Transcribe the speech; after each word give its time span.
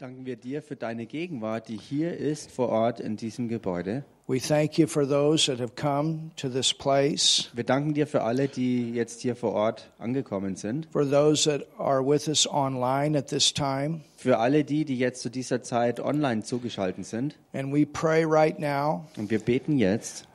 danken 0.00 0.24
wir 0.24 0.36
dir 0.36 0.62
für 0.62 0.76
deine 0.76 1.04
Gegenwart, 1.04 1.68
die 1.68 1.76
hier 1.76 2.16
ist 2.16 2.50
vor 2.50 2.70
Ort 2.70 3.00
in 3.00 3.16
diesem 3.16 3.48
Gebäude. 3.48 4.04
We 4.26 4.38
thank 4.40 4.78
you 4.78 4.86
for 4.86 5.06
those 5.06 5.50
that 5.50 5.60
have 5.60 5.74
come 5.74 6.30
to 6.36 6.48
this 6.48 6.72
place, 6.72 7.50
Wir 7.52 7.64
danken 7.64 7.92
dir 7.94 8.06
für 8.06 8.22
alle, 8.22 8.48
die 8.48 8.92
jetzt 8.92 9.20
hier 9.20 9.36
vor 9.36 9.52
Ort 9.52 9.90
angekommen 9.98 10.56
sind. 10.56 10.86
for 10.90 11.04
those 11.08 11.44
that 11.50 11.66
are 11.78 12.00
with 12.02 12.28
us 12.28 12.48
online 12.48 13.18
at 13.18 13.26
this 13.26 13.52
time. 13.52 14.00
Für 14.16 14.38
alle 14.38 14.64
die, 14.64 14.84
die 14.84 14.96
jetzt 14.96 15.20
zu 15.20 15.30
dieser 15.30 15.62
Zeit 15.62 16.00
online 16.00 16.44
zugeschaltet 16.44 17.04
sind. 17.04 17.36
And 17.52 17.74
we 17.74 17.84
pray 17.84 18.24
right 18.24 18.58
now 18.58 19.04
Und 19.16 19.30
wir 19.30 19.40
beten 19.40 19.76
jetzt 19.78 20.26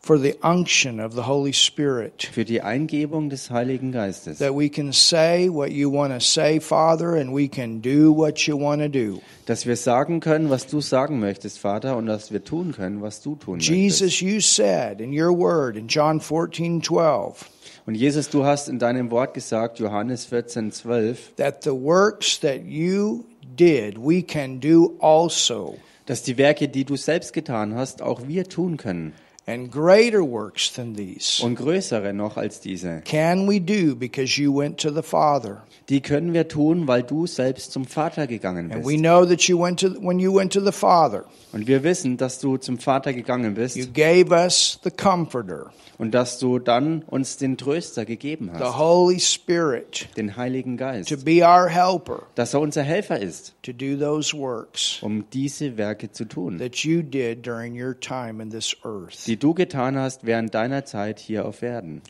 for 0.00 0.18
the 0.18 0.36
unction 0.42 1.00
of 1.00 1.14
the 1.14 1.26
Holy 1.26 1.52
Spirit 1.52 2.28
für 2.32 2.44
die 2.44 2.62
Eingebung 2.62 3.30
des 3.30 3.50
Heiligen 3.50 3.92
Geistes, 3.92 4.38
that 4.38 4.54
we 4.54 4.68
can 4.68 4.92
say 4.92 5.48
what 5.48 5.70
you 5.70 5.90
want 5.92 6.12
to 6.12 6.20
say, 6.20 6.60
Father, 6.60 7.14
and 7.14 7.34
we 7.34 7.48
can 7.48 7.80
do 7.80 8.12
what 8.12 8.46
you 8.46 8.56
want 8.58 8.80
to 8.80 8.88
do. 8.88 9.20
dass 9.46 9.66
wir 9.66 9.76
sagen 9.76 10.20
können, 10.20 10.50
was 10.50 10.66
du 10.66 10.80
sagen 10.80 11.20
möchtest, 11.20 11.58
Vater, 11.58 11.96
und 11.96 12.06
dass 12.06 12.32
wir 12.32 12.44
tun 12.44 12.72
können, 12.72 13.02
was 13.02 13.20
du 13.20 13.34
tun 13.36 13.58
möchtest. 13.58 13.70
Jesus, 13.70 14.20
you 14.20 14.40
said 14.40 15.00
in 15.00 15.12
your 15.12 15.36
word 15.36 15.76
in 15.76 15.88
John 15.88 16.20
14 16.20 16.82
12 16.82 17.48
Und 17.86 17.94
Jesus, 17.94 18.28
du 18.28 18.44
hast 18.44 18.68
in 18.68 18.78
deinem 18.78 19.10
Wort 19.10 19.32
gesagt, 19.32 19.78
Johannes 19.78 20.26
14, 20.26 20.72
12, 20.72 21.36
that 21.36 21.62
the 21.64 21.70
works 21.70 22.38
that 22.40 22.64
you 22.66 23.24
did, 23.56 23.96
we 23.96 24.22
can 24.22 24.60
do 24.60 24.94
also. 25.00 25.78
dass 26.04 26.22
die 26.22 26.36
Werke, 26.36 26.68
die 26.68 26.84
du 26.84 26.96
selbst 26.96 27.32
getan 27.32 27.74
hast, 27.74 28.02
auch 28.02 28.28
wir 28.28 28.44
tun 28.44 28.76
können. 28.76 29.12
And 29.48 29.70
greater 29.72 30.20
works 30.22 30.70
than 30.74 30.94
these 30.94 31.42
Und 31.42 31.54
größere 31.56 32.12
noch 32.12 32.36
als 32.36 32.60
diese. 32.60 33.00
can 33.06 33.48
we 33.48 33.58
do 33.60 33.94
because 33.96 34.38
you 34.40 34.54
went 34.54 34.78
to 34.80 34.90
the 34.92 35.02
Father. 35.02 35.62
Die 35.88 36.02
können 36.02 36.34
wir 36.34 36.46
tun, 36.48 36.86
weil 36.86 37.02
du 37.02 37.26
selbst 37.26 37.72
zum 37.72 37.86
Vater 37.86 38.26
gegangen 38.26 38.70
And 38.70 38.84
we 38.84 38.92
bist. 38.92 39.02
know 39.02 39.24
that 39.24 39.40
you 39.44 39.58
went 39.58 39.80
to 39.80 39.88
when 40.02 40.18
you 40.18 40.34
went 40.34 40.52
to 40.52 40.60
the 40.60 40.70
Father, 40.72 41.24
Und 41.52 41.66
wir 41.66 41.82
wissen, 41.82 42.18
dass 42.18 42.40
du 42.40 42.58
zum 42.58 42.78
Vater 42.78 43.14
gegangen 43.14 43.54
bist 43.54 43.74
you 43.76 43.86
gave 43.86 44.30
us 44.30 44.78
the 44.84 44.90
comforter, 44.90 45.72
und 45.96 46.12
dass 46.12 46.38
du 46.38 46.58
dann 46.58 47.02
uns 47.06 47.38
den 47.38 47.56
Tröster 47.56 48.04
gegeben 48.04 48.50
the 48.54 48.62
hast, 48.64 48.76
Holy 48.78 49.18
Spirit, 49.18 50.08
den 50.18 50.36
Heiligen 50.36 50.76
to 50.76 50.84
Geist, 50.84 51.24
be 51.24 51.40
our 51.42 51.68
helper 51.70 52.24
dass 52.34 52.52
er 52.52 52.60
unser 52.60 52.82
Helfer 52.82 53.18
ist, 53.18 53.54
to 53.62 53.72
do 53.72 53.96
those 53.96 54.36
works 54.36 54.98
um 55.02 55.24
diese 55.32 55.78
Werke 55.78 56.12
zu 56.12 56.26
tun, 56.26 56.58
that 56.58 56.76
you 56.84 57.00
did 57.00 57.46
during 57.46 57.80
your 57.82 57.98
time 57.98 58.42
in 58.42 58.50
this 58.50 58.76
earth. 58.84 59.26
die 59.26 59.37
du 59.42 59.54
getan 59.54 59.96
hast 59.98 60.24
während 60.26 60.54
deiner 60.54 60.84
Zeit 60.84 61.18
hier 61.18 61.46
auf 61.46 61.62
Erden. 61.62 62.02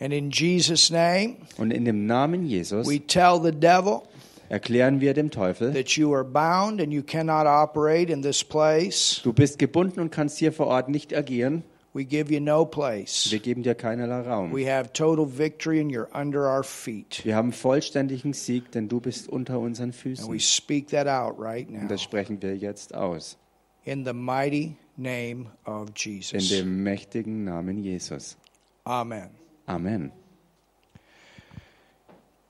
And 0.00 0.12
in 0.12 0.30
Jesus' 0.30 0.90
name, 0.90 1.36
Und 1.58 1.70
in 1.72 1.84
dem 1.84 2.06
Namen 2.06 2.44
Jesus 2.46 2.88
we 2.88 2.98
tell 3.06 3.40
the 3.42 3.52
devil 3.52 4.00
erklären 4.48 5.00
wir 5.00 5.14
dem 5.14 5.30
Teufel, 5.30 5.72
that 5.72 5.90
you 5.90 6.12
are 6.12 6.24
bound 6.24 6.80
and 6.80 6.92
you 6.92 7.02
cannot 7.02 7.46
operate 7.46 8.12
in 8.12 8.20
this 8.22 8.42
place. 8.42 9.20
du 9.22 9.32
bist 9.32 9.58
gebunden 9.58 10.00
und 10.00 10.10
kannst 10.10 10.38
hier 10.38 10.52
vor 10.52 10.66
Ort 10.66 10.88
nicht 10.88 11.14
agieren. 11.14 11.62
We 11.94 12.04
give 12.06 12.32
you 12.32 12.40
no 12.40 12.64
place. 12.64 13.28
Wir 13.30 13.38
geben 13.38 13.62
dir 13.62 13.74
keinerlei 13.74 14.22
Raum. 14.22 14.50
We 14.54 14.66
have 14.66 14.92
total 14.94 15.26
victory 15.26 15.78
and 15.78 15.92
you're 15.92 16.08
under 16.18 16.40
our 16.50 16.64
feet. 16.64 17.20
Wir 17.24 17.36
haben 17.36 17.52
vollständigen 17.52 18.32
Sieg, 18.32 18.72
denn 18.72 18.88
du 18.88 18.98
bist 18.98 19.28
unter 19.28 19.58
unseren 19.60 19.90
And 19.90 19.94
we 19.94 20.16
Füßen. 20.16 20.40
speak 20.40 20.88
that 20.88 21.06
out 21.06 21.34
right 21.38 21.70
now 21.70 21.82
Und 21.82 21.90
das 21.90 22.02
sprechen 22.02 22.40
wir 22.42 22.56
jetzt 22.56 22.94
aus. 22.94 23.36
in 23.84 24.04
the 24.06 24.12
mighty 24.14 24.74
name 24.96 25.46
of 25.64 25.88
In 25.88 25.94
Jesus. 25.96 26.48
dem 26.48 26.82
mächtigen 26.82 27.44
Namen 27.44 27.82
Jesus. 27.82 28.36
Amen. 28.84 29.30
Amen. 29.66 30.12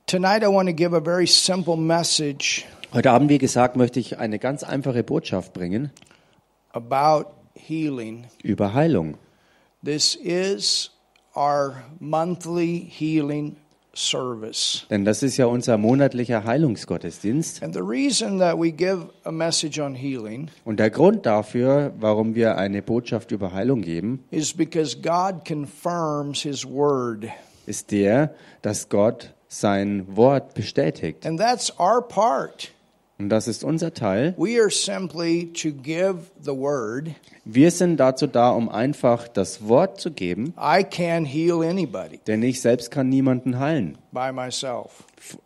Tonight 0.07 0.43
I 0.43 0.49
want 0.49 0.69
to 0.69 0.75
give 0.75 0.93
a 0.95 1.01
very 1.01 1.27
simple 1.27 1.77
message 1.77 2.65
Heute 2.93 3.11
Abend, 3.11 3.31
wie 3.31 3.39
gesagt, 3.39 3.77
möchte 3.77 4.01
ich 4.01 4.19
eine 4.19 4.39
ganz 4.39 4.63
einfache 4.63 5.03
Botschaft 5.03 5.55
bringen 5.55 5.91
about 6.73 7.31
healing. 7.55 8.27
über 8.43 8.75
Heilung. 8.75 9.17
This 9.83 10.15
is 10.15 10.91
our 11.35 11.83
monthly 12.01 12.79
healing 12.91 13.57
service. 13.95 14.87
Denn 14.91 15.05
das 15.05 15.23
ist 15.23 15.37
ja 15.37 15.47
unser 15.47 15.79
monatlicher 15.79 16.45
Heilungsgottesdienst. 16.45 17.63
And 17.63 17.75
the 17.75 17.81
reason 17.83 18.39
that 18.39 18.59
we 18.59 18.73
give 18.73 19.09
a 19.25 19.31
message 19.31 19.79
on 19.81 19.95
healing 19.95 20.49
Und 20.65 20.79
der 20.81 20.91
Grund 20.91 21.27
dafür, 21.27 21.93
warum 21.99 22.35
wir 22.35 22.57
eine 22.57 22.83
Botschaft 22.83 23.31
über 23.33 23.53
Heilung 23.53 23.83
geben, 23.83 24.25
is 24.31 24.53
because 24.55 24.97
God 25.01 25.45
confirms 25.47 26.43
his 26.43 26.65
word. 26.65 27.27
ist 27.67 27.91
der, 27.93 28.35
dass 28.63 28.89
Gott 28.89 29.33
sein 29.49 30.07
Wort 30.09 30.55
bestätigt. 30.55 31.27
And 31.27 31.39
that's 31.39 31.73
our 31.79 32.01
part. 32.03 32.72
Und 33.23 33.29
das 33.29 33.47
ist 33.47 33.63
unser 33.63 33.95
Teil. 33.95 34.35
Wir 37.45 37.71
sind 37.71 37.99
dazu 37.99 38.27
da, 38.27 38.51
um 38.51 38.69
einfach 38.69 39.29
das 39.29 39.69
Wort 39.69 40.01
zu 40.01 40.11
geben, 40.11 40.53
denn 42.27 42.43
ich 42.43 42.61
selbst 42.61 42.91
kann 42.91 43.09
niemanden 43.09 43.61
heilen, 43.61 43.97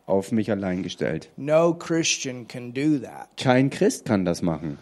auf 0.06 0.32
mich 0.32 0.50
allein 0.50 0.82
gestellt. 0.82 1.28
Kein 3.36 3.68
Christ 3.68 4.06
kann 4.06 4.24
das 4.24 4.40
machen. 4.40 4.78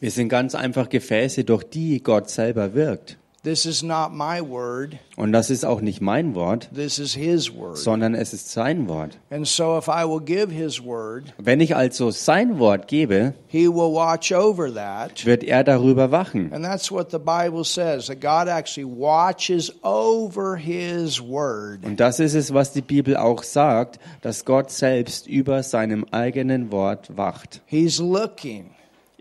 Wir 0.00 0.10
sind 0.10 0.30
ganz 0.30 0.54
einfach 0.54 0.88
Gefäße, 0.88 1.44
durch 1.44 1.64
die 1.64 2.02
Gott 2.02 2.30
selber 2.30 2.72
wirkt. 2.72 3.18
This 3.46 3.64
is 3.64 3.84
not 3.84 4.10
my 4.12 4.40
word, 4.40 4.96
Und 5.16 5.30
das 5.30 5.50
ist 5.50 5.64
auch 5.64 5.80
nicht 5.80 6.00
mein 6.00 6.34
Wort, 6.34 6.68
this 6.74 6.98
is 6.98 7.14
His 7.14 7.54
word. 7.54 7.78
sondern 7.78 8.16
es 8.16 8.32
ist 8.32 8.50
sein 8.50 8.88
Wort. 8.88 9.18
And 9.30 9.46
so, 9.46 9.78
if 9.78 9.86
I 9.86 10.02
will 10.04 10.18
give 10.20 10.52
His 10.52 10.82
word, 10.84 11.32
Wenn 11.38 11.60
ich 11.60 11.76
also 11.76 12.10
sein 12.10 12.58
Wort 12.58 12.88
gebe, 12.88 13.34
He 13.46 13.68
will 13.68 13.92
watch 13.94 14.32
over 14.32 14.74
that. 14.74 15.24
wird 15.24 15.44
er 15.44 15.62
darüber 15.62 16.10
wachen. 16.10 16.52
And 16.52 16.64
that's 16.64 16.90
what 16.90 17.12
the 17.12 17.18
Bible 17.20 17.62
says 17.62 18.08
that 18.08 18.20
God 18.20 18.48
actually 18.48 18.84
watches 18.84 19.72
over 19.84 20.56
His 20.56 21.20
word. 21.22 21.84
Und 21.84 22.00
das 22.00 22.18
ist 22.18 22.34
es, 22.34 22.52
was 22.52 22.72
die 22.72 22.82
Bibel 22.82 23.16
auch 23.16 23.44
sagt, 23.44 24.00
dass 24.22 24.44
Gott 24.44 24.72
selbst 24.72 25.28
über 25.28 25.62
seinem 25.62 26.04
eigenen 26.10 26.72
Wort 26.72 27.16
wacht. 27.16 27.62
He's 27.66 28.00
looking 28.00 28.70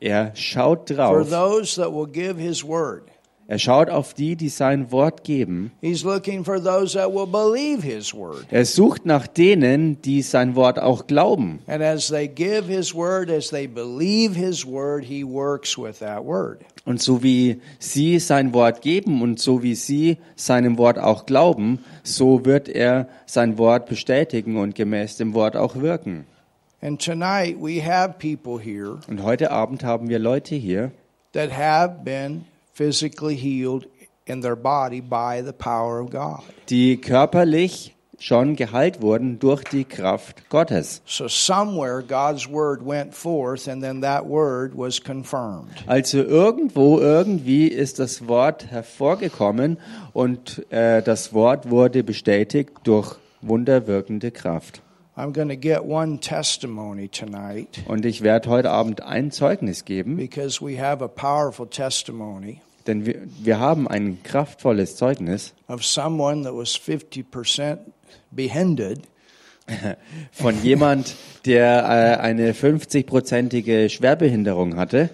Er 0.02 0.32
schaut 0.34 0.90
for 0.90 0.96
drauf. 0.96 1.30
those 1.30 1.80
that 1.80 1.94
will 1.94 2.08
give 2.12 2.42
His 2.42 2.64
word. 2.64 3.04
Er 3.48 3.60
schaut 3.60 3.92
auf 3.92 4.16
die, 4.16 4.36
die 4.36 4.50
sein 4.50 4.92
Wort 4.92 5.24
geben. 5.24 5.72
He's 5.82 6.04
looking 6.04 6.44
for 6.44 6.62
those 6.62 6.98
that 6.98 7.14
will 7.14 7.28
believe 7.28 7.84
His 7.84 8.12
word. 8.12 8.48
Er 8.50 8.66
sucht 8.66 9.06
nach 9.06 9.28
denen, 9.28 10.02
die 10.02 10.24
sein 10.24 10.56
Wort 10.56 10.80
auch 10.80 11.06
glauben. 11.06 11.60
And 11.68 11.84
as 11.84 12.08
they 12.08 12.28
give 12.28 12.66
His 12.66 12.96
word, 12.96 13.30
as 13.30 13.50
they 13.50 13.68
believe 13.68 14.36
His 14.36 14.66
word, 14.66 15.06
He 15.06 15.24
works 15.24 15.78
with 15.78 16.00
that 16.00 16.26
word. 16.26 16.62
Und 16.86 17.02
so 17.02 17.22
wie 17.22 17.62
sie 17.80 18.20
sein 18.20 18.54
Wort 18.54 18.82
geben 18.82 19.22
und 19.22 19.40
so 19.40 19.62
wie 19.64 19.76
sie 19.76 20.18
seinem 20.36 20.78
Wort 20.78 21.00
auch 21.00 21.26
glauben, 21.26 21.80
so 22.04 22.46
wird 22.46 22.70
er 22.70 23.08
sein 23.26 23.58
Wort 23.58 23.88
bestätigen 23.88 24.58
und 24.58 24.76
gemäß 24.76 25.18
dem 25.18 25.34
Wort 25.34 25.56
auch 25.56 25.76
wirken. 25.76 26.26
And 26.82 27.04
tonight 27.04 27.58
we 27.60 27.84
have 27.84 28.16
people 28.20 28.60
here 28.60 29.00
Und 29.08 29.24
heute 29.24 29.52
Abend 29.52 29.84
haben 29.84 30.10
wir 30.10 30.20
Leute 30.20 30.56
hier, 30.56 30.92
that 31.34 31.52
have 31.56 32.04
been 32.04 32.46
physically 32.76 33.36
healed 33.36 33.88
in 34.26 34.42
their 34.42 34.56
body 34.56 35.02
by 35.02 35.42
the 35.44 35.54
power 35.54 36.00
of 36.02 36.12
God. 36.12 36.42
die 36.70 36.98
körperlich 36.98 37.94
schon 38.18 38.56
geheilt 38.56 39.02
wurden 39.02 39.40
durch 39.40 39.64
die 39.66 39.84
Kraft 39.84 40.50
Gottes. 40.50 41.02
So 41.06 41.28
somewhere 41.28 42.02
God's 42.02 42.50
word 42.50 42.86
went 42.86 43.14
forth 43.14 43.68
and 43.68 43.82
then 43.84 44.02
that 44.02 44.26
word 44.28 44.72
was 44.76 45.02
confirmed. 45.04 45.84
Also 45.86 46.20
irgendwo, 46.20 47.00
irgendwie 47.00 47.68
ist 47.68 48.00
das 48.00 48.28
Wort 48.28 48.68
hervorgekommen 48.68 49.78
und 50.14 50.66
äh, 50.72 51.02
das 51.02 51.34
Wort 51.34 51.70
wurde 51.70 52.04
bestätigt 52.04 52.72
durch 52.84 53.16
wunderwirkende 53.42 54.32
Kraft. 54.32 54.82
I'm 55.18 55.32
going 55.32 55.48
to 55.48 55.56
get 55.56 55.86
one 55.86 56.20
testimony 56.20 57.08
tonight 57.08 57.82
Und 57.88 58.06
ich 58.06 58.22
werde 58.22 58.50
heute 58.50 58.70
Abend 58.70 59.02
ein 59.02 59.32
Zeugnis 59.32 59.86
geben, 59.86 60.18
because 60.18 60.62
we 60.66 60.78
have 60.82 61.02
a 61.04 61.08
powerful 61.08 61.66
testimony 61.68 62.62
denn 62.88 63.06
wir, 63.06 63.22
wir 63.42 63.60
haben 63.60 63.88
ein 63.88 64.22
kraftvolles 64.24 64.96
Zeugnis 64.96 65.54
of 65.68 65.84
someone 65.84 66.44
that 66.44 66.54
was 66.54 66.76
50% 66.76 67.80
behended 68.32 69.02
von 70.32 70.62
jemand, 70.64 71.16
der 71.46 72.18
äh, 72.20 72.22
eine 72.22 72.54
50-prozentige 72.54 73.90
Schwerbehinderung 73.90 74.76
hatte 74.76 75.10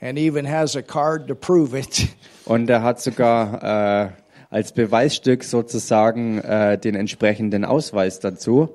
and 0.00 0.18
even 0.18 0.46
has 0.46 0.76
a 0.76 0.82
card 0.82 1.28
to 1.28 1.34
prove 1.34 1.74
it. 1.74 2.08
und 2.44 2.68
er 2.68 2.82
hat 2.82 3.00
sogar 3.00 3.62
äh, 3.62 4.10
als 4.50 4.72
Beweisstück 4.72 5.44
sozusagen 5.44 6.38
äh, 6.38 6.78
den 6.78 6.94
entsprechenden 6.94 7.64
Ausweis 7.64 8.20
dazu. 8.20 8.70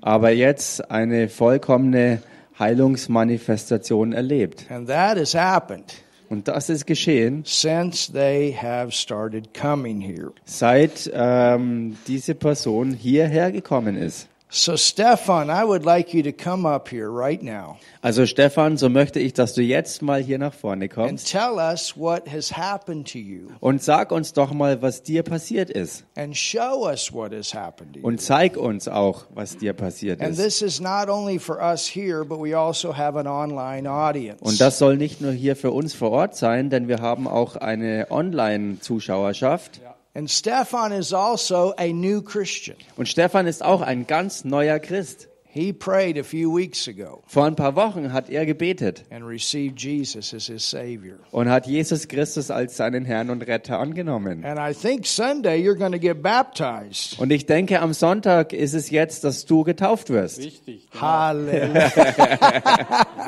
aber 0.00 0.30
jetzt 0.30 0.90
eine 0.90 1.28
vollkommene 1.28 2.22
Heilungsmanifestation 2.62 4.12
erlebt. 4.12 4.70
And 4.70 4.88
that 4.88 5.18
has 5.18 5.34
happened. 5.34 5.92
Und 6.28 6.48
das 6.48 6.70
ist 6.70 6.86
geschehen, 6.86 7.42
since 7.44 8.10
they 8.10 8.56
have 8.56 8.90
started 8.92 9.52
coming 9.52 10.00
here. 10.00 10.32
seit 10.44 11.10
ähm, 11.12 11.98
diese 12.06 12.34
Person 12.34 12.92
hierher 12.94 13.52
gekommen 13.52 13.96
ist. 13.96 14.28
So, 14.54 14.76
Stefan, 14.76 15.48
I 15.48 15.64
would 15.64 15.86
like 15.86 16.12
you 16.12 16.22
to 16.24 16.30
come 16.32 16.66
up 16.66 16.86
here 16.90 17.08
right 17.10 17.42
now 17.42 17.78
Also 18.02 18.26
Stefan, 18.26 18.76
so 18.76 18.90
möchte 18.90 19.18
ich, 19.18 19.32
dass 19.32 19.54
du 19.54 19.62
jetzt 19.62 20.02
mal 20.02 20.20
hier 20.22 20.36
nach 20.38 20.52
vorne 20.52 20.84
and 20.84 20.92
kommst 20.92 21.30
tell 21.30 21.54
us 21.56 21.96
what 21.96 22.28
has 22.30 22.54
happened 22.54 23.10
to 23.10 23.18
you 23.18 23.48
und 23.60 23.82
sag 23.82 24.12
uns 24.12 24.34
doch 24.34 24.52
mal, 24.52 24.82
was 24.82 25.02
dir 25.02 25.22
passiert 25.22 25.70
ist. 25.70 26.04
and 26.16 26.36
show 26.36 26.86
us 26.86 27.10
what 27.14 27.32
has 27.32 27.54
happened 27.54 27.94
to 27.94 28.00
you. 28.00 28.06
Und 28.06 28.20
zeig 28.20 28.58
uns 28.58 28.88
auch, 28.88 29.24
was 29.34 29.56
dir 29.56 29.72
passiert 29.72 30.20
And 30.20 30.32
ist. 30.32 30.42
this 30.44 30.60
is 30.60 30.80
not 30.82 31.08
only 31.08 31.38
for 31.38 31.58
us 31.58 31.86
here, 31.86 32.22
but 32.22 32.38
we 32.38 32.54
also 32.54 32.94
have 32.94 33.18
an 33.18 33.26
online 33.26 33.88
audience. 33.88 34.42
Und 34.42 34.60
das 34.60 34.78
soll 34.78 34.98
nicht 34.98 35.22
nur 35.22 35.32
hier 35.32 35.56
für 35.56 35.70
uns 35.70 35.94
vor 35.94 36.10
Ort 36.10 36.36
sein, 36.36 36.68
denn 36.68 36.88
wir 36.88 37.00
haben 37.00 37.26
auch 37.26 37.56
eine 37.56 38.06
Online-Zuschauerschaft. 38.10 39.80
Also. 40.14 42.74
Und 42.96 43.08
Stefan 43.08 43.46
ist 43.46 43.64
auch 43.64 43.80
ein 43.80 44.06
ganz 44.06 44.44
neuer 44.44 44.78
Christ. 44.78 45.28
He 45.54 45.70
prayed 45.70 46.16
a 46.16 46.24
few 46.24 46.50
weeks 46.50 46.88
ago 46.88 47.22
Vor 47.26 47.44
ein 47.44 47.56
paar 47.56 47.76
Wochen 47.76 48.10
hat 48.14 48.30
er 48.30 48.46
gebetet 48.46 49.04
and 49.10 49.22
received 49.26 49.78
Jesus 49.78 50.32
as 50.32 50.46
his 50.46 50.64
Savior. 50.68 51.18
und 51.30 51.50
hat 51.50 51.66
Jesus 51.66 52.08
Christus 52.08 52.50
als 52.50 52.78
seinen 52.78 53.04
Herrn 53.04 53.28
und 53.28 53.42
Retter 53.46 53.78
angenommen. 53.78 54.46
And 54.46 54.58
I 54.58 54.72
think 54.72 55.06
Sunday 55.06 55.62
you're 55.62 55.76
going 55.76 55.92
to 55.92 55.98
get 55.98 56.22
baptized. 56.22 57.18
Und 57.20 57.30
ich 57.32 57.44
denke, 57.44 57.80
am 57.80 57.92
Sonntag 57.92 58.54
ist 58.54 58.72
es 58.72 58.88
jetzt, 58.88 59.24
dass 59.24 59.44
du 59.44 59.62
getauft 59.62 60.08
wirst. 60.08 60.38
Richtig. 60.38 60.88
Hallelujah. 60.98 61.90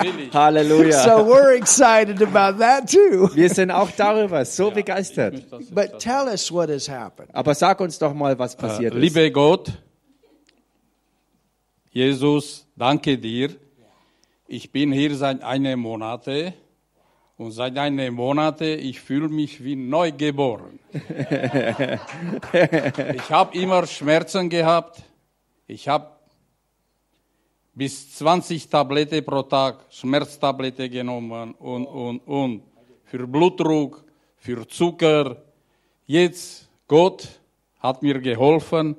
Will 0.00 0.20
ich. 0.26 0.32
Halleluja. 0.32 1.02
so 1.04 1.26
we're 1.26 1.54
excited 1.54 2.22
about 2.22 2.58
that 2.58 2.90
too. 2.90 3.28
Wir 3.34 3.50
sind 3.50 3.70
auch 3.70 3.90
darüber 3.90 4.44
so 4.46 4.70
begeistert. 4.70 5.42
But 5.74 5.98
tell 5.98 6.26
us 6.28 6.50
what 6.50 6.70
has 6.70 6.88
happened. 6.88 7.28
Aber 7.34 7.54
sag 7.54 7.80
uns 7.80 7.98
doch 7.98 8.14
mal, 8.14 8.38
was 8.38 8.56
passiert 8.56 8.94
ist. 8.94 9.00
Liebe 9.00 9.30
Gott, 9.30 9.72
Jesus, 11.94 12.67
danke 12.75 13.17
dir. 13.17 13.55
Ich 14.49 14.73
bin 14.73 14.91
hier 14.91 15.14
seit 15.14 15.44
einem 15.44 15.79
Monate 15.79 16.52
und 17.37 17.52
seit 17.52 17.79
einem 17.79 18.14
Monate 18.14 18.64
ich 18.75 18.99
fühle 19.00 19.29
mich 19.29 19.62
wie 19.62 19.76
neugeboren. 19.76 20.81
ich 22.52 23.31
habe 23.31 23.56
immer 23.56 23.87
Schmerzen 23.87 24.50
gehabt. 24.50 25.05
Ich 25.69 25.87
habe 25.87 26.08
bis 27.75 28.17
20 28.17 28.69
Tabletten 28.69 29.25
pro 29.25 29.43
Tag 29.43 29.87
Schmerztablette 29.88 30.91
genommen 30.91 31.52
und 31.61 31.87
und 31.87 32.19
und 32.26 32.62
für 33.05 33.25
Blutdruck, 33.25 34.05
für 34.35 34.67
Zucker. 34.67 35.44
Jetzt 36.06 36.69
Gott 36.88 37.29
hat 37.79 38.02
mir 38.02 38.19
geholfen. 38.19 38.96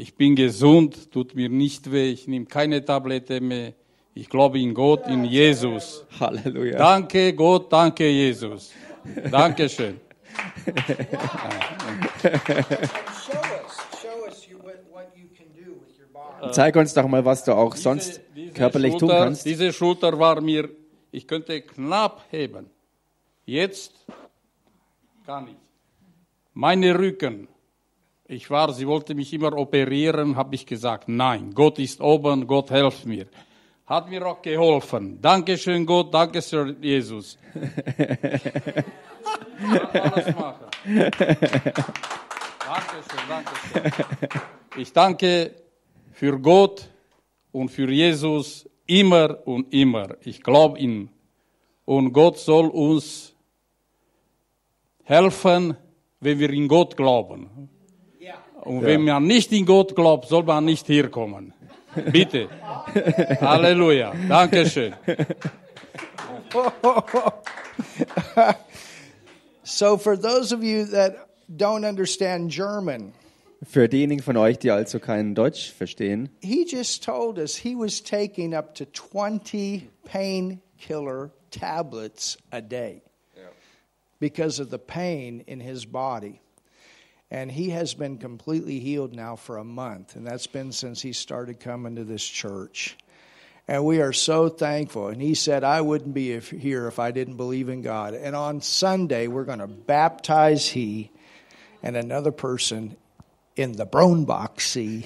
Ich 0.00 0.14
bin 0.14 0.36
gesund, 0.36 1.10
tut 1.10 1.34
mir 1.34 1.48
nicht 1.48 1.90
weh, 1.90 2.12
ich 2.12 2.28
nehme 2.28 2.46
keine 2.46 2.84
Tablette 2.84 3.40
mehr. 3.40 3.72
Ich 4.14 4.28
glaube 4.28 4.60
in 4.60 4.72
Gott, 4.72 5.08
in 5.08 5.24
Jesus. 5.24 6.04
Halleluja. 6.20 6.78
Danke 6.78 7.32
Gott, 7.32 7.72
danke 7.72 8.08
Jesus. 8.08 8.70
Dankeschön. 9.28 9.98
Show 12.22 12.28
us, 12.28 13.74
show 14.00 14.24
us 14.24 14.46
what 14.92 15.08
you 15.16 15.26
can 15.36 15.48
do 15.56 15.72
with 15.80 15.98
your 15.98 16.06
body. 16.12 16.52
Zeig 16.52 16.76
uns 16.76 16.94
doch 16.94 17.08
mal, 17.08 17.24
was 17.24 17.42
du 17.42 17.52
auch 17.52 17.74
sonst 17.74 18.20
Diese 18.36 18.52
körperlich 18.52 18.92
tun 18.92 19.08
Schulter, 19.08 19.24
kannst. 19.24 19.46
Diese 19.46 19.72
Schulter 19.72 20.16
war 20.16 20.40
mir, 20.40 20.68
ich 21.10 21.26
könnte 21.26 21.60
knapp 21.60 22.24
heben. 22.30 22.70
Jetzt 23.46 23.94
kann 25.26 25.48
ich. 25.48 25.56
Meine 26.54 26.96
Rücken. 26.96 27.48
Ich 28.30 28.50
war, 28.50 28.70
sie 28.74 28.86
wollte 28.86 29.14
mich 29.14 29.32
immer 29.32 29.56
operieren, 29.56 30.36
habe 30.36 30.54
ich 30.54 30.66
gesagt, 30.66 31.08
nein, 31.08 31.50
Gott 31.54 31.78
ist 31.78 31.98
oben, 32.02 32.46
Gott 32.46 32.68
hilft 32.68 33.06
mir. 33.06 33.26
Hat 33.86 34.10
mir 34.10 34.26
auch 34.26 34.42
geholfen. 34.42 35.18
Dankeschön 35.22 35.86
Gott, 35.86 36.12
Dankeschön 36.12 36.76
Jesus. 36.82 37.38
Kann 39.92 40.12
alles 40.12 40.34
machen. 40.36 40.66
Dankeschön, 42.68 43.24
Dankeschön. 43.30 43.92
Ich 44.76 44.92
danke 44.92 45.54
für 46.12 46.38
Gott 46.38 46.86
und 47.50 47.70
für 47.70 47.90
Jesus 47.90 48.68
immer 48.84 49.38
und 49.46 49.72
immer. 49.72 50.16
Ich 50.22 50.42
glaube 50.42 50.78
ihm. 50.78 51.08
Und 51.86 52.12
Gott 52.12 52.36
soll 52.36 52.66
uns 52.68 53.34
helfen, 55.04 55.78
wenn 56.20 56.38
wir 56.38 56.50
in 56.50 56.68
Gott 56.68 56.94
glauben. 56.94 57.70
Und 58.62 58.82
wenn 58.82 59.04
man 59.04 59.26
nicht 59.26 59.52
in 59.52 59.66
Gott 59.66 59.94
glaubt, 59.94 60.28
soll 60.28 60.42
man 60.42 60.64
nicht 60.64 60.86
hier 60.86 61.08
kommen. 61.10 61.52
Bitte. 62.12 62.48
Halleluja. 63.40 64.12
Dankeschön. 64.28 64.94
So, 69.70 69.98
for 69.98 70.16
those 70.16 70.50
of 70.50 70.64
you 70.64 70.86
that 70.86 71.28
don't 71.54 71.84
understand 71.84 72.50
German, 72.50 73.12
Für 73.62 73.88
diejenigen 73.88 74.22
von 74.22 74.36
euch, 74.36 74.58
die 74.58 74.70
also 74.70 74.98
kein 75.00 75.34
Deutsch 75.34 75.72
verstehen, 75.72 76.30
he 76.40 76.64
just 76.64 77.04
told 77.04 77.38
us 77.38 77.56
he 77.56 77.74
was 77.74 78.00
taking 78.02 78.54
up 78.54 78.74
to 78.76 78.86
20 78.86 79.90
painkiller 80.04 81.32
tablets 81.50 82.38
a 82.50 82.60
day 82.62 83.02
because 84.20 84.58
of 84.58 84.70
the 84.70 84.78
pain 84.78 85.40
in 85.46 85.60
his 85.60 85.84
body. 85.84 86.40
And 87.30 87.50
he 87.52 87.70
has 87.70 87.92
been 87.92 88.16
completely 88.18 88.80
healed 88.80 89.14
now 89.14 89.36
for 89.36 89.58
a 89.58 89.64
month, 89.64 90.16
and 90.16 90.26
that's 90.26 90.46
been 90.46 90.72
since 90.72 91.02
he 91.02 91.12
started 91.12 91.60
coming 91.60 91.96
to 91.96 92.04
this 92.04 92.26
church. 92.26 92.96
And 93.68 93.84
we 93.84 94.00
are 94.00 94.14
so 94.14 94.48
thankful. 94.48 95.08
And 95.08 95.20
he 95.20 95.34
said, 95.34 95.62
I 95.62 95.82
wouldn't 95.82 96.14
be 96.14 96.32
if, 96.32 96.48
here 96.48 96.86
if 96.88 96.98
I 96.98 97.10
didn't 97.10 97.36
believe 97.36 97.68
in 97.68 97.82
God. 97.82 98.14
And 98.14 98.34
on 98.34 98.62
Sunday, 98.62 99.26
we're 99.26 99.44
going 99.44 99.58
to 99.58 99.66
baptize 99.66 100.66
he 100.66 101.10
and 101.82 101.94
another 101.94 102.32
person 102.32 102.96
in 103.56 103.72
the 103.72 103.84
Bronbach 103.84 104.60
Sea. 104.62 105.04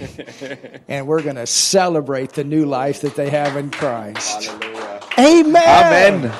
and 0.88 1.08
we're 1.08 1.22
going 1.22 1.36
to 1.36 1.46
celebrate 1.46 2.34
the 2.34 2.44
new 2.44 2.64
life 2.64 3.00
that 3.00 3.16
they 3.16 3.30
have 3.30 3.56
in 3.56 3.72
Christ. 3.72 4.48
Amen. 5.18 6.26
Amen. 6.26 6.32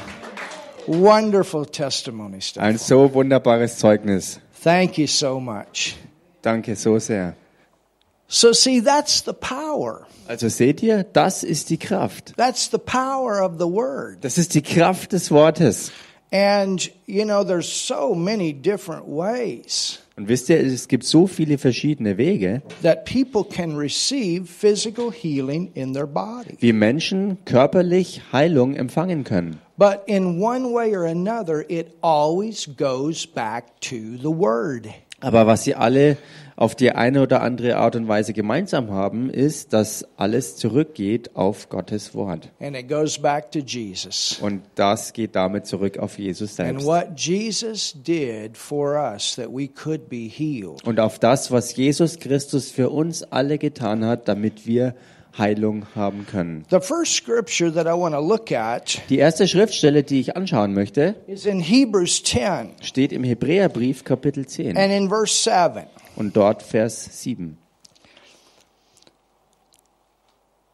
Wonderful 0.86 1.64
testimony, 1.64 2.40
Steph. 2.40 2.62
Ein 2.62 2.78
so 2.78 3.08
wunderbares 3.08 3.74
Zeugnis. 3.80 4.38
Thank 4.62 4.98
you 4.98 5.06
so 5.06 5.40
much. 5.40 5.96
Danke 6.42 6.76
so 6.76 6.98
sehr. 6.98 7.34
So, 8.28 8.52
see, 8.52 8.80
that's 8.80 9.22
the 9.24 9.32
power. 9.32 10.06
Also 10.26 10.48
seht 10.48 10.82
ihr, 10.82 11.04
das 11.04 11.42
ist 11.42 11.68
die 11.68 11.76
Kraft. 11.78 12.32
That's 12.36 12.70
the 12.70 12.78
power 12.78 13.42
of 13.44 13.58
the 13.58 13.66
Word. 13.66 14.18
Das 14.24 14.38
ist 14.38 14.54
die 14.54 14.62
Kraft 14.62 15.12
des 15.12 15.30
Wortes. 15.30 15.92
And, 16.32 16.90
you 17.06 17.24
know, 17.24 17.44
there's 17.44 17.68
so 17.68 18.14
many 18.14 18.54
different 18.54 19.06
ways 19.06 19.98
Und 20.16 20.28
wisst 20.28 20.48
ihr, 20.48 20.58
es 20.60 20.88
gibt 20.88 21.04
so 21.04 21.26
viele 21.26 21.58
verschiedene 21.58 22.16
Wege, 22.16 22.62
that 22.82 23.04
people 23.04 23.44
can 23.44 23.76
receive 23.76 24.46
physical 24.46 25.10
healing 25.12 25.70
in 25.74 25.92
their 25.92 26.06
body. 26.06 26.56
wie 26.60 26.72
Menschen 26.72 27.36
körperlich 27.44 28.22
Heilung 28.32 28.74
empfangen 28.74 29.24
können. 29.24 29.60
But 29.82 30.04
in 30.06 30.40
one 30.40 30.72
way 30.72 30.94
or 30.94 31.06
another, 31.06 31.64
it 31.68 31.96
always 32.04 32.68
goes 32.76 33.26
back 33.26 33.80
to 33.80 34.16
the 34.16 34.30
Word. 34.30 34.86
Aber 35.18 35.48
was 35.48 35.64
sie 35.64 35.74
alle 35.74 36.18
auf 36.54 36.76
die 36.76 36.92
eine 36.92 37.20
oder 37.20 37.42
andere 37.42 37.78
Art 37.78 37.96
und 37.96 38.06
Weise 38.06 38.32
gemeinsam 38.32 38.92
haben, 38.92 39.28
ist, 39.28 39.72
dass 39.72 40.06
alles 40.16 40.54
zurückgeht 40.54 41.34
auf 41.34 41.68
Gottes 41.68 42.14
Wort. 42.14 42.48
And 42.60 42.76
it 42.76 42.88
goes 42.88 43.18
back 43.18 43.50
to 43.50 43.58
Jesus. 43.58 44.38
Und 44.40 44.62
das 44.76 45.12
geht 45.14 45.34
damit 45.34 45.66
zurück 45.66 45.98
auf 45.98 46.16
Jesus 46.16 46.60
And 46.60 46.80
selbst. 46.80 46.86
what 46.86 47.18
Jesus 47.18 47.92
did 47.92 48.56
for 48.56 48.94
us 48.94 49.34
that 49.34 49.48
we 49.48 49.66
could 49.66 50.08
be 50.08 50.28
healed. 50.28 50.86
Und 50.86 51.00
auf 51.00 51.18
das, 51.18 51.50
was 51.50 51.74
Jesus 51.74 52.20
Christus 52.20 52.70
für 52.70 52.90
uns 52.90 53.24
alle 53.24 53.58
getan 53.58 54.04
hat, 54.04 54.28
damit 54.28 54.64
wir 54.64 54.94
Heilung 55.38 55.86
haben 55.94 56.26
können. 56.26 56.64
The 56.70 56.80
first 56.80 57.14
scripture 57.14 57.72
that 57.72 57.86
I 57.86 57.98
want 57.98 58.14
to 58.14 58.20
look 58.20 58.52
at 58.52 59.00
Die 59.08 59.18
erste 59.18 59.48
Schriftstelle, 59.48 60.02
die 60.02 60.20
ich 60.20 60.36
anschauen 60.36 60.74
möchte, 60.74 61.16
is 61.26 61.46
in 61.46 61.60
Hebrews 61.60 62.22
10 62.22 62.72
steht 62.82 63.12
im 63.12 63.24
Hebräerbrief 63.24 64.04
Kapitel 64.04 64.46
10 64.46 64.76
and 64.76 64.92
in 64.92 65.08
verse 65.08 65.34
7. 65.34 65.86
und 66.16 66.36
dort 66.36 66.62
Vers 66.62 67.22
7. 67.22 67.56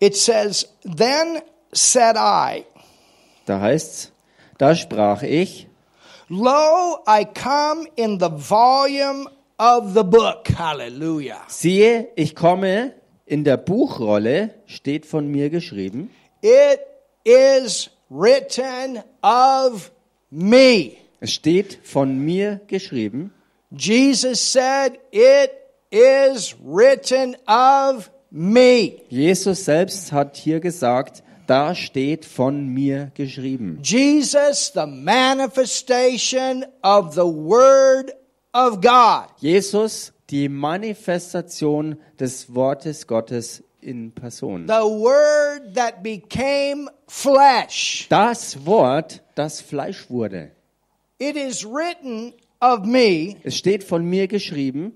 It 0.01 0.17
says, 0.17 0.67
Then 0.85 1.41
said 1.73 2.17
I, 2.17 2.65
Da 3.47 3.61
heißt's, 3.61 4.13
da 4.59 4.75
sprach 4.75 5.23
ich, 5.23 5.67
Lo, 6.29 6.99
I 7.07 7.25
come 7.25 7.87
in 7.97 8.19
the 8.21 8.29
volume 8.31 9.27
of 9.59 9.95
the 9.95 10.03
book. 10.05 10.47
Hallelujah. 10.57 11.41
siehe, 11.49 12.09
ich 12.17 12.35
komme, 12.37 12.93
in 13.29 13.45
der 13.45 13.59
Buchrolle 13.59 14.55
steht 14.67 15.07
von 15.07 15.29
mir 15.29 15.51
geschrieben, 15.51 16.11
It 16.43 16.81
is 17.25 17.91
written 18.09 19.03
of 19.23 19.93
me. 20.31 20.93
Es 21.21 21.33
steht 21.33 21.79
von 21.83 22.19
mir 22.19 22.61
geschrieben. 22.69 23.33
Jesus 23.71 24.41
said, 24.41 24.99
It 25.11 25.51
is 25.91 26.57
written 26.65 27.37
of 27.47 28.11
me. 28.31 29.03
Jesus 29.09 29.65
selbst 29.65 30.13
hat 30.13 30.37
hier 30.37 30.61
gesagt, 30.61 31.23
da 31.47 31.75
steht 31.75 32.25
von 32.25 32.69
mir 32.69 33.11
geschrieben. 33.15 33.81
Jesus, 33.83 34.73
the 34.75 34.87
manifestation 34.87 36.65
of 36.83 37.15
the 37.15 37.21
Word 37.21 38.13
of 38.53 38.81
God. 38.81 39.29
Jesus, 39.41 40.13
die 40.31 40.49
Manifestation 40.49 41.97
des 42.19 42.55
Wortes 42.55 43.07
Gottes 43.07 43.63
in 43.81 44.13
Person. 44.13 44.67
The 44.67 44.85
Word 44.85 45.75
that 45.75 46.03
became 46.03 46.91
flesh. 47.07 48.07
Das 48.09 48.67
Wort, 48.67 49.23
das 49.35 49.61
Fleisch 49.61 50.11
wurde. 50.11 50.51
It 51.19 51.37
is 51.37 51.65
written 51.65 52.35
of 52.61 52.85
me 52.85 53.37
Es 53.43 53.57
steht 53.57 53.85
von 53.85 54.05
mir 54.05 54.29
geschrieben, 54.29 54.93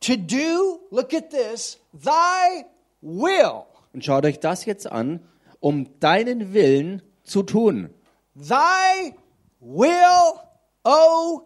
to 0.00 0.16
do, 0.16 0.80
look 0.90 1.12
at 1.14 1.30
this, 1.30 1.78
thy 1.92 2.64
will. 3.00 3.64
und 3.92 4.04
schaut 4.04 4.24
euch 4.24 4.40
das 4.40 4.64
jetzt 4.64 4.90
an, 4.90 5.20
um 5.60 5.98
deinen 6.00 6.52
Willen 6.52 7.02
zu 7.22 7.42
tun. 7.42 7.90
Thy 8.34 9.14
will, 9.60 10.40
O 10.84 11.42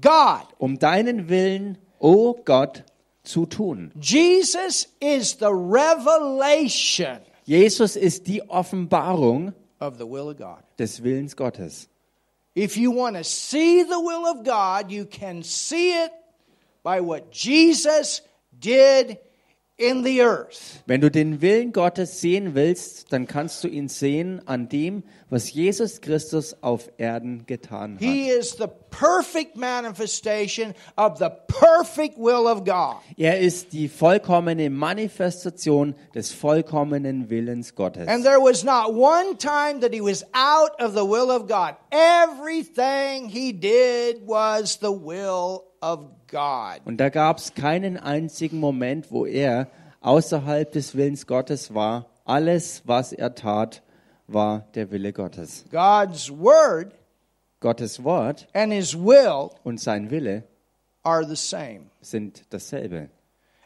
God. 0.00 0.46
Um 0.58 0.78
deinen 0.78 1.28
Willen, 1.28 1.78
o 2.00 2.34
Gott, 2.44 2.82
zu 3.24 3.46
tun. 3.46 3.92
Jesus 4.00 4.86
is 5.00 5.34
the 5.36 5.52
revelation 5.52 7.20
Jesus 7.46 7.96
ist 7.96 8.28
die 8.28 8.42
Offenbarung 8.48 9.52
of 9.80 9.98
the 9.98 10.06
will 10.06 10.30
of 10.30 10.36
God. 10.38 10.62
des 10.78 11.00
Willens 11.02 11.34
Gottes. 11.34 11.88
If 12.54 12.76
you 12.76 12.92
want 12.92 13.16
to 13.16 13.24
see 13.24 13.82
the 13.82 13.98
will 13.98 14.26
of 14.26 14.44
God, 14.44 14.90
you 14.90 15.04
can 15.04 15.42
see 15.42 15.92
it 15.92 16.12
by 16.82 17.00
what 17.00 17.32
Jesus 17.32 18.22
did 18.58 19.18
in 19.80 20.04
the 20.04 20.20
earth. 20.20 20.82
Wenn 20.86 21.00
du 21.00 21.10
den 21.10 21.40
Willen 21.40 21.72
Gottes 21.72 22.20
sehen 22.20 22.54
willst, 22.54 23.12
dann 23.12 23.26
kannst 23.26 23.64
du 23.64 23.68
ihn 23.68 23.88
sehen 23.88 24.46
an 24.46 24.68
dem, 24.68 25.02
was 25.30 25.52
Jesus 25.52 26.00
Christus 26.00 26.54
auf 26.60 26.90
Erden 26.98 27.46
getan 27.46 27.94
hat. 27.94 28.00
He 28.00 28.28
is 28.28 28.56
the 28.56 28.68
perfect 28.90 29.56
manifestation 29.56 30.74
of 30.96 31.18
the 31.18 31.30
perfect 31.48 32.18
will 32.18 32.46
of 32.46 32.64
God. 32.64 32.96
Er 33.16 33.40
ist 33.40 33.72
die 33.72 33.88
vollkommene 33.88 34.68
Manifestation 34.68 35.94
des 36.14 36.32
vollkommenen 36.32 37.30
Willens 37.30 37.74
Gottes. 37.74 38.06
And 38.08 38.22
there 38.22 38.40
was 38.40 38.62
not 38.62 38.92
one 38.92 39.38
time 39.38 39.80
that 39.80 39.94
he 39.94 40.02
was 40.02 40.24
out 40.34 40.78
of 40.78 40.94
the 40.94 41.04
will 41.04 41.30
of 41.30 41.48
God. 41.48 41.76
Everything 41.90 43.28
he 43.28 43.52
did 43.52 44.26
was 44.26 44.78
the 44.78 44.92
will 44.92 45.64
of 45.80 46.00
God. 46.00 46.19
Und 46.84 46.98
da 46.98 47.08
gab 47.08 47.38
es 47.38 47.54
keinen 47.54 47.96
einzigen 47.96 48.58
Moment, 48.58 49.10
wo 49.10 49.26
er 49.26 49.68
außerhalb 50.00 50.70
des 50.72 50.94
Willens 50.94 51.26
Gottes 51.26 51.74
war. 51.74 52.06
Alles, 52.24 52.82
was 52.86 53.12
er 53.12 53.34
tat, 53.34 53.82
war 54.26 54.66
der 54.74 54.90
Wille 54.90 55.12
Gottes. 55.12 55.64
God's 55.70 56.30
word 56.30 56.94
Gottes 57.60 58.02
Wort 58.02 58.48
and 58.54 58.72
his 58.72 58.94
will 58.96 59.50
und 59.64 59.80
sein 59.80 60.10
Wille 60.10 60.44
are 61.02 61.26
the 61.26 61.36
same. 61.36 61.90
sind 62.00 62.42
dasselbe. 62.50 63.10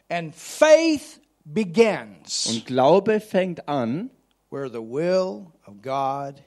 And 0.09 0.35
faith 0.35 1.21
begins 1.45 2.47
Und 2.47 2.65
Glaube 2.65 3.19
fängt 3.19 3.67
an, 3.69 4.09
where 4.49 4.69
the 4.69 4.79
will 4.81 5.47
of 5.65 5.81
God 5.81 6.41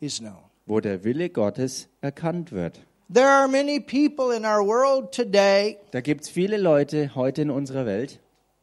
is 0.00 0.18
known. 0.18 0.44
wo 0.66 0.80
der 0.80 1.04
Wille 1.04 1.30
Gottes 1.30 1.88
erkannt 2.00 2.52
wird. 2.52 2.80
There 3.12 3.26
are 3.28 3.48
many 3.48 3.80
people 3.80 4.30
in 4.30 4.44
our 4.44 4.62
world 4.64 5.10
today 5.12 5.78
Da 5.90 6.00
gibt 6.00 6.22
es 6.24 6.28
viele 6.30 6.56
Leute 6.58 7.10
heute 7.16 7.42
in 7.42 7.50
unserer 7.50 7.84
Welt, 7.84 8.20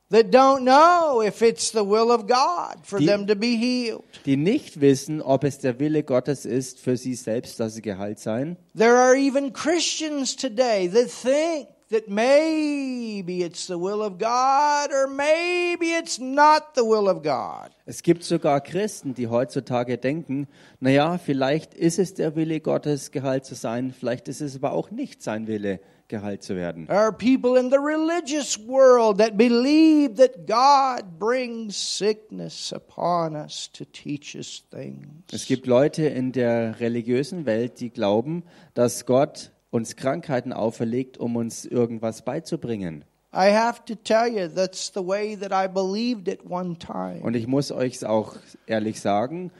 that 0.10 0.34
don't 0.34 0.62
know 0.64 1.22
if 1.22 1.42
it's 1.42 1.72
the 1.72 1.84
will 1.86 2.12
of 2.12 2.28
God 2.28 2.78
for 2.86 3.00
Die- 3.00 3.06
them 3.08 3.28
to 3.28 3.36
be 3.36 3.58
healed. 3.58 4.04
die 4.26 4.38
nicht 4.38 4.80
wissen, 4.80 5.22
ob 5.22 5.44
es 5.44 5.60
der 5.60 5.80
Wille 5.80 6.02
Gottes 6.04 6.46
ist 6.46 6.80
für 6.80 6.96
sie 6.96 7.16
selbst, 7.16 7.60
dass 7.60 7.74
sie 7.76 7.82
geheilt 7.82 8.20
seien. 8.20 8.56
There 8.74 8.96
are 8.96 9.16
even 9.18 9.52
Christians 9.52 10.34
today 10.36 10.88
that 10.88 11.10
think 11.10 11.68
that 11.90 12.10
maybe 12.10 13.44
it's 13.44 13.68
the 13.68 13.78
will 13.78 14.02
of 14.02 14.18
God 14.18 14.92
or 14.92 15.08
maybe 15.08 15.88
it's 15.88 16.20
not 16.20 16.76
the 16.76 16.84
will 16.84 17.08
of 17.08 17.24
God. 17.24 17.72
Es 17.86 18.04
gibt 18.04 18.24
sogar 18.24 18.62
Christen, 18.62 19.14
die 19.14 19.28
heutzutage 19.28 19.98
denken, 19.98 20.48
naja, 20.80 21.18
vielleicht 21.18 21.74
ist 21.74 22.00
es 22.00 22.14
der 22.14 22.36
Wille 22.36 22.60
Gottes, 22.60 23.12
geheilt 23.12 23.46
zu 23.46 23.56
sein, 23.56 23.94
vielleicht 23.98 24.28
ist 24.28 24.42
es 24.42 24.58
aber 24.58 24.74
auch 24.74 24.92
nicht 24.92 25.24
sein 25.24 25.48
Wille, 25.48 25.80
geheilt 26.08 26.44
zu 26.44 26.56
werden. 26.56 26.88
There 26.88 27.00
are 27.00 27.14
people 27.14 27.60
in 27.60 27.70
the 27.70 27.78
religious 27.78 28.58
world 28.68 29.18
that 29.20 29.38
believe 29.38 30.16
that 30.16 30.48
God 30.48 31.20
brings 31.20 31.76
sickness 31.76 32.74
upon 32.74 33.36
us 33.36 33.70
to 33.74 33.86
teach 33.86 34.36
us 34.36 34.64
things. 34.72 35.08
Es 35.32 35.46
gibt 35.46 35.68
Leute 35.68 36.06
in 36.06 36.32
der 36.32 36.80
religiösen 36.80 37.46
Welt, 37.46 37.80
die 37.80 37.90
glauben, 37.90 38.44
dass 38.74 39.06
Gott 39.06 39.52
uns 39.70 39.96
Krankheiten 39.96 40.54
auferlegt, 40.54 41.18
um 41.18 41.36
uns 41.36 41.66
irgendwas 41.66 42.24
beizubringen. 42.24 43.04
I 43.34 43.52
have 43.52 43.84
to 43.86 43.96
tell 43.96 44.28
you, 44.28 44.48
that's 44.48 44.92
the 44.94 45.06
way 45.06 45.36
that 45.36 45.52
I 45.52 45.68
believed 45.68 46.30
at 46.30 46.50
one 46.50 46.78
time. 46.78 47.22
Und 47.22 47.36
ich 47.36 47.46
muss 47.46 47.72
euch 47.72 48.06
auch 48.06 48.38
ehrlich 48.66 49.02
sagen, 49.02 49.52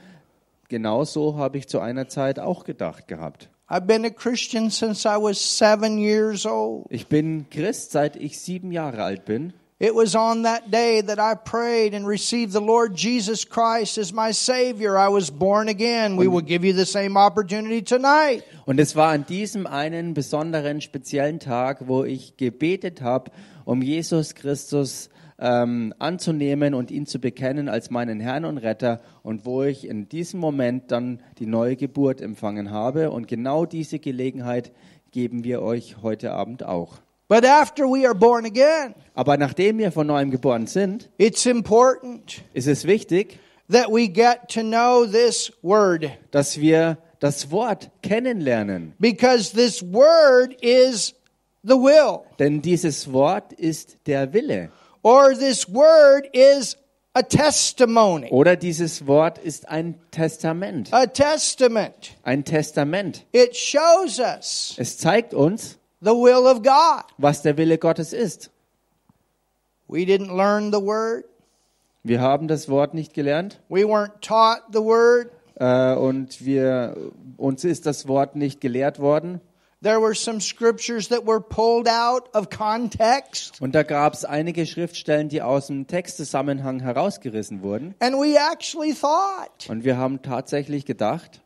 genau 0.68 1.04
so 1.04 1.36
habe 1.36 1.58
ich 1.58 1.68
zu 1.68 1.78
einer 1.80 2.08
Zeit 2.08 2.38
auch 2.38 2.64
gedacht 2.64 3.08
gehabt. 3.08 3.50
I've 3.68 3.86
been 3.86 4.06
a 4.06 4.10
Christian 4.10 4.70
since 4.70 5.06
I 5.06 5.20
was 5.20 5.38
seven 5.38 5.98
years 5.98 6.46
old. 6.46 6.86
Ich 6.88 7.06
bin 7.06 7.50
Christ, 7.50 7.90
seit 7.90 8.16
ich 8.16 8.40
sieben 8.40 8.72
Jahre 8.72 9.02
alt 9.02 9.26
bin. 9.26 9.52
It 9.80 9.94
was 9.94 10.16
on 10.16 10.42
that 10.42 10.72
day 10.72 11.02
that 11.02 11.20
I 11.20 11.36
prayed 11.36 11.94
and 11.94 12.04
received 12.04 12.52
the 12.52 12.60
Lord 12.60 12.96
Jesus 12.96 13.44
Christ 13.44 13.96
as 13.96 14.12
my 14.12 14.32
Savior. 14.32 14.98
I 14.98 15.06
was 15.06 15.30
born 15.30 15.68
again. 15.68 16.16
We 16.16 16.26
will 16.26 16.42
give 16.42 16.64
you 16.64 16.72
the 16.72 16.84
same 16.84 17.16
opportunity 17.16 17.82
tonight. 17.82 18.42
Und 18.66 18.80
es 18.80 18.96
war 18.96 19.10
an 19.12 19.24
diesem 19.24 19.68
einen 19.68 20.14
besonderen, 20.14 20.80
speziellen 20.80 21.38
Tag, 21.38 21.86
wo 21.86 22.02
ich 22.02 22.36
gebetet 22.36 23.02
habe, 23.02 23.30
um 23.64 23.80
Jesus 23.80 24.34
Christus 24.34 25.10
ähm, 25.38 25.94
anzunehmen 26.00 26.74
und 26.74 26.90
ihn 26.90 27.06
zu 27.06 27.20
bekennen 27.20 27.68
als 27.68 27.88
meinen 27.88 28.18
Herrn 28.18 28.46
und 28.46 28.58
Retter 28.58 29.00
und 29.22 29.46
wo 29.46 29.62
ich 29.62 29.86
in 29.86 30.08
diesem 30.08 30.40
Moment 30.40 30.90
dann 30.90 31.22
die 31.38 31.46
neue 31.46 31.76
Geburt 31.76 32.20
empfangen 32.20 32.72
habe. 32.72 33.12
Und 33.12 33.28
genau 33.28 33.64
diese 33.64 34.00
Gelegenheit 34.00 34.72
geben 35.12 35.44
wir 35.44 35.62
euch 35.62 35.98
heute 36.02 36.32
Abend 36.32 36.64
auch. 36.64 36.98
But 37.28 37.44
after 37.44 37.86
we 37.86 38.06
are 38.06 38.14
born 38.14 38.46
again, 38.46 38.94
Aber 39.14 39.36
nachdem 39.36 39.78
wir 39.78 39.92
von 39.92 40.06
neuem 40.06 40.30
geboren 40.30 40.66
sind, 40.66 41.10
it's 41.18 41.44
important 41.44 42.42
ist 42.54 42.66
es 42.68 42.86
wichtig, 42.86 43.38
that 43.70 43.88
we 43.90 44.08
get 44.08 44.48
to 44.48 44.62
know 44.62 45.04
this 45.04 45.52
word 45.62 46.10
dass 46.30 46.58
wir 46.58 46.96
das 47.20 47.50
Wort 47.50 47.90
kennenlernen. 48.02 48.94
because 48.98 49.52
this 49.52 49.82
word 49.82 50.54
is 50.62 51.14
the 51.62 51.74
will 51.76 52.20
Denn 52.38 52.62
dieses 52.62 53.12
Wort 53.12 53.52
ist 53.52 53.98
der 54.06 54.32
Wille. 54.32 54.70
or 55.02 55.34
this 55.34 55.68
word 55.68 56.26
is 56.32 56.76
a 57.14 57.22
testimony. 57.22 58.28
Oder 58.30 58.56
dieses 58.56 59.06
Wort 59.06 59.36
ist 59.38 59.68
ein 59.68 59.96
Testament. 60.12 60.94
A 60.94 61.04
testament. 61.06 62.16
Ein 62.22 62.44
Testament. 62.44 63.26
It 63.32 63.54
shows 63.56 64.18
us 64.18 64.74
Es 64.78 64.96
zeigt 64.96 65.34
uns, 65.34 65.78
the 66.00 66.10
will 66.10 66.46
of 66.46 66.62
God. 66.62 67.04
was 67.18 67.42
der 67.42 67.56
Wille 67.56 67.78
Gottes 67.78 68.12
ist. 68.12 68.50
We 69.88 70.00
didn't 70.00 70.34
learn 70.36 70.72
the 70.72 70.80
word. 70.82 71.24
Wir 72.04 72.20
haben 72.20 72.48
das 72.48 72.68
Wort 72.68 72.94
nicht 72.94 73.12
gelernt 73.14 73.60
We 73.68 73.80
weren't 73.84 74.20
taught 74.20 74.62
the 74.72 74.80
word. 74.80 75.30
äh, 75.56 75.94
und 75.94 76.44
wir, 76.44 76.96
uns 77.36 77.64
ist 77.64 77.86
das 77.86 78.06
Wort 78.08 78.36
nicht 78.36 78.60
gelehrt 78.60 78.98
worden. 79.00 79.40
There 79.80 80.00
were 80.02 80.14
some 80.14 80.40
scriptures 80.40 81.08
that 81.08 81.24
were 81.24 81.40
pulled 81.40 81.88
out 81.88 82.34
of 82.34 82.50
context. 82.50 83.60
Und 83.60 83.74
da 83.76 83.84
gab 83.84 84.12
es 84.14 84.24
einige 84.24 84.66
Schriftstellen, 84.66 85.28
die 85.28 85.40
aus 85.40 85.68
dem 85.68 85.86
Textzusammenhang 85.86 86.80
herausgerissen 86.80 87.62
wurden. 87.62 87.94
And 88.00 88.16
we 88.16 88.36
actually 88.36 88.92
thought 88.92 89.68
Und 89.70 89.84
wir 89.84 89.96
haben 89.96 90.20
tatsächlich 90.22 90.84
gedacht, 90.84 91.40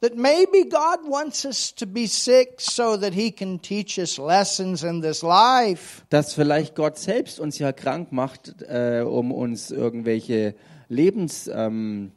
that 0.00 0.16
maybe 0.16 0.64
God 0.68 1.00
wants 1.08 1.44
us 1.44 1.72
to 1.72 1.86
be 1.86 2.06
sick 2.06 2.60
so 2.60 2.96
that 2.96 3.14
He 3.14 3.30
can 3.30 3.58
teach 3.58 3.98
us 3.98 4.18
lessons 4.18 4.84
in 4.84 5.00
this 5.00 5.22
life. 5.22 6.04
dass 6.10 6.34
vielleicht 6.34 6.74
Gott 6.74 6.98
selbst 6.98 7.40
uns 7.40 7.58
ja 7.58 7.72
krank 7.72 8.12
macht, 8.12 8.62
äh, 8.62 9.02
um 9.02 9.32
uns 9.32 9.70
irgendwelche 9.70 10.54
Lebens, 10.88 11.50
ähm, 11.52 12.12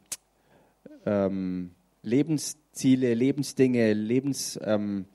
ähm, 1.04 1.72
Lebensziele, 2.02 3.14
Lebensdinge, 3.14 3.92
Lebens, 3.92 4.58
ähm, 4.62 5.06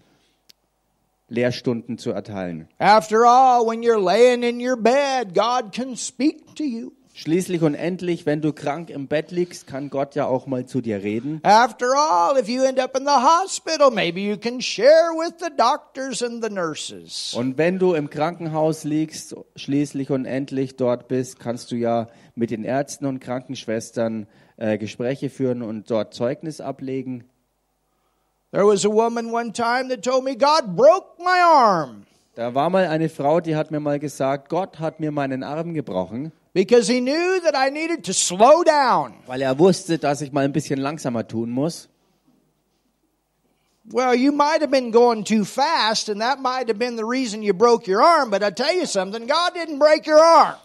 Lehrstunden 1.29 1.97
zu 1.97 2.11
erteilen. 2.11 2.67
After 2.79 3.25
all, 3.25 3.65
when 3.65 3.83
you're 3.83 4.01
laying 4.01 4.43
in 4.43 4.61
your 4.61 4.77
bed, 4.77 5.33
God 5.33 5.73
can 5.73 5.95
speak 5.95 6.55
to 6.55 6.63
you. 6.63 6.93
Schließlich 7.19 7.63
und 7.63 7.73
endlich, 7.73 8.27
wenn 8.27 8.41
du 8.41 8.53
krank 8.53 8.91
im 8.91 9.07
Bett 9.07 9.31
liegst, 9.31 9.65
kann 9.65 9.89
Gott 9.89 10.13
ja 10.13 10.27
auch 10.27 10.45
mal 10.45 10.67
zu 10.67 10.81
dir 10.81 11.01
reden. 11.01 11.39
After 11.41 11.87
all, 11.87 12.37
if 12.39 12.47
you 12.47 12.61
end 12.61 12.79
up 12.79 12.95
in 12.95 13.05
the 13.05 13.11
hospital, 13.11 13.89
maybe 13.89 14.19
you 14.19 14.37
can 14.37 14.61
share 14.61 15.09
with 15.17 15.33
the 15.39 15.49
doctors 15.57 16.21
and 16.21 16.43
the 16.43 16.51
nurses. 16.51 17.33
Und 17.33 17.57
wenn 17.57 17.79
du 17.79 17.95
im 17.95 18.11
Krankenhaus 18.11 18.83
liegst, 18.83 19.35
schließlich 19.55 20.11
und 20.11 20.25
endlich 20.25 20.75
dort 20.75 21.07
bist, 21.07 21.39
kannst 21.39 21.71
du 21.71 21.75
ja 21.75 22.07
mit 22.35 22.51
den 22.51 22.63
Ärzten 22.63 23.07
und 23.07 23.19
Krankenschwestern 23.19 24.27
äh, 24.57 24.77
Gespräche 24.77 25.31
führen 25.31 25.63
und 25.63 25.89
dort 25.89 26.13
Zeugnis 26.13 26.61
ablegen. 26.61 27.23
There 28.51 28.67
was 28.67 28.85
a 28.85 28.89
woman 28.89 29.33
one 29.33 29.51
time 29.53 29.89
that 29.89 30.03
told 30.03 30.23
me, 30.23 30.37
God 30.37 30.75
broke 30.75 31.17
my 31.17 31.41
arm 31.43 32.03
Da 32.35 32.53
war 32.53 32.69
mal 32.69 32.85
eine 32.85 33.09
Frau, 33.09 33.39
die 33.39 33.55
hat 33.55 33.71
mir 33.71 33.79
mal 33.79 33.97
gesagt, 33.97 34.49
Gott 34.49 34.79
hat 34.79 34.99
mir 34.99 35.11
meinen 35.11 35.41
Arm 35.41 35.73
gebrochen, 35.73 36.31
because 36.57 36.87
he 36.87 36.99
knew 37.01 37.39
that 37.41 37.55
I 37.55 37.69
needed 37.69 38.05
to 38.05 38.13
slow 38.13 38.63
down. 38.63 39.13
weil 39.27 39.43
er 39.43 39.59
wusste, 39.59 39.99
dass 39.99 40.21
ich 40.21 40.31
mal 40.31 40.43
ein 40.43 40.51
bisschen 40.51 40.79
langsamer 40.79 41.27
tun 41.27 41.51
muss. 41.51 41.87
Well, 43.91 44.15
you 44.15 44.31
might 44.31 44.61
have 44.61 44.71
been 44.71 44.89
going 44.89 45.23
too 45.23 45.45
fast, 45.45 46.09
and 46.09 46.19
that 46.19 46.39
might 46.39 46.67
have 46.67 46.79
been 46.79 46.95
the 46.95 47.05
reason 47.05 47.43
you 47.43 47.53
broke 47.53 47.85
your 47.85 48.01
arm, 48.01 48.31
but 48.31 48.41
I 48.41 48.49
tell 48.49 48.73
you 48.73 48.87
something, 48.87 49.27
God 49.27 49.53
didn't 49.53 49.77
break 49.77 50.07
your 50.07 50.19
arm. 50.19 50.55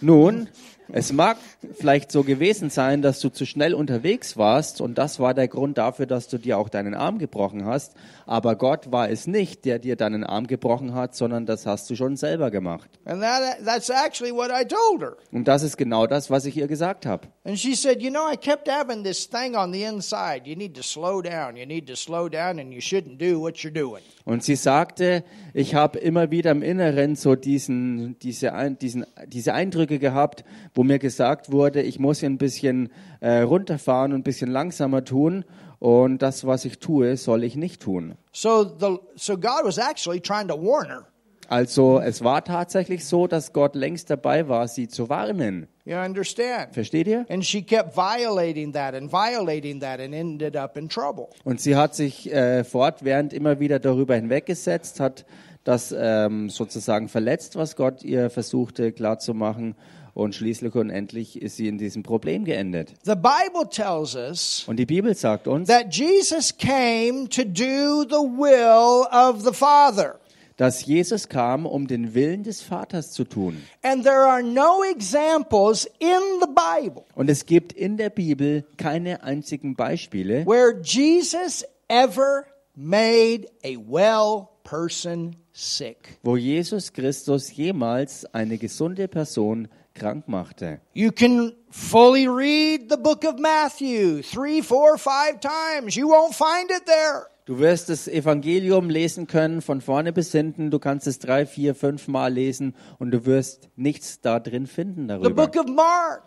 Nun, 0.00 0.48
es 0.92 1.12
mag 1.12 1.36
vielleicht 1.78 2.10
so 2.10 2.22
gewesen 2.22 2.70
sein, 2.70 3.02
dass 3.02 3.20
du 3.20 3.28
zu 3.28 3.46
schnell 3.46 3.74
unterwegs 3.74 4.36
warst 4.36 4.80
und 4.80 4.98
das 4.98 5.20
war 5.20 5.34
der 5.34 5.48
Grund 5.48 5.78
dafür, 5.78 6.06
dass 6.06 6.28
du 6.28 6.38
dir 6.38 6.58
auch 6.58 6.68
deinen 6.68 6.94
Arm 6.94 7.18
gebrochen 7.18 7.64
hast. 7.64 7.94
Aber 8.26 8.56
Gott 8.56 8.92
war 8.92 9.10
es 9.10 9.26
nicht, 9.26 9.64
der 9.64 9.78
dir 9.78 9.96
deinen 9.96 10.24
Arm 10.24 10.46
gebrochen 10.46 10.94
hat, 10.94 11.14
sondern 11.14 11.46
das 11.46 11.66
hast 11.66 11.90
du 11.90 11.96
schon 11.96 12.16
selber 12.16 12.50
gemacht. 12.50 12.88
And 13.04 13.20
that, 13.22 13.64
that's 13.64 13.90
actually 13.90 14.32
what 14.32 14.50
I 14.50 14.64
told 14.64 15.02
her. 15.02 15.16
Und 15.32 15.48
das 15.48 15.62
ist 15.62 15.76
genau 15.76 16.06
das, 16.06 16.30
was 16.30 16.44
ich 16.44 16.56
ihr 16.56 16.68
gesagt 16.68 17.06
habe. 17.06 17.28
And 17.44 17.58
she 17.58 17.74
said, 17.74 18.02
You 18.02 18.10
know, 18.10 18.30
I 18.32 18.36
kept 18.36 18.68
having 18.68 19.02
this 19.02 19.28
thing 19.28 19.56
on 19.56 19.72
the 19.72 19.82
inside. 19.82 20.42
You 20.44 20.56
need 20.56 20.76
to 20.76 20.82
slow 20.82 21.22
down. 21.22 21.56
You 21.56 21.66
need 21.66 21.88
to 21.88 21.96
slow 21.96 22.28
down, 22.28 22.58
and 22.58 22.72
you 22.72 22.80
shouldn't 22.80 23.18
do 23.18 23.40
what 23.40 23.56
you're 23.56 23.72
doing. 23.72 24.02
Und 24.24 24.44
sie 24.44 24.54
sagte, 24.54 25.24
ich 25.54 25.74
habe 25.74 25.98
immer 25.98 26.30
wieder 26.30 26.52
im 26.52 26.62
Inneren 26.62 27.16
so 27.16 27.34
diesen, 27.34 28.18
diese, 28.20 28.52
diesen, 28.80 29.06
diese 29.26 29.54
Eindrücke 29.54 29.98
gehabt, 29.98 30.44
wo 30.74 30.79
mir 30.82 30.98
gesagt 30.98 31.52
wurde, 31.52 31.82
ich 31.82 31.98
muss 31.98 32.20
hier 32.20 32.30
ein 32.30 32.38
bisschen 32.38 32.90
äh, 33.20 33.40
runterfahren 33.40 34.12
und 34.12 34.20
ein 34.20 34.24
bisschen 34.24 34.50
langsamer 34.50 35.04
tun. 35.04 35.44
Und 35.78 36.20
das, 36.20 36.46
was 36.46 36.66
ich 36.66 36.78
tue, 36.78 37.16
soll 37.16 37.42
ich 37.42 37.56
nicht 37.56 37.80
tun. 37.80 38.14
So, 38.32 38.64
the, 38.64 38.98
so 39.16 39.36
God 39.36 39.64
was 39.64 39.78
actually 39.78 40.20
trying 40.20 40.48
to 40.48 40.54
warn 40.54 40.86
her. 40.86 41.06
Also 41.50 41.98
es 41.98 42.22
war 42.22 42.44
tatsächlich 42.44 43.04
so, 43.04 43.26
dass 43.26 43.52
Gott 43.52 43.74
längst 43.74 44.08
dabei 44.08 44.48
war, 44.48 44.68
sie 44.68 44.86
zu 44.86 45.08
warnen. 45.08 45.66
You 45.84 45.96
understand? 45.96 46.72
Versteht 46.72 47.08
ihr? 47.08 47.26
And 47.28 47.44
she 47.44 47.62
kept 47.62 47.96
violating 47.96 48.72
that 48.74 48.94
and 48.94 49.12
violating 49.12 49.80
that 49.80 49.98
and 49.98 50.14
ended 50.14 50.56
up 50.56 50.76
in 50.76 50.88
trouble. 50.88 51.26
Und 51.42 51.60
sie 51.60 51.74
hat 51.74 51.96
sich 51.96 52.32
äh, 52.32 52.62
fortwährend 52.62 53.32
immer 53.32 53.58
wieder 53.58 53.80
darüber 53.80 54.14
hinweggesetzt, 54.14 55.00
hat 55.00 55.26
das 55.64 55.92
ähm, 55.98 56.50
sozusagen 56.50 57.08
verletzt, 57.08 57.56
was 57.56 57.74
Gott 57.74 58.04
ihr 58.04 58.30
versuchte 58.30 58.92
klarzumachen. 58.92 59.74
Und 60.20 60.34
schließlich 60.34 60.74
und 60.74 60.90
endlich 60.90 61.40
ist 61.40 61.56
sie 61.56 61.66
in 61.66 61.78
diesem 61.78 62.02
Problem 62.02 62.44
geendet. 62.44 62.92
The 63.04 63.14
Bible 63.14 63.70
tells 63.70 64.14
us 64.14 64.64
Und 64.66 64.76
die 64.76 64.84
Bibel 64.84 65.14
sagt 65.14 65.48
uns, 65.48 65.66
that 65.68 65.94
Jesus 65.94 66.54
came 66.54 67.26
to 67.30 67.42
do 67.42 68.02
the 68.04 68.20
will 68.36 69.06
of 69.10 69.42
the 69.42 69.54
Father. 69.54 70.20
dass 70.58 70.84
Jesus 70.84 71.26
kam, 71.26 71.64
um 71.64 71.86
den 71.86 72.12
Willen 72.12 72.42
des 72.42 72.60
Vaters 72.60 73.12
zu 73.12 73.24
tun. 73.24 73.62
And 73.82 74.02
there 74.02 74.26
are 74.26 74.42
no 74.42 74.82
examples 74.94 75.86
in 76.00 76.20
the 76.42 76.48
Bible 76.48 77.04
Und 77.14 77.30
es 77.30 77.46
gibt 77.46 77.72
in 77.72 77.96
der 77.96 78.10
Bibel 78.10 78.66
keine 78.76 79.22
einzigen 79.22 79.74
Beispiele, 79.74 80.44
where 80.44 80.78
Jesus 80.84 81.64
ever 81.88 82.44
made 82.76 83.46
a 83.64 83.74
well 83.88 84.48
person 84.64 85.34
sick. 85.54 86.18
wo 86.22 86.36
Jesus 86.36 86.92
Christus 86.92 87.50
jemals 87.56 88.26
eine 88.34 88.58
gesunde 88.58 89.08
Person 89.08 89.66
krank 89.94 90.28
machte. 90.28 90.80
You 90.92 91.10
can 91.12 91.52
fully 91.70 92.26
read 92.28 92.90
the 92.90 92.96
book 92.96 93.24
of 93.24 93.38
Matthew 93.38 94.22
three, 94.22 94.62
four, 94.62 94.98
five 94.98 95.40
times. 95.40 95.96
You 95.96 96.08
won't 96.08 96.34
find 96.34 96.70
it 96.70 96.86
there. 96.86 97.26
Du 97.46 97.58
wirst 97.58 97.88
das 97.88 98.06
Evangelium 98.06 98.90
lesen 98.90 99.26
können 99.26 99.60
von 99.60 99.80
vorne 99.80 100.12
bis 100.12 100.30
hinten. 100.30 100.70
Du 100.70 100.78
kannst 100.78 101.08
es 101.08 101.18
drei, 101.18 101.46
vier, 101.46 101.74
fünf 101.74 102.06
Mal 102.06 102.32
lesen 102.32 102.76
und 102.98 103.10
du 103.10 103.26
wirst 103.26 103.68
nichts 103.74 104.20
da 104.20 104.38
drin 104.38 104.66
finden 104.68 105.02
The 105.08 105.08
darüber. 105.08 105.46
book 105.46 105.56
of 105.56 105.66
Mark, 105.66 106.22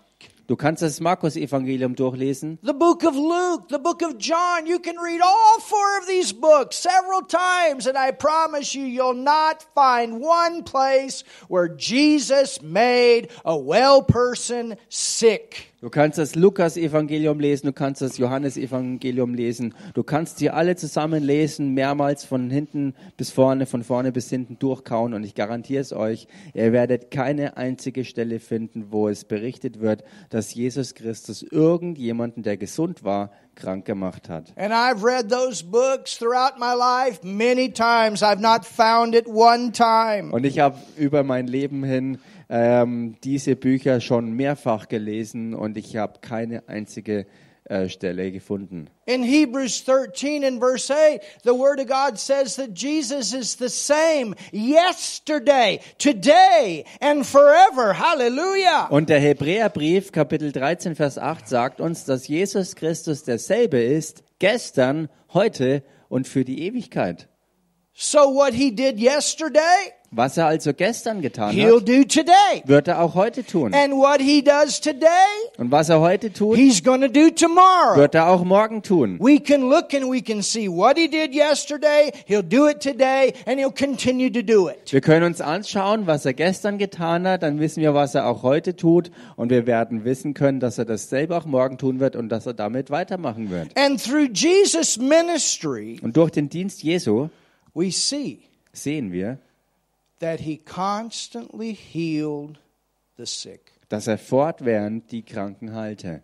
Du 0.45 0.57
kannst 0.57 0.81
das 0.81 0.99
Markus-Evangelium 0.99 1.95
durchlesen. 1.95 2.59
the 2.63 2.73
book 2.73 3.03
of 3.03 3.15
Luke, 3.15 3.69
the 3.69 3.79
book 3.79 4.01
of 4.01 4.17
John. 4.17 4.65
You 4.65 4.79
can 4.79 4.97
read 4.97 5.21
all 5.21 5.59
four 5.61 5.97
of 5.99 6.07
these 6.07 6.33
books 6.33 6.75
several 6.75 7.21
times, 7.21 7.87
and 7.87 7.97
I 7.97 8.11
promise 8.11 8.75
you, 8.75 8.85
you'll 8.85 9.13
not 9.13 9.65
find 9.73 10.19
one 10.19 10.63
place 10.63 11.23
where 11.47 11.69
Jesus 11.69 12.61
made 12.61 13.29
a 13.45 13.57
well 13.57 14.01
person 14.03 14.75
sick. 14.89 15.72
Du 15.83 15.89
kannst 15.89 16.17
das 16.17 16.35
Lukas-Evangelium 16.35 17.41
lesen, 17.41 17.65
du 17.65 17.73
kannst 17.73 18.01
das 18.01 18.17
Johannes-Evangelium 18.17 19.33
lesen. 19.33 19.75
Du 19.93 20.01
kannst 20.01 20.37
sie 20.37 20.49
alle 20.49 20.77
zusammen 20.77 21.21
lesen, 21.21 21.73
mehrmals 21.73 22.23
von 22.23 22.49
hinten 22.49 22.95
bis 23.17 23.31
vorne, 23.31 23.65
von 23.65 23.83
vorne 23.83 24.13
bis 24.13 24.29
hinten 24.29 24.57
durchkauen. 24.57 25.13
Und 25.13 25.25
ich 25.25 25.35
garantiere 25.35 25.81
es 25.81 25.91
euch, 25.91 26.27
ihr 26.53 26.71
werdet 26.71 27.11
keine 27.11 27.57
einzige 27.57 28.05
Stelle 28.05 28.39
finden, 28.39 28.91
wo 28.91 29.09
es 29.09 29.25
berichtet 29.25 29.81
wird, 29.81 30.05
dass 30.29 30.53
Jesus 30.53 30.93
Christus 30.93 31.43
irgendjemanden, 31.43 32.43
der 32.43 32.55
gesund 32.55 33.03
war, 33.03 33.31
krank 33.55 33.83
gemacht 33.83 34.29
hat. 34.29 34.53
And 34.55 34.71
I've 34.71 35.03
read 35.03 35.29
those 35.29 35.65
books 35.65 36.17
throughout 36.17 36.57
my 36.57 36.73
life 36.73 37.19
many 37.23 37.69
times. 37.69 38.23
I've 38.23 38.39
not 38.39 38.65
found 38.65 39.15
it 39.15 39.27
one 39.27 39.73
time. 39.73 40.31
Und 40.31 40.45
ich 40.45 40.59
habe 40.59 40.77
über 40.97 41.23
mein 41.23 41.47
Leben 41.47 41.83
hin 41.83 42.19
ähm, 42.53 43.15
diese 43.23 43.55
Bücher 43.55 43.99
schon 43.99 44.33
mehrfach 44.33 44.87
gelesen 44.87 45.55
und 45.55 45.75
ich 45.75 45.95
habe 45.97 46.19
keine 46.21 46.69
einzige 46.69 47.25
äh, 47.65 47.89
Stelle 47.89 48.31
gefunden. 48.31 48.91
In 49.07 49.23
Hebrews 49.23 49.83
13 49.85 50.43
and 50.45 50.59
verse 50.59 50.93
8, 50.93 51.19
the 51.43 51.49
Word 51.49 51.79
of 51.79 51.87
God 51.87 52.19
says 52.19 52.55
that 52.57 52.77
Jesus 52.77 53.33
is 53.33 53.57
the 53.57 53.69
same 53.69 54.35
yesterday, 54.51 55.79
today, 55.97 56.85
and 57.01 57.25
forever. 57.25 57.97
Hallelujah. 57.97 58.87
Und 58.91 59.09
der 59.09 59.19
Hebräerbrief 59.19 60.11
Kapitel 60.11 60.51
13 60.51 60.95
Vers 60.95 61.17
8 61.17 61.47
sagt 61.47 61.81
uns, 61.81 62.05
dass 62.05 62.27
Jesus 62.27 62.75
Christus 62.75 63.23
derselbe 63.23 63.81
ist, 63.81 64.23
gestern, 64.37 65.09
heute 65.33 65.81
und 66.07 66.27
für 66.27 66.45
die 66.45 66.67
Ewigkeit. 66.67 67.29
So 67.93 68.19
what 68.35 68.53
He 68.53 68.69
did 68.69 68.99
yesterday, 68.99 69.93
Was 70.15 70.37
er 70.37 70.45
also 70.47 70.73
gestern 70.73 71.21
getan 71.21 71.51
He'll 71.55 71.77
hat, 71.79 71.87
do 71.89 72.03
today. 72.03 72.61
wird 72.65 72.87
er 72.87 73.01
auch 73.01 73.15
heute 73.15 73.43
tun. 73.43 73.73
And 73.73 73.93
what 73.93 74.21
He 74.21 74.43
does 74.43 74.79
today, 74.79 75.07
Und 75.57 75.71
was 75.71 75.89
er 75.89 75.99
heute 76.01 76.31
tut, 76.31 76.55
He's 76.57 76.83
going 76.83 77.01
to 77.01 77.07
do 77.07 77.29
tomorrow. 77.31 77.95
wird 77.97 78.13
er 78.15 78.27
auch 78.29 78.43
morgen 78.43 78.83
tun. 78.83 79.17
We 79.19 79.39
can 79.39 79.61
look 79.69 79.93
and 79.93 80.11
we 80.11 80.21
can 80.21 80.43
see 80.43 80.67
what 80.69 80.97
He 80.97 81.07
did 81.07 81.33
yesterday, 81.33 82.11
He'll 82.27 82.43
do 82.47 82.67
it 82.67 82.79
today, 82.79 83.33
and 83.47 83.59
He'll 83.59 83.71
continue 83.73 84.29
to 84.31 84.41
do 84.43 84.69
it. 84.69 84.91
Wir 84.93 85.01
können 85.01 85.25
uns 85.25 85.41
anschauen, 85.41 86.05
was 86.05 86.25
er 86.25 86.33
gestern 86.33 86.77
getan 86.77 87.27
hat, 87.27 87.41
dann 87.41 87.59
wissen 87.59 87.81
wir, 87.81 87.93
was 87.95 88.13
er 88.13 88.27
auch 88.27 88.43
heute 88.43 88.75
tut 88.75 89.09
und 89.35 89.49
wir 89.49 89.65
werden 89.65 90.05
wissen 90.05 90.33
können, 90.35 90.59
dass 90.59 90.77
er 90.77 90.85
dasselbe 90.85 91.35
auch 91.35 91.45
morgen 91.45 91.77
tun 91.79 91.99
wird 91.99 92.15
und 92.15 92.29
dass 92.29 92.45
er 92.45 92.53
damit 92.53 92.91
weitermachen 92.91 93.49
wird. 93.49 93.69
And 93.75 93.99
through 94.03 94.29
Jesus' 94.33 94.97
ministry, 94.99 95.99
Und 96.03 96.15
durch 96.17 96.31
den 96.31 96.49
Dienst 96.49 96.83
Jesu 96.83 97.29
we 97.73 97.91
see 97.91 98.39
sehen 98.71 99.11
wir, 99.11 99.39
dass 103.89 104.07
er 104.07 104.17
fortwährend 104.17 105.11
die 105.11 105.23
Kranken 105.23 105.73
heilte. 105.75 106.23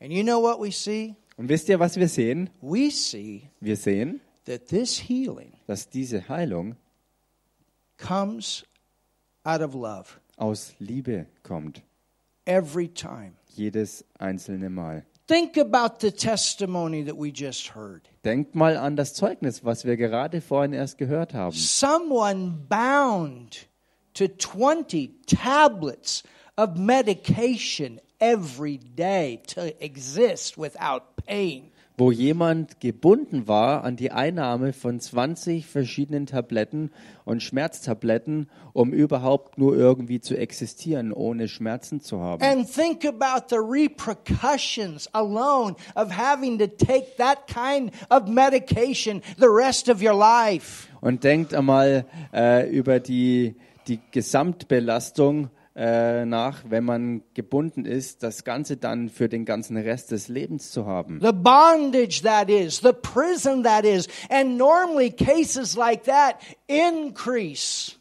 And 0.00 0.12
you 0.12 0.22
know 0.22 0.42
what 0.42 0.60
we 0.60 0.70
see? 0.70 1.14
Und 1.36 1.48
wisst 1.48 1.68
ihr, 1.68 1.80
was 1.80 1.96
wir 1.96 2.08
sehen? 2.08 2.50
We 2.60 2.90
see 2.90 3.50
Wir 3.60 3.76
sehen, 3.76 4.20
that 4.44 4.66
this 4.68 4.98
healing 5.08 5.52
dass 5.66 5.88
diese 5.88 6.28
Heilung 6.28 6.76
comes 7.96 8.64
out 9.44 9.60
of 9.60 9.74
love 9.74 10.20
aus 10.36 10.74
Liebe 10.78 11.26
kommt. 11.42 11.82
every 12.44 12.88
time. 12.88 13.32
Jedes 13.54 14.04
einzelne 14.18 14.70
Mal. 14.70 15.04
Think 15.32 15.56
about 15.56 16.00
the 16.00 16.10
testimony 16.10 17.04
that 17.04 17.16
we 17.16 17.32
just 17.32 17.68
heard. 17.68 18.06
Denkt 18.22 18.54
mal 18.54 18.76
an 18.76 18.96
das 18.96 19.14
Zeugnis, 19.14 19.64
was 19.64 19.86
wir 19.86 19.96
gerade 19.96 20.42
vorhin 20.42 20.74
erst 20.74 20.98
gehört 20.98 21.32
haben. 21.32 21.56
Someone 21.56 22.66
bound 22.68 23.66
to 24.12 24.28
20 24.28 25.08
tablets 25.26 26.22
of 26.58 26.76
medication 26.76 27.98
every 28.20 28.76
day 28.76 29.40
to 29.46 29.72
exist 29.82 30.58
without 30.58 31.16
pain. 31.26 31.71
Wo 32.02 32.10
jemand 32.10 32.80
gebunden 32.80 33.46
war 33.46 33.84
an 33.84 33.94
die 33.94 34.10
Einnahme 34.10 34.72
von 34.72 34.98
20 34.98 35.66
verschiedenen 35.66 36.26
Tabletten 36.26 36.90
und 37.24 37.44
Schmerztabletten, 37.44 38.50
um 38.72 38.92
überhaupt 38.92 39.56
nur 39.56 39.76
irgendwie 39.76 40.20
zu 40.20 40.36
existieren, 40.36 41.12
ohne 41.12 41.46
Schmerzen 41.46 42.00
zu 42.00 42.18
haben. 42.18 42.42
And 42.42 42.68
think 42.68 43.04
about 43.04 43.46
the 43.50 43.58
repercussions 43.60 45.08
alone 45.14 45.76
of 45.94 46.10
having 46.10 46.58
to 46.58 46.66
take 46.66 47.06
that 47.18 47.46
kind 47.46 47.92
of 48.10 48.26
medication 48.26 49.22
the 49.38 49.46
rest 49.46 49.88
of 49.88 50.02
your 50.02 50.18
life. 50.18 50.88
Und 51.00 51.22
denkt 51.22 51.54
einmal 51.54 52.04
äh, 52.34 52.68
über 52.68 52.98
die, 52.98 53.54
die 53.86 54.00
Gesamtbelastung 54.10 55.50
äh, 55.74 56.24
nach, 56.26 56.64
wenn 56.68 56.84
man 56.84 57.22
gebunden 57.34 57.84
ist, 57.84 58.22
das 58.22 58.44
Ganze 58.44 58.76
dann 58.76 59.08
für 59.08 59.28
den 59.28 59.44
ganzen 59.44 59.76
Rest 59.76 60.10
des 60.10 60.28
Lebens 60.28 60.70
zu 60.70 60.86
haben. 60.86 61.18
The 61.20 61.32
bondage 61.32 62.22
that 62.22 62.50
is, 62.50 62.80
the 62.80 62.92
prison 62.92 63.62
that 63.64 63.84
is, 63.84 64.06
and 64.28 64.58
normally 64.58 65.10
cases 65.10 65.76
like 65.76 66.04
that 66.04 66.36
increase. 66.66 67.96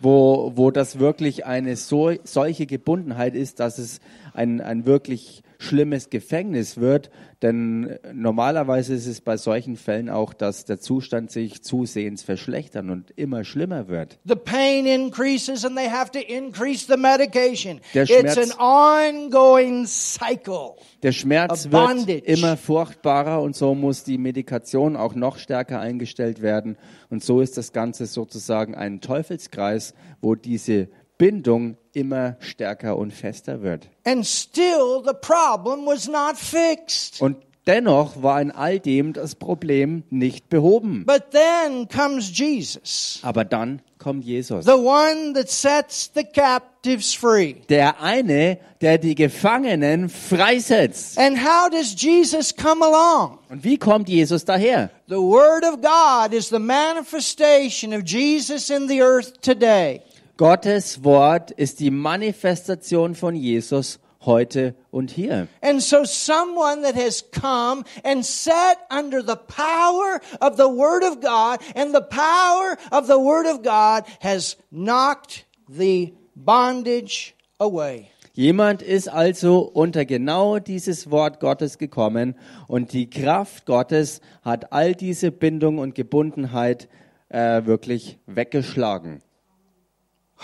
Wo, 0.00 0.52
wo 0.56 0.72
das 0.72 0.98
wirklich 0.98 1.46
eine 1.46 1.76
so, 1.76 2.12
solche 2.24 2.66
Gebundenheit 2.66 3.36
ist, 3.36 3.60
dass 3.60 3.78
es 3.78 4.00
ein, 4.34 4.60
ein 4.60 4.84
wirklich 4.84 5.44
schlimmes 5.62 6.10
Gefängnis 6.10 6.78
wird. 6.78 7.10
Denn 7.40 7.98
normalerweise 8.12 8.94
ist 8.94 9.06
es 9.06 9.20
bei 9.20 9.36
solchen 9.36 9.76
Fällen 9.76 10.08
auch, 10.08 10.32
dass 10.32 10.64
der 10.64 10.78
Zustand 10.78 11.30
sich 11.30 11.62
zusehends 11.62 12.22
verschlechtern 12.22 12.90
und 12.90 13.10
immer 13.16 13.42
schlimmer 13.42 13.88
wird. 13.88 14.20
The 14.24 14.36
pain 14.36 14.86
increases 14.86 15.64
and 15.64 15.76
they 15.76 15.88
have 15.88 16.12
to 16.12 16.20
increase 16.20 16.86
the 16.86 16.96
medication. 16.96 17.80
Der 17.94 18.04
It's 18.04 18.12
Schmerz- 18.12 18.56
an 18.58 19.24
ongoing 19.24 19.86
cycle. 19.86 20.76
Der 21.02 21.12
Schmerz 21.12 21.68
wird 21.70 22.24
immer 22.26 22.56
furchtbarer 22.56 23.42
und 23.42 23.56
so 23.56 23.74
muss 23.74 24.04
die 24.04 24.18
Medikation 24.18 24.94
auch 24.96 25.16
noch 25.16 25.38
stärker 25.38 25.80
eingestellt 25.80 26.42
werden. 26.42 26.76
Und 27.10 27.24
so 27.24 27.40
ist 27.40 27.56
das 27.56 27.72
Ganze 27.72 28.06
sozusagen 28.06 28.74
ein 28.76 29.00
Teufelskreis, 29.00 29.94
wo 30.20 30.36
diese 30.36 30.88
Bindung 31.22 31.76
immer 31.92 32.36
stärker 32.40 32.96
und 32.98 33.12
fester 33.12 33.62
wird. 33.62 33.88
And 34.04 34.26
still 34.26 35.04
the 35.06 35.12
problem 35.12 35.86
was 35.86 36.08
not 36.08 36.36
fixed. 36.36 37.22
Und 37.22 37.36
dennoch 37.64 38.20
war 38.24 38.40
in 38.40 38.50
all 38.50 38.80
dem 38.80 39.12
das 39.12 39.36
Problem 39.36 40.02
nicht 40.10 40.48
behoben. 40.48 41.04
But 41.06 41.30
then 41.30 41.86
comes 41.86 42.36
Jesus, 42.36 43.20
Aber 43.22 43.44
dann 43.44 43.82
kommt 43.98 44.24
Jesus. 44.24 44.64
the 44.64 44.72
one 44.72 45.32
that 45.34 45.48
sets 45.48 46.10
the 46.12 46.24
captives 46.24 47.14
free. 47.14 47.54
Der 47.68 48.02
eine, 48.02 48.58
der 48.80 48.98
die 48.98 49.14
Gefangenen 49.14 50.08
freisetzt. 50.08 51.16
And 51.20 51.38
how 51.38 51.70
does 51.70 51.94
Jesus 51.96 52.52
come 52.56 52.84
along? 52.84 53.38
Und 53.48 53.62
wie 53.62 53.78
kommt 53.78 54.08
Jesus 54.08 54.44
daher? 54.44 54.90
The 55.06 55.14
Word 55.14 55.62
of 55.64 55.80
God 55.80 56.34
is 56.36 56.48
the 56.48 56.58
manifestation 56.58 57.94
of 57.94 58.02
Jesus 58.04 58.70
in 58.70 58.88
the 58.88 59.00
earth 59.00 59.40
today. 59.40 60.02
Gottes 60.42 61.04
Wort 61.04 61.52
ist 61.52 61.78
die 61.78 61.92
Manifestation 61.92 63.14
von 63.14 63.36
Jesus 63.36 64.00
heute 64.24 64.74
und 64.90 65.12
hier. 65.12 65.46
And 65.60 65.80
so 65.80 66.04
someone 66.04 66.82
that 66.82 66.96
has 66.96 67.24
come 67.30 67.84
and 68.02 68.24
sat 68.24 68.78
under 68.90 69.22
the 69.22 69.36
power 69.36 70.20
of 70.40 70.56
the 70.56 70.64
Word 70.64 71.04
of 71.04 71.20
God 71.20 71.60
and 71.76 71.94
the 71.94 72.00
power 72.00 72.76
of 72.90 73.06
the 73.06 73.20
Word 73.20 73.46
of 73.46 73.62
God 73.62 74.02
has 74.20 74.56
knocked 74.72 75.46
the 75.68 76.12
bondage 76.34 77.36
away. 77.60 78.08
Jemand 78.32 78.82
ist 78.82 79.08
also 79.08 79.60
unter 79.60 80.04
genau 80.04 80.58
dieses 80.58 81.08
Wort 81.12 81.38
Gottes 81.38 81.78
gekommen 81.78 82.34
und 82.66 82.92
die 82.92 83.08
Kraft 83.08 83.64
Gottes 83.64 84.20
hat 84.42 84.72
all 84.72 84.96
diese 84.96 85.30
Bindung 85.30 85.78
und 85.78 85.94
Gebundenheit 85.94 86.88
äh, 87.28 87.64
wirklich 87.64 88.18
weggeschlagen, 88.26 89.22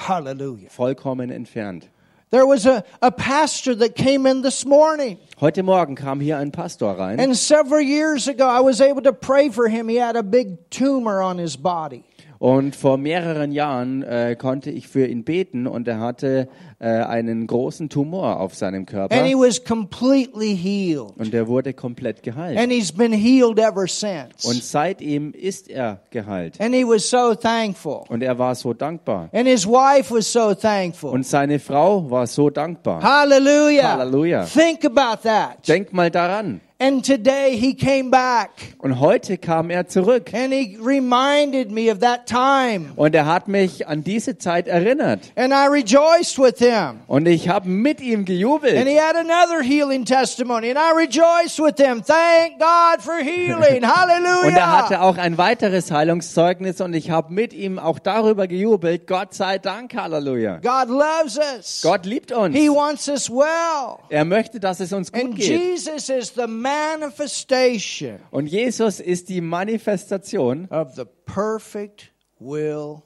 Hallelujah. 0.07 0.69
vollkommen 0.71 1.31
entfernt. 1.31 1.89
There 2.31 2.47
was 2.47 2.67
a, 2.67 2.85
a 3.01 3.11
pastor 3.11 3.75
that 3.77 3.97
came 3.97 4.27
in 4.27 4.43
this 4.43 4.67
morning. 4.67 5.19
Heute 5.41 5.63
Morgen 5.63 5.95
kam 5.97 6.21
hier 6.21 6.37
ein 6.37 6.53
Pastor 6.53 6.95
rein 6.99 7.19
And 7.19 7.35
several 7.35 7.81
years 7.81 8.29
ago, 8.29 8.47
I 8.47 8.61
was 8.61 8.83
able 8.83 9.03
to 9.03 9.15
pray 9.15 9.49
for 9.49 9.67
him. 9.67 9.89
He 9.89 9.97
had 9.97 10.15
a 10.15 10.23
big 10.23 10.69
tumor 10.71 11.23
on 11.23 11.39
his 11.39 11.57
body. 11.57 12.05
und 12.39 12.77
vor 12.77 12.99
mehreren 12.99 13.51
Jahren 13.51 14.03
äh, 14.03 14.37
konnte 14.37 14.71
ich 14.71 14.89
für 14.89 15.07
ihn 15.07 15.25
beten 15.25 15.67
und 15.67 15.89
er 15.89 15.99
hatte 15.99 16.49
einen 16.87 17.47
großen 17.49 17.89
Tumor 17.89 18.39
auf 18.39 18.55
seinem 18.55 18.87
Körper 18.87 19.15
And 19.17 19.27
he 19.27 19.35
was 19.35 19.65
completely 19.65 20.57
healed. 20.57 21.17
und 21.19 21.35
er 21.35 21.49
wurde 21.49 21.73
komplett 21.75 22.23
geheilt. 22.23 22.57
And 22.57 22.71
he's 22.71 22.93
been 22.93 23.13
healed 23.13 23.59
ever 23.59 23.89
since. 23.89 24.47
Und 24.47 24.63
seitdem 24.63 25.33
ist 25.33 25.69
er 25.69 26.01
geheilt. 26.11 26.61
And 26.61 26.73
he 26.75 26.85
was 26.85 27.11
so 27.11 27.35
thankful. 27.35 28.05
Und 28.09 28.23
er 28.23 28.39
war 28.39 28.55
so 28.55 28.73
dankbar. 28.75 29.29
And 29.33 29.49
his 29.49 29.67
wife 29.67 30.15
was 30.15 30.33
so 30.33 30.55
thankful. 30.55 31.11
Und 31.11 31.27
seine 31.27 31.59
Frau 31.59 32.09
war 32.09 32.27
so 32.29 32.49
dankbar. 32.49 33.03
Hallelujah. 33.03 33.97
Hallelujah. 33.99 34.45
Think 34.45 34.85
about 34.85 35.23
that. 35.25 35.67
Denk 35.67 35.93
mal 35.93 36.11
daran. 36.11 36.61
And 36.81 37.05
today 37.05 37.57
he 37.59 37.75
came 37.75 38.09
back 38.09 38.51
Und 38.79 39.01
heute 39.01 39.37
kam 39.37 39.69
er 39.71 39.89
zurück. 39.89 40.33
and 40.33 40.53
he 40.55 40.79
reminded 40.81 41.73
me 41.73 41.91
of 41.91 41.99
that 41.99 42.27
time. 42.27 42.93
Und 42.95 43.17
er 43.17 43.27
hat 43.27 43.49
mich 43.49 43.89
an 43.89 44.05
diese 44.05 44.39
Zeit 44.39 44.69
erinnert. 44.69 45.33
And 45.35 45.53
I 45.53 45.67
rejoiced 45.69 46.39
with 46.39 46.59
him. 46.61 46.68
Und 47.07 47.27
ich 47.27 47.49
habe 47.49 47.69
mit 47.69 48.01
ihm 48.01 48.21
And 48.21 48.27
gejubelt. 48.27 48.87
he 48.87 48.99
had 49.01 49.17
another 49.17 49.63
healing 49.63 50.05
testimony. 50.05 50.71
And 50.71 50.79
I 50.79 50.93
rejoiced 50.97 51.59
with 51.59 51.77
him. 51.79 52.03
Thank 52.03 52.59
God 52.59 53.03
for 53.03 53.17
healing. 53.19 53.83
Hallelujah. 53.87 54.47
Und 54.47 54.55
er 54.57 54.73
hatte 54.79 55.01
auch 55.03 55.17
ein 55.17 55.39
weiteres 55.39 55.91
Heilungszeugnis 55.91 56.81
und 56.81 56.95
ich 56.95 57.11
habe 57.11 57.33
mit 57.33 57.53
ihm 57.53 57.79
auch 57.79 57.99
darüber 57.99 58.47
gejubelt. 58.47 59.07
Gott 59.07 59.35
sei 59.35 59.59
Dank, 59.59 59.95
Halleluja. 59.95 60.59
God 60.59 60.89
loves 60.89 61.39
us. 61.39 61.81
Gott 61.83 62.07
liebt 62.07 62.33
uns. 62.33 62.55
He 62.57 62.69
wants 62.69 63.09
us 63.09 63.31
well. 63.31 63.99
Er 64.09 64.25
möchte, 64.25 64.61
dass 64.61 64.81
es 64.81 64.93
uns 64.93 65.13
gut 65.13 65.23
And 65.23 65.35
geht. 65.37 65.49
Jesus 65.49 66.09
is 66.09 66.33
the 66.35 66.47
manifestation 66.47 68.19
Und 68.31 68.47
Jesus 68.47 69.01
ist 69.01 69.29
die 69.29 69.41
Manifestation 69.41 70.67
of 70.71 70.95
the 70.95 71.05
perfect 71.27 72.11
will. 72.39 73.03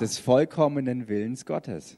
Des 0.00 0.18
vollkommenen 0.18 1.08
Willens 1.08 1.44
Gottes. 1.44 1.96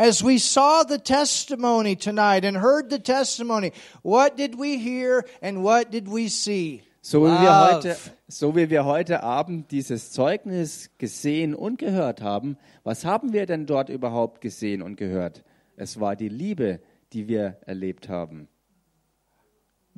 As 0.00 0.22
we 0.22 0.38
saw 0.38 0.84
the 0.84 0.98
testimony 0.98 1.96
tonight 1.96 2.44
and 2.44 2.56
heard 2.58 2.88
the 2.88 3.00
testimony, 3.00 3.72
what 4.02 4.36
did 4.36 4.56
we 4.56 4.78
hear 4.78 5.24
and 5.42 5.64
what 5.64 5.90
did 5.90 6.06
we 6.06 6.28
see? 6.28 6.82
So 7.02 7.22
wie, 7.22 7.30
wir 7.30 7.72
heute, 7.72 7.96
so 8.28 8.54
wie 8.54 8.70
wir 8.70 8.84
heute 8.84 9.24
Abend 9.24 9.72
dieses 9.72 10.12
Zeugnis 10.12 10.90
gesehen 10.98 11.54
und 11.54 11.78
gehört 11.78 12.22
haben, 12.22 12.56
was 12.84 13.04
haben 13.04 13.32
wir 13.32 13.46
denn 13.46 13.66
dort 13.66 13.88
überhaupt 13.88 14.40
gesehen 14.40 14.82
und 14.82 14.96
gehört? 14.96 15.42
Es 15.76 15.98
war 15.98 16.14
die 16.14 16.28
Liebe, 16.28 16.80
die 17.12 17.26
wir 17.26 17.56
erlebt 17.66 18.08
haben. 18.08 18.48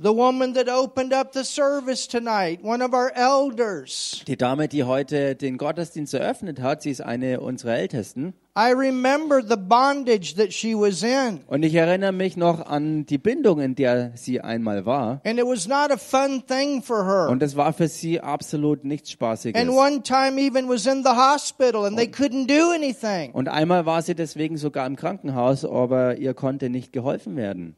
The 0.02 0.14
woman 0.14 0.54
that 0.54 0.66
opened 0.66 1.12
up 1.12 1.34
the 1.34 1.44
service 1.44 2.08
tonight, 2.08 2.64
one 2.64 2.82
of 2.82 2.94
our 2.94 3.12
elders. 3.14 4.22
Die 4.26 4.36
Dame, 4.36 4.66
die 4.66 4.84
heute 4.84 5.34
den 5.34 5.58
Gottesdienst 5.58 6.14
eröffnet 6.14 6.62
hat, 6.62 6.80
sie 6.80 6.90
ist 6.90 7.02
eine 7.02 7.40
unserer 7.40 7.76
Ältesten. 7.76 8.32
I 8.56 8.72
remember 8.72 9.42
the 9.46 9.58
bondage 9.58 10.36
that 10.36 10.54
she 10.54 10.74
was 10.74 11.02
in. 11.02 11.40
Und 11.48 11.62
ich 11.64 11.74
erinnere 11.74 12.12
mich 12.12 12.38
noch 12.38 12.64
an 12.64 13.04
die 13.04 13.18
Bindung, 13.18 13.60
in 13.60 13.74
der 13.74 14.12
sie 14.14 14.40
einmal 14.40 14.86
war. 14.86 15.20
And 15.26 15.38
it 15.38 15.44
was 15.44 15.68
not 15.68 15.92
a 15.92 15.98
fun 15.98 16.44
thing 16.46 16.82
for 16.82 17.04
her. 17.04 17.28
Und 17.28 17.42
es 17.42 17.54
war 17.54 17.74
für 17.74 17.88
sie 17.88 18.22
absolut 18.22 18.86
nichts 18.86 19.10
Spaßiges. 19.10 19.60
And 19.60 19.70
one 19.70 20.02
time 20.02 20.40
even 20.40 20.66
was 20.66 20.86
in 20.86 21.02
the 21.04 21.10
hospital 21.10 21.84
and 21.84 21.98
they 21.98 22.06
couldn't 22.06 22.46
do 22.46 22.70
anything. 22.74 23.32
Und 23.32 23.50
einmal 23.50 23.84
war 23.84 24.00
sie 24.00 24.14
deswegen 24.14 24.56
sogar 24.56 24.86
im 24.86 24.96
Krankenhaus, 24.96 25.66
aber 25.66 26.16
ihr 26.16 26.32
konnte 26.32 26.70
nicht 26.70 26.94
geholfen 26.94 27.36
werden. 27.36 27.76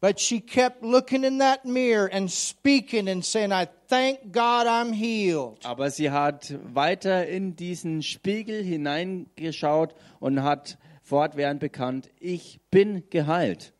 But 0.00 0.18
she 0.18 0.40
kept 0.40 0.82
looking 0.82 1.24
in 1.24 1.38
that 1.38 1.66
mirror 1.66 2.06
and 2.06 2.30
speaking 2.30 3.06
and 3.06 3.22
saying, 3.22 3.52
I 3.52 3.68
thank 3.86 4.32
God 4.32 4.66
I'm 4.66 4.94
healed. 4.94 5.58
Aber 5.64 5.90
sie 5.90 6.10
hat 6.10 6.54
weiter 6.72 7.26
in 7.26 7.54
diesen 7.54 8.02
Spiegel 8.02 8.62
hineingeschaut 8.62 9.94
und 10.18 10.42
hat 10.42 10.78
fortwährend 11.02 11.60
bekannt, 11.60 12.08
ich 12.18 12.60
bin 12.70 13.04
geheilt. 13.10 13.74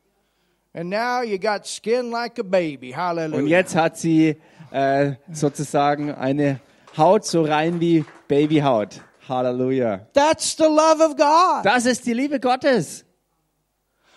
And 0.74 0.90
now 0.90 1.22
you 1.22 1.38
got 1.38 1.66
skin 1.66 2.10
like 2.10 2.38
a 2.38 2.42
baby. 2.42 2.92
Hallelujah. 2.92 3.38
Und 3.42 3.46
jetzt 3.48 3.74
hat 3.74 3.96
sie 3.96 4.36
äh, 4.70 5.14
sozusagen 5.32 6.14
eine 6.14 6.60
Haut 6.96 7.24
so 7.24 7.42
rein 7.42 7.80
wie 7.80 8.04
Babyhaut. 8.28 9.00
Halleluja. 9.28 10.06
That's 10.12 10.56
the 10.56 10.64
love 10.64 11.00
of 11.00 11.16
God. 11.16 11.64
Das 11.64 11.86
ist 11.86 12.04
die 12.06 12.12
Liebe 12.14 12.40
Gottes. 12.40 13.04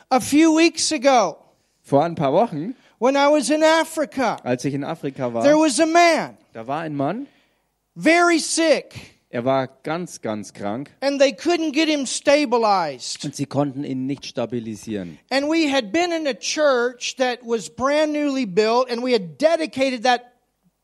A 0.10 0.20
few 0.20 0.58
weeks 0.58 0.92
ago, 0.92 1.38
Vor 1.86 2.04
ein 2.04 2.16
paar 2.16 2.32
Wochen, 2.32 2.76
when 2.98 3.16
I 3.16 3.28
was 3.28 3.50
in 3.50 3.62
Africa, 3.62 4.38
als 4.44 4.64
ich 4.64 4.74
in 4.74 4.86
Afrika 4.86 5.30
there 5.42 5.56
war, 5.56 5.66
was 5.66 5.80
a 5.82 5.86
man, 5.86 6.38
da 6.54 6.66
war 6.66 6.80
ein 6.80 6.96
Mann, 6.96 7.28
very 7.96 8.40
sick. 8.40 9.20
Er 9.30 9.44
war 9.46 9.68
ganz, 9.82 10.22
ganz 10.22 10.54
krank 10.54 10.92
and 11.02 11.20
they 11.20 11.34
couldn't 11.34 11.74
get 11.74 11.90
him 11.90 12.06
stabilized. 12.06 13.26
und 13.26 13.36
sie 13.36 13.48
konnten 13.48 13.84
ihn 13.84 14.06
nicht 14.06 14.26
stabilisieren. 14.26 15.18
And 15.30 15.50
we 15.50 15.70
had 15.70 15.92
been 15.92 16.12
in 16.12 16.26
a 16.28 16.34
church 16.34 17.16
that 17.18 17.40
was 17.44 17.70
brand 17.70 18.14
newly 18.14 18.46
built, 18.46 18.90
and 18.90 19.04
we 19.04 19.12
had 19.14 19.38
dedicated 19.38 20.04
that 20.04 20.33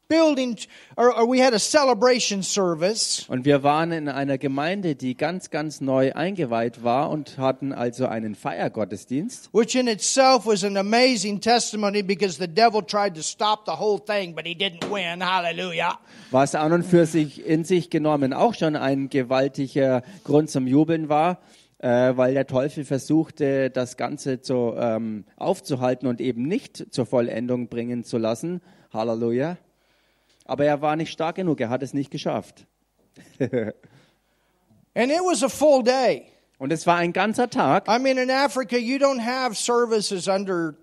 building, 0.09 0.57
or, 0.97 1.15
or 1.15 1.27
we 1.27 1.39
had 1.39 1.53
a 1.53 1.59
celebration 1.59 2.41
service. 2.41 3.25
Und 3.29 3.45
wir 3.45 3.61
waren 3.61 3.91
in 3.91 4.09
einer 4.09 4.39
Gemeinde, 4.39 4.95
die 4.95 5.15
ganz, 5.15 5.51
ganz 5.51 5.81
neu 5.81 6.13
eingeweiht 6.13 6.83
war 6.83 7.11
und 7.11 7.37
hatten 7.37 7.71
also 7.71 8.07
einen 8.07 8.33
Feiergottesdienst. 8.33 9.49
Which 9.53 9.75
in 9.75 9.87
itself 9.87 10.47
was 10.47 10.63
an 10.63 10.77
amazing 10.77 11.39
testimony 11.39 12.01
because 12.01 12.39
the 12.39 12.47
devil 12.47 12.81
tried 12.81 13.13
to 13.15 13.21
stop 13.21 13.65
the 13.67 13.79
whole 13.79 13.99
thing, 14.03 14.33
but 14.33 14.47
he 14.47 14.55
didn't 14.55 14.89
win. 14.91 15.23
Hallelujah. 15.23 15.99
Was 16.31 16.55
an 16.55 16.73
und 16.73 16.85
für 16.85 17.05
sich 17.05 17.45
in 17.45 17.63
sich 17.63 17.91
genommen 17.91 18.33
auch 18.33 18.55
schon 18.55 18.75
ein 18.75 19.09
gewaltiger 19.09 20.01
Grund 20.23 20.49
zum 20.49 20.65
Jubeln 20.65 21.07
war, 21.07 21.37
äh, 21.77 22.17
weil 22.17 22.33
der 22.33 22.47
Teufel 22.47 22.83
versuchte, 22.83 23.69
das 23.69 23.95
Ganze 23.95 24.41
zu, 24.41 24.73
ähm, 24.75 25.25
aufzuhalten 25.37 26.07
und 26.07 26.19
eben 26.19 26.47
nicht 26.47 26.87
zur 26.91 27.05
Vollendung 27.05 27.67
bringen 27.67 28.03
zu 28.03 28.17
lassen. 28.17 28.61
Halleluja. 28.91 29.57
Aber 30.49 30.65
er 30.65 30.81
war 30.81 30.95
nicht 30.95 31.11
stark 31.11 31.35
genug, 31.35 31.61
er 31.61 31.69
hat 31.69 31.83
es 31.83 31.93
nicht 31.93 32.09
geschafft. 32.09 32.65
And 33.39 35.11
it 35.11 35.21
was 35.21 35.43
a 35.43 35.49
full 35.49 35.83
day. 35.83 36.25
Und 36.57 36.73
es 36.73 36.87
war 36.87 36.97
ein 36.97 37.13
ganzer 37.13 37.51
Tag. 37.51 37.87
I 37.87 37.99
mean, 37.99 38.17
in 38.17 38.31
Africa, 38.31 38.75
you 38.75 38.97
don't 38.97 39.23
have 39.23 39.53
services 39.53 40.27
under 40.27 40.75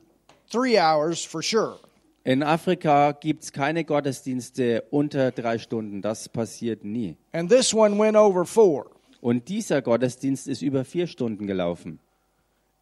three 0.48 0.78
hours 0.78 1.24
for 1.24 1.42
sure. 1.42 1.80
In 2.22 2.44
Afrika 2.44 3.10
gibt 3.10 3.42
es 3.42 3.52
keine 3.52 3.84
Gottesdienste 3.84 4.84
unter 4.90 5.32
drei 5.32 5.58
Stunden. 5.58 6.00
Das 6.00 6.28
passiert 6.28 6.84
nie. 6.84 7.16
And 7.32 7.50
this 7.50 7.74
one 7.74 7.98
went 7.98 8.16
over 8.16 8.44
four. 8.44 8.86
Und 9.20 9.48
dieser 9.48 9.82
Gottesdienst 9.82 10.46
ist 10.46 10.62
über 10.62 10.84
vier 10.84 11.08
Stunden 11.08 11.48
gelaufen. 11.48 11.98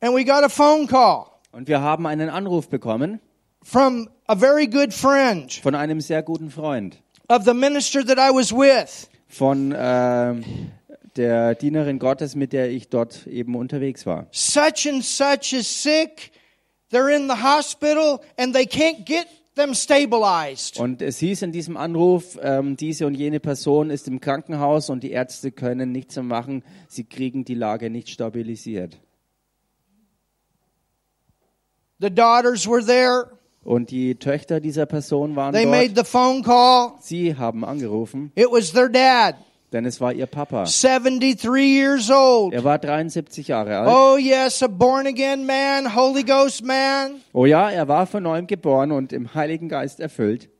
And 0.00 0.14
we 0.14 0.22
got 0.22 0.44
a 0.44 0.50
phone 0.50 0.86
call 0.86 1.24
Und 1.50 1.66
wir 1.66 1.80
haben 1.80 2.06
einen 2.06 2.28
Anruf 2.28 2.68
bekommen 2.68 3.20
from 3.64 4.08
a 4.28 4.36
very 4.36 4.68
good 4.68 4.92
friend 4.94 5.52
von 5.62 5.74
einem 5.74 6.00
sehr 6.00 6.22
guten 6.22 6.50
Freund, 6.50 7.02
of 7.28 7.44
the 7.44 7.54
minister 7.54 8.04
that 8.04 8.18
I 8.18 8.30
was 8.32 8.52
with. 8.52 9.08
von 9.26 9.74
ähm, 9.76 10.44
der 11.16 11.54
Dienerin 11.54 11.98
Gottes, 11.98 12.34
mit 12.34 12.52
der 12.52 12.70
ich 12.70 12.88
dort 12.88 13.26
eben 13.26 13.56
unterwegs 13.56 14.06
war. 14.06 14.26
Such 14.30 14.88
and 14.88 15.04
such 15.04 15.52
is 15.52 15.66
sick. 15.82 16.30
They're 16.92 17.14
in 17.14 17.28
the 17.28 17.42
hospital 17.42 18.20
and 18.36 18.54
they 18.54 18.64
can't 18.64 19.04
get 19.04 19.26
them 19.56 19.74
stabilized. 19.74 20.78
Und 20.78 21.02
es 21.02 21.18
hieß 21.18 21.42
in 21.42 21.52
diesem 21.52 21.76
Anruf, 21.76 22.38
ähm, 22.42 22.76
diese 22.76 23.06
und 23.06 23.14
jene 23.14 23.40
Person 23.40 23.90
ist 23.90 24.06
im 24.08 24.20
Krankenhaus 24.20 24.90
und 24.90 25.02
die 25.02 25.10
Ärzte 25.12 25.52
können 25.52 25.92
nichts 25.92 26.16
mehr 26.16 26.24
machen. 26.24 26.62
Sie 26.88 27.04
kriegen 27.04 27.44
die 27.44 27.54
Lage 27.54 27.90
nicht 27.90 28.08
stabilisiert. 28.08 28.98
The 32.00 32.10
daughters 32.10 32.66
were 32.68 32.84
there. 32.84 33.33
Und 33.64 33.90
die 33.90 34.16
Töchter 34.16 34.60
dieser 34.60 34.86
Person 34.86 35.36
waren 35.36 35.54
They 35.54 35.66
made 35.66 35.90
dort. 35.94 36.06
the 36.06 36.10
phone 36.12 36.42
call. 36.42 36.92
Sie 37.00 37.34
haben 37.36 37.64
angerufen, 37.64 38.30
It 38.34 38.48
was 38.50 38.72
their 38.72 38.88
dad, 38.90 39.36
denn 39.72 39.86
es 39.86 40.00
war 40.00 40.12
ihr 40.12 40.26
Papa. 40.26 40.64
73 40.64 41.50
years 41.56 42.10
old. 42.10 42.52
Er 42.52 42.62
war 42.64 42.78
73 42.78 43.48
Jahre 43.48 43.78
alt. 43.78 43.88
Oh, 43.90 44.16
yes, 44.18 44.62
a 44.62 44.66
born 44.68 45.06
again 45.06 45.46
man, 45.46 45.94
Holy 45.96 46.22
Ghost 46.22 46.64
man. 46.64 47.16
Oh 47.32 47.46
ja, 47.46 47.70
er 47.70 47.88
war 47.88 48.06
von 48.06 48.22
neuem 48.22 48.46
geboren 48.46 48.92
und 48.92 49.12
im 49.12 49.34
Heiligen 49.34 49.68
Geist 49.68 49.98
erfüllt. 50.00 50.50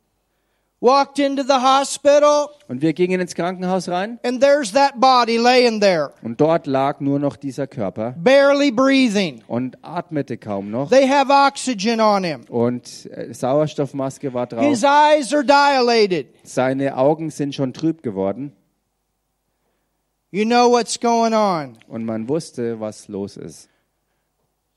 Walked 0.85 1.19
into 1.19 1.43
the 1.45 1.55
hospital, 1.63 2.49
Und 2.69 2.83
wir 2.83 2.93
gingen 2.93 3.19
ins 3.19 3.35
Krankenhaus 3.35 3.89
rein 3.89 4.19
and 4.23 4.39
there's 4.43 4.73
that 4.73 5.01
body 5.01 5.39
laying 5.39 5.81
there, 5.81 6.11
und 6.23 6.39
dort 6.43 6.67
lag 6.67 7.01
nur 7.01 7.19
noch 7.19 7.37
dieser 7.37 7.67
Körper 7.67 8.15
barely 8.19 8.71
breathing. 8.71 9.43
und 9.47 9.79
atmete 9.83 10.37
kaum 10.37 10.71
noch. 10.71 10.91
They 10.91 11.09
have 11.09 11.33
oxygen 11.33 12.03
on 12.03 12.23
him. 12.23 12.43
Und 12.51 13.07
äh, 13.07 13.33
Sauerstoffmaske 13.33 14.35
war 14.35 14.47
drauf. 14.47 14.63
His 14.63 14.83
eyes 14.83 15.33
are 15.33 15.43
dilated. 15.43 16.27
Seine 16.43 16.99
Augen 16.99 17.31
sind 17.31 17.55
schon 17.55 17.73
trüb 17.73 18.03
geworden 18.03 18.53
You 20.33 20.45
know 20.45 20.71
what's 20.71 21.01
going 21.01 21.33
on. 21.33 21.79
und 21.89 22.05
man 22.05 22.29
wusste, 22.29 22.79
was 22.79 23.09
los 23.09 23.39
ist. 23.39 23.71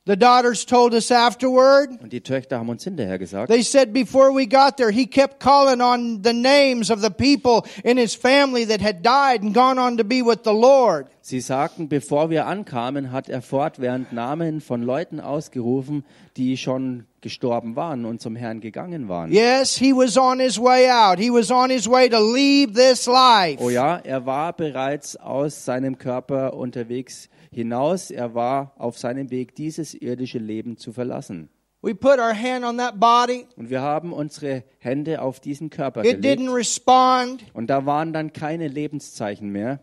The 0.08 0.16
daughters 0.16 0.66
told 0.66 0.94
us 0.94 1.12
afterward. 1.12 1.90
Und 2.02 2.14
die 2.14 2.22
Töchter 2.22 2.60
haben 2.60 2.70
uns 2.70 2.86
hinterher 2.86 3.20
gesagt, 3.20 3.52
They 3.52 3.62
said 3.62 3.92
before 3.92 4.34
we 4.34 4.48
got 4.48 4.78
there, 4.78 4.90
he 4.90 5.06
kept 5.06 5.42
calling 5.42 5.82
on 5.82 6.22
the 6.24 6.32
names 6.32 6.90
of 6.90 7.02
the 7.02 7.10
people 7.10 7.70
in 7.84 7.98
his 7.98 8.16
family 8.16 8.66
that 8.68 8.80
had 8.82 9.04
died 9.04 9.44
and 9.44 9.54
gone 9.54 9.78
on 9.78 9.98
to 9.98 10.06
be 10.06 10.22
with 10.22 10.46
the 10.46 10.54
Lord. 10.54 11.08
sie 11.20 11.42
sagten, 11.42 11.90
bevor 11.90 12.30
wir 12.30 12.46
ankamen, 12.46 13.12
hat 13.12 13.28
er 13.28 13.42
fortwährend 13.42 14.14
Namen 14.14 14.62
von 14.62 14.82
Leuten 14.82 15.20
ausgerufen, 15.20 16.06
die 16.38 16.56
schon 16.56 17.06
gestorben 17.20 17.76
waren 17.76 18.06
und 18.06 18.22
zum 18.22 18.38
Herrn 18.38 18.62
gegangen 18.62 19.10
waren. 19.10 19.30
Yes, 19.30 19.76
he 19.76 19.92
was 19.92 20.18
on 20.18 20.40
his 20.40 20.58
way 20.58 20.90
out. 20.90 21.20
He 21.20 21.30
was 21.30 21.52
on 21.52 21.70
his 21.70 21.86
way 21.86 22.08
to 22.08 22.20
leave 22.20 22.72
this 22.76 23.08
life. 23.08 23.62
Oh 23.62 23.70
ja, 23.70 23.98
er 23.98 24.26
war 24.26 24.54
bereits 24.54 25.18
aus 25.18 25.66
seinem 25.66 25.98
Körper 25.98 26.54
unterwegs 26.54 27.28
hinaus. 27.58 28.12
Er 28.12 28.34
war 28.34 28.74
auf 28.78 28.98
seinem 28.98 29.30
Weg, 29.30 29.56
dieses 29.56 29.94
irdische 29.94 30.40
Leben 30.40 30.78
zu 30.78 30.94
verlassen. 30.94 31.50
We 31.82 31.94
put 31.94 32.18
our 32.18 32.34
hand 32.34 32.66
on 32.66 32.78
that 32.78 33.00
body. 33.00 33.46
Und 33.56 33.70
wir 33.70 33.82
haben 33.82 34.12
unsere 34.14 34.64
Hände 34.80 35.22
auf 35.22 35.40
diesen 35.40 35.70
Körper 35.70 36.04
It 36.04 36.24
didn't 36.24 36.38
gelegt. 36.46 36.54
respond. 36.56 37.44
Und 37.54 37.70
da 37.70 37.86
waren 37.86 38.14
dann 38.14 38.34
keine 38.34 38.68
Lebenszeichen 38.68 39.50
mehr. 39.50 39.80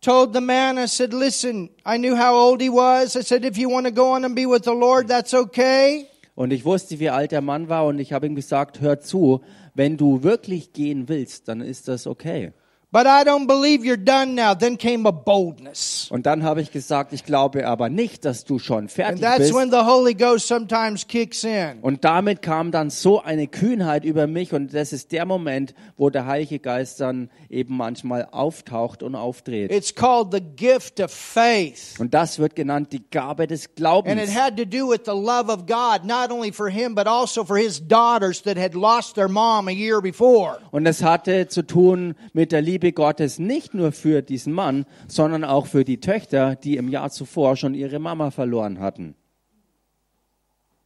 Told 0.00 0.34
the 0.34 0.40
man, 0.42 0.76
I 0.76 0.86
said, 0.86 1.14
listen, 1.14 1.70
I 1.86 1.96
knew 1.96 2.14
how 2.14 2.34
old 2.34 2.60
he 2.60 2.68
was. 2.68 3.16
I 3.16 3.22
said, 3.22 3.42
if 3.44 3.56
you 3.56 3.70
want 3.70 3.86
to 3.86 3.92
go 3.92 4.12
on 4.12 4.24
and 4.24 4.34
be 4.34 4.46
with 4.46 4.64
the 4.64 4.74
Lord, 4.74 5.08
that's 5.08 5.32
okay. 5.32 6.06
Und 6.34 6.52
ich 6.52 6.64
wusste, 6.66 6.98
wie 7.00 7.08
alt 7.08 7.32
der 7.32 7.40
Mann 7.40 7.70
war. 7.70 7.86
Und 7.86 7.98
ich 7.98 8.12
habe 8.12 8.26
ihm 8.26 8.34
gesagt, 8.34 8.82
hör 8.82 9.00
zu, 9.00 9.40
wenn 9.74 9.96
du 9.96 10.22
wirklich 10.22 10.74
gehen 10.74 11.08
willst, 11.08 11.48
dann 11.48 11.62
ist 11.62 11.88
das 11.88 12.06
okay. 12.06 12.52
But 12.94 13.06
I 13.08 13.24
don't 13.24 13.48
believe 13.48 13.84
you're 13.84 13.96
done 13.96 14.36
now. 14.36 14.54
Then 14.54 14.78
came 14.78 15.04
a 15.08 15.10
boldness. 15.10 16.06
Und 16.12 16.26
dann 16.26 16.44
habe 16.44 16.60
ich 16.60 16.70
gesagt, 16.70 17.12
ich 17.12 17.24
glaube 17.24 17.66
aber 17.66 17.88
nicht, 17.88 18.24
dass 18.24 18.44
du 18.44 18.60
schon 18.60 18.84
And 18.84 18.92
fertig 18.92 19.20
that's 19.20 19.38
bist. 19.38 19.54
when 19.54 19.72
the 19.72 19.78
Holy 19.84 20.14
Ghost 20.14 20.46
sometimes 20.46 21.08
kicks 21.08 21.42
in. 21.42 21.80
Und 21.82 22.04
damit 22.04 22.40
kam 22.40 22.70
dann 22.70 22.90
so 22.90 23.20
eine 23.20 23.48
Kühnheit 23.48 24.04
über 24.04 24.28
mich 24.28 24.52
und 24.52 24.72
das 24.72 24.92
ist 24.92 25.10
der 25.10 25.26
Moment, 25.26 25.74
wo 25.96 26.08
der 26.08 26.26
Heilige 26.26 26.60
Geist 26.60 27.00
dann 27.00 27.30
eben 27.50 27.76
manchmal 27.76 28.28
auftaucht 28.30 29.02
und 29.02 29.16
aufdreht. 29.16 29.72
It's 29.72 29.92
called 29.92 30.28
the 30.30 30.40
gift 30.40 31.00
of 31.00 31.10
faith. 31.10 31.98
Und 31.98 32.14
das 32.14 32.38
wird 32.38 32.54
genannt 32.54 32.92
die 32.92 33.02
Gabe 33.10 33.48
des 33.48 33.64
And 33.64 33.70
it 33.70 33.74
Glaubens. 33.74 34.36
had 34.36 34.56
to 34.56 34.64
do 34.64 34.88
with 34.88 35.00
the 35.04 35.10
love 35.10 35.50
of 35.50 35.66
God, 35.66 36.04
not 36.04 36.30
only 36.30 36.52
for 36.52 36.68
him, 36.68 36.94
but 36.94 37.08
also 37.08 37.42
for 37.44 37.56
his 37.58 37.84
daughters 37.84 38.40
that 38.42 38.56
had 38.56 38.76
lost 38.76 39.16
their 39.16 39.28
mom 39.28 39.66
a 39.66 39.72
year 39.72 40.00
before. 40.00 40.58
Und 40.70 40.86
es 40.86 41.02
hatte 41.02 41.48
zu 41.48 41.66
tun 41.66 42.14
mit 42.32 42.52
der 42.52 42.62
Liebe 42.62 42.83
Gottes 42.92 43.38
nicht 43.38 43.74
nur 43.74 43.92
für 43.92 44.22
diesen 44.22 44.52
Mann, 44.52 44.86
sondern 45.08 45.44
auch 45.44 45.66
für 45.66 45.84
die 45.84 46.00
Töchter, 46.00 46.56
die 46.56 46.76
im 46.76 46.88
Jahr 46.88 47.10
zuvor 47.10 47.56
schon 47.56 47.74
ihre 47.74 47.98
Mama 47.98 48.30
verloren 48.30 48.80
hatten. 48.80 49.14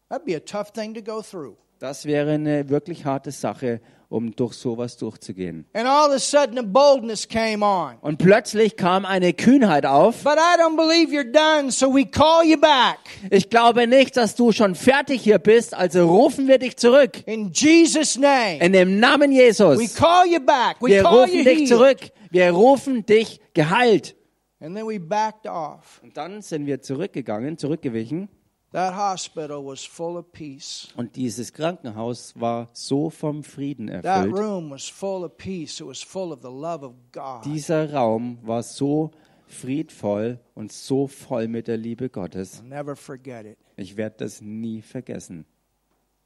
That'd 0.09 0.25
be 0.25 0.37
a 0.37 0.41
tough 0.41 0.73
thing 0.73 0.95
to 0.95 1.03
go 1.03 1.21
through. 1.21 1.57
Das 1.79 2.07
wäre 2.07 2.33
eine 2.33 2.69
wirklich 2.69 3.05
harte 3.05 3.31
Sache, 3.31 3.81
um 4.11 4.35
durch 4.35 4.55
sowas 4.55 4.97
durchzugehen. 4.97 5.67
And 5.75 5.87
all 5.87 6.09
of 6.09 6.15
a 6.15 6.19
sudden, 6.19 6.59
a 6.59 6.63
boldness 6.63 7.29
came 7.29 7.63
on. 7.65 7.97
Und 8.01 8.19
plötzlich 8.19 8.77
kam 8.77 9.05
eine 9.05 9.35
Kühnheit 9.35 9.85
auf. 9.85 10.25
But 10.25 10.39
I 10.39 10.59
don't 10.61 10.77
believe 10.77 11.13
you're 11.13 11.31
done, 11.31 11.71
so 11.71 11.93
we 11.95 12.07
call 12.07 12.45
you 12.45 12.59
back. 12.59 12.99
Ich 13.31 13.51
glaube 13.51 13.87
nicht, 13.87 14.17
dass 14.17 14.35
du 14.35 14.53
schon 14.53 14.75
fertig 14.75 15.23
hier 15.23 15.39
bist, 15.39 15.75
also 15.75 16.07
rufen 16.09 16.49
wir 16.49 16.59
dich 16.59 16.77
zurück. 16.77 17.23
In 17.27 17.53
Jesus' 17.53 18.17
name. 18.17 18.59
In 18.61 18.73
dem 18.73 18.99
Namen 18.99 19.31
Jesus. 19.31 19.79
We 19.79 19.89
call 19.89 20.27
you 20.27 20.41
back. 20.41 20.77
We 20.81 20.89
Wir 20.89 21.05
rufen 21.05 21.45
dich 21.45 21.59
healed. 21.59 21.69
zurück. 21.69 21.99
Wir 22.31 22.51
rufen 22.51 23.05
dich 23.05 23.41
geheilt. 23.53 24.15
And 24.61 24.75
then 24.75 24.87
we 24.89 24.99
backed 24.99 25.47
off. 25.47 26.01
Und 26.03 26.17
dann 26.17 26.43
sind 26.43 26.67
wir 26.67 26.81
zurückgegangen, 26.83 27.59
zurückgewichen. 27.59 28.29
That 28.73 28.95
hospital 28.95 29.65
was 29.65 29.85
full 29.85 30.19
of 30.19 30.31
peace. 30.33 30.89
Und 30.97 31.17
dieses 31.17 31.53
Krankenhaus 31.55 32.35
war 32.39 32.69
so 32.75 33.09
vom 33.09 33.43
Frieden 33.43 33.87
That 33.87 34.05
erfüllt. 34.05 34.37
room 34.37 34.71
was 34.71 34.89
full 34.89 35.25
of 35.25 35.37
peace. 35.39 35.81
It 35.81 35.87
was 35.87 36.03
full 36.03 36.33
of 36.33 36.41
the 36.43 36.51
love 36.51 36.85
of 36.85 36.93
God. 37.13 37.45
Dieser 37.47 37.91
Raum 37.93 38.39
war 38.43 38.63
so 38.63 39.11
friedvoll 39.47 40.39
und 40.55 40.71
so 40.73 41.07
voll 41.07 41.49
mit 41.49 41.67
der 41.67 41.79
Liebe 41.79 42.11
Gottes. 42.11 42.61
I'll 42.61 42.69
never 42.69 42.95
forget 42.95 43.47
it. 43.47 43.59
Ich 43.77 43.97
werde 43.97 44.17
das 44.19 44.43
nie 44.43 44.83
vergessen. 44.83 45.47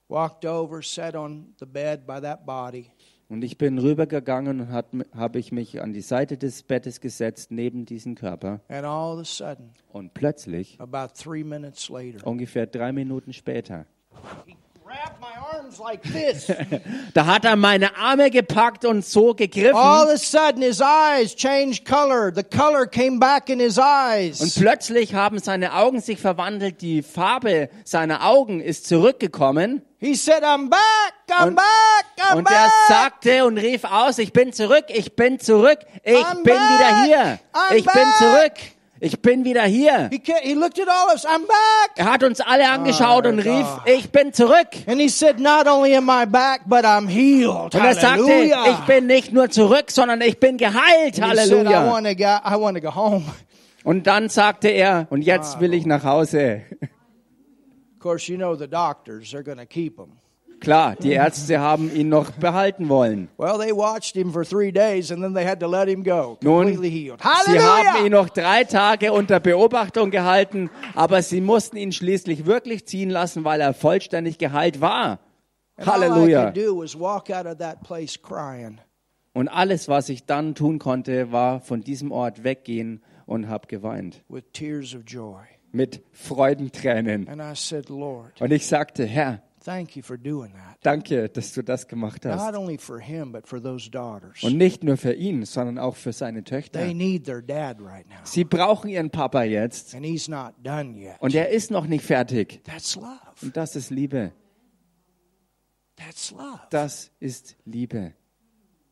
Walked 0.09 0.45
over, 0.45 0.83
sat 0.83 1.15
on 1.15 1.55
the 1.61 1.65
bed 1.67 2.07
by 2.07 2.21
that 2.21 2.45
body. 2.45 2.91
Und 3.33 3.43
ich 3.45 3.57
bin 3.57 3.79
rübergegangen 3.79 4.61
und 4.61 5.09
habe 5.15 5.39
ich 5.39 5.53
mich 5.53 5.81
an 5.81 5.95
die 5.95 6.03
Seite 6.03 6.37
des 6.37 6.63
Bettes 6.65 7.01
gesetzt, 7.01 7.51
neben 7.51 7.87
diesen 7.87 8.15
Körper. 8.15 8.61
And 8.69 8.85
all 8.85 9.15
of 9.15 9.21
a 9.21 9.25
sudden, 9.25 9.71
Und 9.89 10.13
plötzlich, 10.13 10.79
about 10.79 11.15
three 11.15 11.43
minutes 11.43 11.89
later, 11.89 12.27
ungefähr 12.27 12.67
drei 12.67 12.93
Minuten 12.93 13.33
später, 13.33 13.87
like. 15.79 16.03
Da 17.15 17.27
hat 17.27 17.45
er 17.45 17.57
meine 17.57 17.97
Arme 17.97 18.31
gepackt 18.31 18.85
und 18.85 19.05
so 19.05 19.35
gegriffen. 19.35 19.75
All 19.75 20.05
of 20.05 20.15
a 20.15 20.17
sudden, 20.19 20.63
his 20.63 20.81
eyes 20.81 21.35
changed 21.35 21.85
color. 21.85 22.33
The 22.35 22.43
color 22.43 22.87
came 22.87 23.19
back 23.19 23.49
in 23.49 23.61
his 23.61 23.79
Und 23.79 24.55
plötzlich 24.55 25.15
haben 25.15 25.39
seine 25.39 25.75
Augen 25.75 26.01
sich 26.01 26.19
verwandelt. 26.19 26.81
Die 26.81 27.03
Farbe 27.03 27.69
seiner 27.85 28.27
Augen 28.27 28.61
ist 28.61 28.87
zurückgekommen. 28.87 29.83
He 29.99 30.15
said, 30.17 30.43
I'm 30.43 30.69
back, 30.69 31.22
I'm 31.33 31.49
Und- 31.49 31.57
back, 31.57 31.65
I'm 32.31 32.37
Und 32.37 32.49
er 32.51 32.55
back. 32.65 32.71
sagte 32.89 33.45
und 33.45 33.59
rief 33.59 33.85
aus, 33.85 34.19
ich 34.19 34.33
bin 34.33 34.53
zurück, 34.53 34.85
ich 34.89 35.15
bin 35.17 35.39
zurück, 35.41 35.79
ich 36.05 36.15
I'm 36.17 36.43
bin 36.43 36.55
back. 36.55 36.55
wieder 36.55 37.03
hier. 37.05 37.39
I'm 37.53 37.75
Ich 37.77 37.85
bin 37.85 37.93
back. 37.95 38.17
zurück, 38.19 38.53
ich 39.01 39.21
bin 39.23 39.45
wieder 39.45 39.63
hier. 39.65 40.09
He, 40.13 40.23
he 40.43 40.55
looked 40.55 40.79
at 40.81 40.89
all 40.89 41.07
of 41.09 41.15
us, 41.15 41.25
I'm 41.27 41.47
back. 41.47 41.93
Er 41.97 42.13
hat 42.13 42.23
uns 42.23 42.41
alle 42.41 42.69
angeschaut 42.71 43.27
Oh, 43.27 43.29
und 43.31 43.39
rief, 43.41 43.67
God. 43.67 43.89
ich 43.89 44.11
bin 44.13 44.33
zurück. 44.33 44.69
And 44.87 45.01
he 45.01 45.09
said, 45.09 45.41
not 45.41 45.67
only 45.67 45.97
am 45.97 46.09
I 46.09 46.25
back, 46.27 46.63
but 46.67 46.85
I'm 46.85 47.09
healed. 47.09 47.75
Und 47.75 47.85
er 47.85 47.95
sagte, 47.95 48.33
ich 48.71 48.79
bin 48.87 49.07
nicht 49.07 49.33
nur 49.33 49.51
zurück, 49.51 49.91
sondern 49.91 50.21
ich 50.21 50.39
bin 50.39 50.57
geheilt. 50.57 51.21
And 51.21 51.33
he 51.33 51.37
said, 51.47 51.67
I 51.67 51.75
Halleluja. 51.75 51.91
go, 51.91 51.97
I 51.99 52.15
go 52.81 52.95
home. 52.95 53.25
Und 53.85 54.07
dann 54.07 54.29
sagte 54.29 54.69
er, 54.69 55.09
und 55.11 55.23
jetzt 55.23 55.59
will 55.59 55.75
ich 55.75 55.85
nach 55.87 56.05
Hause. 56.05 56.63
Of 56.81 57.99
course, 57.99 58.31
you 58.31 58.37
know 58.39 58.55
the 58.55 58.69
doctors, 58.69 59.33
they're 59.33 59.43
to 59.59 59.67
keep 59.67 59.99
him. 59.99 60.19
Klar, 60.63 60.95
die 60.95 61.11
Ärzte 61.11 61.59
haben 61.59 61.93
ihn 61.93 62.09
noch 62.09 62.31
behalten 62.31 62.89
wollen. 62.89 63.29
Well, 63.37 63.59
they 63.59 63.73
watched 63.73 64.15
him 64.15 64.33
for 64.33 64.45
three 64.45 64.71
days 64.71 65.11
and 65.11 65.21
then 65.21 65.35
they 65.35 65.45
had 65.45 65.59
to 65.59 65.67
let 65.67 65.89
him 65.89 66.05
go. 66.05 66.39
Nun, 66.41 66.67
Completely 66.73 66.91
healed. 66.91 67.21
sie 67.47 67.59
haben 67.59 68.07
ihn 68.07 68.13
noch 68.13 68.29
drei 68.29 68.63
Tage 68.63 69.13
unter 69.13 69.41
Beobachtung 69.41 70.13
gehalten, 70.13 70.71
aber 70.95 71.21
sie 71.23 71.41
mussten 71.41 71.77
ihn 71.77 71.91
schließlich 71.91 72.47
wirklich 72.47 72.87
ziehen 72.87 73.11
lassen, 73.11 73.45
weil 73.45 73.61
er 73.61 73.75
vollständig 73.75 74.39
geheilt 74.39 74.81
war. 74.81 75.19
Halleluja. 75.85 76.53
Und 79.35 79.49
alles, 79.49 79.89
was 79.89 80.09
ich 80.09 80.27
dann 80.27 80.55
tun 80.55 80.79
konnte, 80.79 81.33
war 81.33 81.61
von 81.61 81.81
diesem 81.81 82.13
Ort 82.13 82.45
weggehen 82.45 83.03
und 83.27 83.49
habe 83.49 83.67
geweint. 83.67 84.23
Mit 85.73 86.03
Freudentränen. 86.13 87.27
Und 88.39 88.53
ich 88.53 88.67
sagte, 88.67 89.07
Herr, 89.07 89.43
thank 89.65 89.97
you 89.97 90.03
for 90.03 90.17
doing 90.17 90.53
that. 90.53 90.79
danke, 90.83 91.29
dass 91.29 91.53
du 91.53 91.63
das 91.63 91.87
gemacht 91.89 92.25
Not 92.25 92.35
hast. 92.35 92.57
only 92.57 92.79
for 92.79 93.01
him, 93.01 93.33
but 93.33 93.47
for 93.47 93.63
those 93.63 93.91
daughters. 93.91 94.43
Und 94.43 94.57
nicht 94.57 94.85
nur 94.85 94.97
für 94.97 95.13
ihn, 95.15 95.45
sondern 95.45 95.79
auch 95.79 95.97
für 95.97 96.13
seine 96.13 96.45
Töchter. 96.45 96.81
They 96.81 96.95
need 96.95 97.25
their 97.25 97.43
dad 97.43 97.79
right 97.81 98.09
now. 98.09 98.17
Sie 98.25 98.45
brauchen 98.45 98.89
ihren 98.89 99.11
Papa 99.11 99.43
jetzt. 99.45 99.95
And 99.95 100.05
he's 100.05 100.29
not 100.29 100.55
done 100.63 100.97
yet. 100.97 101.17
Und 101.21 101.35
er 101.35 101.49
ist 101.51 101.71
noch 101.71 101.87
nicht 101.87 102.05
fertig. 102.05 102.63
That's 102.65 102.97
love. 102.97 103.19
Und 103.43 103.57
das 103.57 103.77
ist 103.77 103.91
Liebe. 103.91 104.33
That's 105.97 106.31
love. 106.31 106.61
Das 106.71 107.11
ist 107.21 107.57
Liebe. 107.65 108.15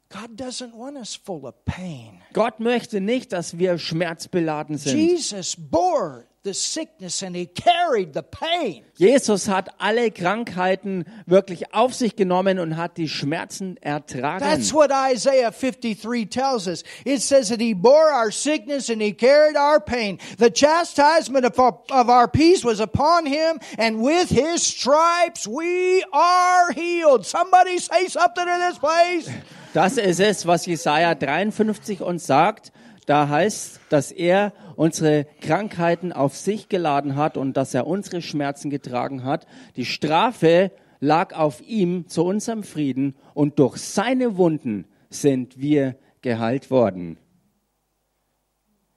God 0.08 0.30
doesn't 0.36 0.76
want 0.76 0.96
us 0.96 1.14
full 1.14 1.44
of 1.46 1.54
pain. 1.64 2.20
Gott 2.32 2.58
möchte 2.58 3.00
nicht, 3.00 3.32
dass 3.32 3.58
wir 3.58 3.78
schmerzbeladen 3.78 4.76
sind. 4.76 4.96
Jesus 4.98 5.56
bore 5.56 6.26
the 6.42 6.54
sickness 6.54 7.22
and 7.22 7.36
he 7.36 7.44
carried 7.44 8.14
the 8.14 8.22
pain. 8.22 8.82
Jesus 8.96 9.46
hat 9.46 9.68
alle 9.78 10.10
Krankheiten 10.10 11.04
wirklich 11.26 11.74
auf 11.74 11.92
sich 11.92 12.16
genommen 12.16 12.58
und 12.58 12.78
hat 12.78 12.96
die 12.96 13.08
Schmerzen 13.08 13.76
ertragen. 13.82 14.40
That's 14.40 14.72
what 14.72 14.90
Isaiah 14.90 15.52
53 15.52 16.30
tells 16.30 16.66
us. 16.66 16.82
It 17.04 17.20
says 17.20 17.50
that 17.50 17.60
he 17.60 17.74
bore 17.74 18.10
our 18.10 18.30
sickness 18.30 18.88
and 18.88 19.02
he 19.02 19.12
carried 19.12 19.56
our 19.56 19.80
pain. 19.80 20.18
The 20.38 20.50
chastisement 20.50 21.44
of 21.44 21.58
our, 21.58 21.82
of 21.90 22.08
our 22.08 22.26
peace 22.26 22.64
was 22.64 22.80
upon 22.80 23.26
him, 23.26 23.60
and 23.76 24.02
with 24.02 24.30
his 24.30 24.62
stripes 24.62 25.46
we 25.46 26.02
are 26.10 26.72
healed. 26.72 27.26
Somebody 27.26 27.78
say 27.78 28.08
something 28.08 28.48
in 28.48 28.60
this 28.60 28.78
place. 28.78 29.28
Das 29.74 29.98
ist 29.98 30.20
es, 30.20 30.46
was 30.46 30.66
Jesaja 30.66 31.14
53 31.14 32.00
uns 32.00 32.26
sagt. 32.26 32.72
Da 33.06 33.28
heißt, 33.28 33.80
dass 33.88 34.12
er 34.12 34.52
unsere 34.76 35.26
Krankheiten 35.40 36.12
auf 36.12 36.36
sich 36.36 36.68
geladen 36.68 37.16
hat 37.16 37.36
und 37.36 37.56
dass 37.56 37.74
er 37.74 37.86
unsere 37.86 38.22
Schmerzen 38.22 38.70
getragen 38.70 39.24
hat. 39.24 39.46
Die 39.76 39.84
Strafe 39.84 40.70
lag 41.00 41.34
auf 41.34 41.60
ihm 41.62 42.08
zu 42.08 42.24
unserem 42.24 42.62
Frieden 42.62 43.16
und 43.34 43.58
durch 43.58 43.78
seine 43.78 44.36
Wunden 44.36 44.86
sind 45.08 45.58
wir 45.58 45.96
geheilt 46.22 46.70
worden. 46.70 47.18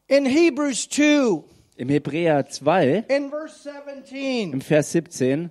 In 0.07 0.25
Hebrews 0.25 0.89
2, 0.89 1.43
Im 1.77 1.89
Hebräer 1.89 2.45
2, 2.45 3.05
in 3.07 3.29
verse 3.29 3.63
17, 3.63 4.53
im 4.53 4.61
Vers 4.61 4.91
17, 4.91 5.49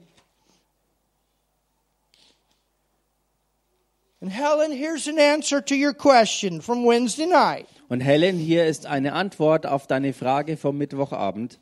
and 4.20 4.30
Helen, 4.30 4.70
here's 4.70 5.08
an 5.08 5.18
answer 5.18 5.60
to 5.60 5.74
your 5.74 5.94
question 5.94 6.60
from 6.60 6.84
Wednesday 6.84 7.26
night. 7.26 7.68
Und 7.92 8.00
Helen, 8.00 8.38
hier 8.38 8.64
ist 8.64 8.86
eine 8.86 9.12
Antwort 9.12 9.66
auf 9.66 9.86
deine 9.86 10.14
Frage 10.14 10.56
vom 10.56 10.78
Mittwochabend. 10.78 11.60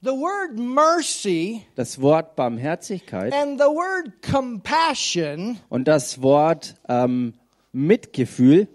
The 0.00 0.10
word 0.10 0.56
mercy 0.56 1.66
Das 1.74 2.00
Wort 2.00 2.36
Barmherzigkeit 2.36 3.32
and 3.32 3.58
the 3.58 3.66
word 3.66 4.22
compassion 4.22 5.58
und 5.68 5.88
das 5.88 6.22
Wort 6.22 6.76
ähm, 6.88 7.34
Mitgefühl 7.72 8.68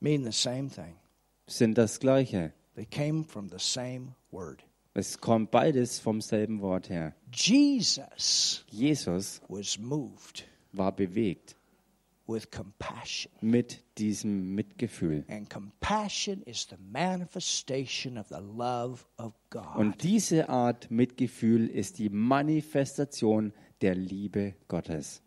mean 0.00 0.22
the 0.22 0.32
same 0.32 0.68
thing. 0.68 0.96
sind 1.46 1.78
das 1.78 1.98
gleiche. 1.98 2.52
They 2.74 2.84
came 2.84 3.24
from 3.24 3.48
the 3.48 3.58
same 3.58 4.14
word. 4.30 4.62
Es 4.92 5.18
kommt 5.18 5.50
beides 5.50 5.98
vom 5.98 6.20
selben 6.20 6.60
Wort 6.60 6.90
her. 6.90 7.14
Jesus 7.32 8.66
Jesus 8.68 9.40
was 9.48 9.78
moved 9.78 10.44
war 10.72 10.92
bewegt 10.92 11.56
with 12.28 12.50
compassion. 12.50 13.30
mit 13.40 13.82
diesem 13.98 14.54
Mitgefühl. 14.54 15.24
And 15.28 15.48
compassion 15.48 16.42
is 16.42 16.66
the 16.68 16.76
manifestation 16.78 18.18
of 18.18 18.28
the 18.28 18.40
love 18.40 19.04
of 19.18 19.34
God. 19.50 19.76
Und 19.76 20.02
diese 20.02 20.48
Art 20.48 20.90
Mitgefühl 20.90 21.68
ist 21.68 21.98
die 21.98 22.08
Manifestation 22.08 23.52
der 23.80 23.94
Liebe 23.94 24.54
Gottes. 24.68 25.22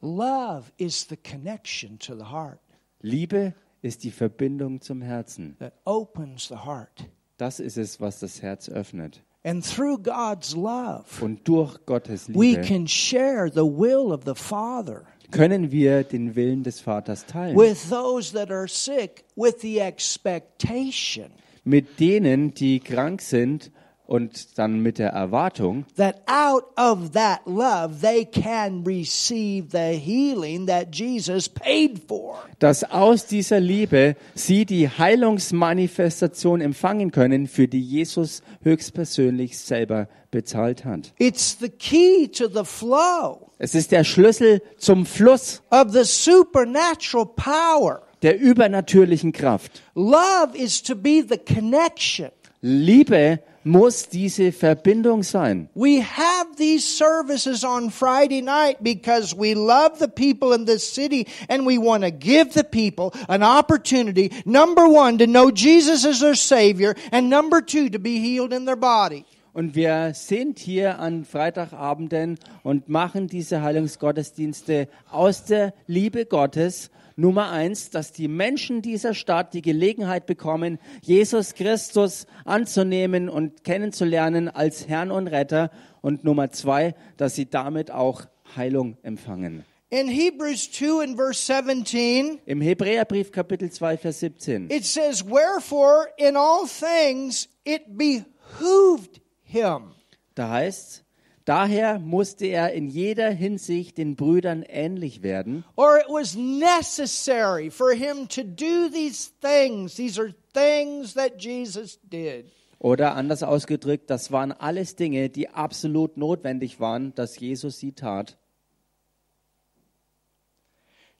Love 0.00 0.70
is 0.76 1.06
the 1.08 1.16
connection 1.16 1.98
to 1.98 2.14
the 2.16 2.24
heart 2.30 2.60
Liebe 3.00 3.54
ist 3.82 4.04
die 4.04 4.10
Verbindung 4.10 4.80
zum 4.80 5.02
Herzen. 5.02 5.56
that 5.58 5.74
opens 5.84 6.48
the 6.48 6.56
heart. 6.56 7.08
Das 7.36 7.60
ist 7.60 7.76
es, 7.76 8.00
was 8.00 8.18
das 8.20 8.42
Herz 8.42 8.68
öffnet. 8.68 9.22
And 9.44 9.64
through 9.64 10.02
God's 10.02 10.54
love, 10.56 11.04
Und 11.22 11.46
durch 11.46 11.78
Gottes 11.86 12.28
we 12.28 12.56
Liebe 12.56 12.62
can 12.62 12.86
share 12.88 13.48
the 13.48 13.64
will 13.64 14.12
of 14.12 14.24
the 14.24 14.34
Father 14.34 15.04
können 15.30 15.70
wir 15.70 16.04
den 16.04 16.34
Willen 16.34 16.62
des 16.64 16.80
Vaters 16.80 17.24
teilen. 17.26 17.56
with 17.56 17.88
those 17.90 18.32
that 18.32 18.50
are 18.50 18.66
sick 18.66 19.24
with 19.36 19.60
the 19.60 19.80
expectation 19.80 21.30
Mit 21.64 22.00
denen, 22.00 22.54
die 22.54 22.80
krank 22.80 23.20
sind 23.20 23.70
und 24.08 24.58
dann 24.58 24.80
mit 24.80 24.98
der 24.98 25.10
Erwartung, 25.10 25.84
that 25.96 26.16
out 26.26 26.64
of 26.78 27.10
that 27.12 27.40
love 27.46 28.00
they 28.00 28.24
can 28.24 28.82
receive 28.84 29.66
the 29.70 29.96
healing 29.96 30.66
that 30.66 30.88
Jesus 30.92 31.46
paid 31.48 32.00
for. 32.08 32.38
dass 32.58 32.82
aus 32.84 33.26
dieser 33.26 33.60
Liebe 33.60 34.16
sie 34.34 34.64
die 34.64 34.88
Heilungsmanifestation 34.88 36.60
empfangen 36.60 37.10
können, 37.12 37.46
für 37.46 37.68
die 37.68 37.82
Jesus 37.82 38.42
höchstpersönlich 38.62 39.58
selber 39.58 40.08
bezahlt 40.30 40.84
hat. 40.84 41.12
It's 41.18 41.58
the 41.60 41.68
key 41.68 42.28
to 42.28 42.48
the 42.48 42.64
flow 42.64 43.50
Es 43.58 43.74
ist 43.74 43.92
der 43.92 44.04
Schlüssel 44.04 44.62
zum 44.78 45.04
Fluss 45.04 45.62
of 45.70 45.92
the 45.92 46.04
supernatural 46.04 47.26
power. 47.26 48.02
der 48.22 48.40
übernatürlichen 48.40 49.32
Kraft. 49.32 49.82
Love 49.94 50.56
is 50.56 50.82
to 50.82 50.96
be 50.96 51.22
the 51.28 51.36
connection. 51.36 52.30
Liebe 52.62 53.40
muss 53.68 54.08
diese 54.08 54.50
Verbindung 54.50 55.22
sein. 55.22 55.68
We 55.74 56.00
have 56.02 56.56
these 56.56 56.84
services 56.84 57.64
on 57.64 57.90
Friday 57.90 58.40
night 58.40 58.78
because 58.82 59.36
we 59.36 59.54
love 59.54 59.98
the 59.98 60.08
people 60.08 60.52
in 60.52 60.64
this 60.64 60.82
city 60.82 61.26
and 61.48 61.66
we 61.66 61.78
want 61.78 62.02
to 62.02 62.10
give 62.10 62.54
the 62.54 62.64
people 62.64 63.12
an 63.28 63.42
opportunity, 63.42 64.32
number 64.44 64.88
one, 64.88 65.18
to 65.18 65.26
know 65.26 65.50
Jesus 65.50 66.04
as 66.04 66.20
their 66.20 66.34
Savior, 66.34 66.94
and 67.12 67.28
number 67.28 67.60
two, 67.60 67.90
to 67.90 67.98
be 67.98 68.18
healed 68.18 68.52
in 68.52 68.64
their 68.64 68.76
body. 68.76 69.24
Und 69.52 69.74
wir 69.74 70.12
sind 70.14 70.58
hier 70.58 71.00
an 71.00 71.24
Freitagabenden 71.24 72.38
und 72.62 72.88
machen 72.88 73.26
diese 73.26 73.60
Heilungsgottesdienste 73.60 74.88
aus 75.10 75.44
der 75.44 75.74
Liebe 75.86 76.26
Gottes. 76.26 76.90
Nummer 77.18 77.50
eins, 77.50 77.90
dass 77.90 78.12
die 78.12 78.28
Menschen 78.28 78.80
dieser 78.80 79.12
Stadt 79.12 79.52
die 79.52 79.60
Gelegenheit 79.60 80.26
bekommen, 80.26 80.78
Jesus 81.02 81.54
Christus 81.54 82.26
anzunehmen 82.44 83.28
und 83.28 83.64
kennenzulernen 83.64 84.48
als 84.48 84.86
Herrn 84.86 85.10
und 85.10 85.26
Retter. 85.26 85.72
Und 86.00 86.22
Nummer 86.22 86.52
zwei, 86.52 86.94
dass 87.16 87.34
sie 87.34 87.50
damit 87.50 87.90
auch 87.90 88.26
Heilung 88.54 88.96
empfangen. 89.02 89.64
In 89.90 90.06
Hebrews 90.06 90.70
2 90.70 91.02
and 91.02 91.16
verse 91.16 91.42
17, 91.42 92.38
Im 92.46 92.60
Hebräerbrief 92.60 93.32
Kapitel 93.32 93.72
2, 93.72 93.96
Vers 93.96 94.20
17. 94.20 94.70
it 94.70 94.84
says, 94.84 95.24
Wherefore 95.24 96.06
in 96.18 96.36
all 96.36 96.66
things 96.68 97.48
it 97.64 97.82
behooved 97.96 99.20
him. 99.42 99.94
Da 100.36 100.50
heißt 100.50 101.04
Daher 101.48 101.98
musste 101.98 102.44
er 102.44 102.74
in 102.74 102.90
jeder 102.90 103.30
Hinsicht 103.30 103.96
den 103.96 104.16
Brüdern 104.16 104.62
ähnlich 104.62 105.22
werden. 105.22 105.64
Or 105.76 105.96
it 105.96 106.04
was 106.06 106.36
necessary 106.36 107.70
for 107.70 107.94
him 107.94 108.28
to 108.28 108.42
do 108.42 108.90
these 108.92 109.30
things. 109.40 109.94
These 109.94 110.20
are 110.20 110.34
things 110.52 111.14
that 111.14 111.42
Jesus 111.42 111.98
did. 112.02 112.50
Oder 112.78 113.14
anders 113.14 113.42
ausgedrückt, 113.42 114.10
das 114.10 114.30
waren 114.30 114.52
alles 114.52 114.94
Dinge, 114.94 115.30
die 115.30 115.48
absolut 115.48 116.18
notwendig 116.18 116.80
waren, 116.80 117.14
dass 117.14 117.40
Jesus 117.40 117.78
sie 117.78 117.92
tat. 117.92 118.36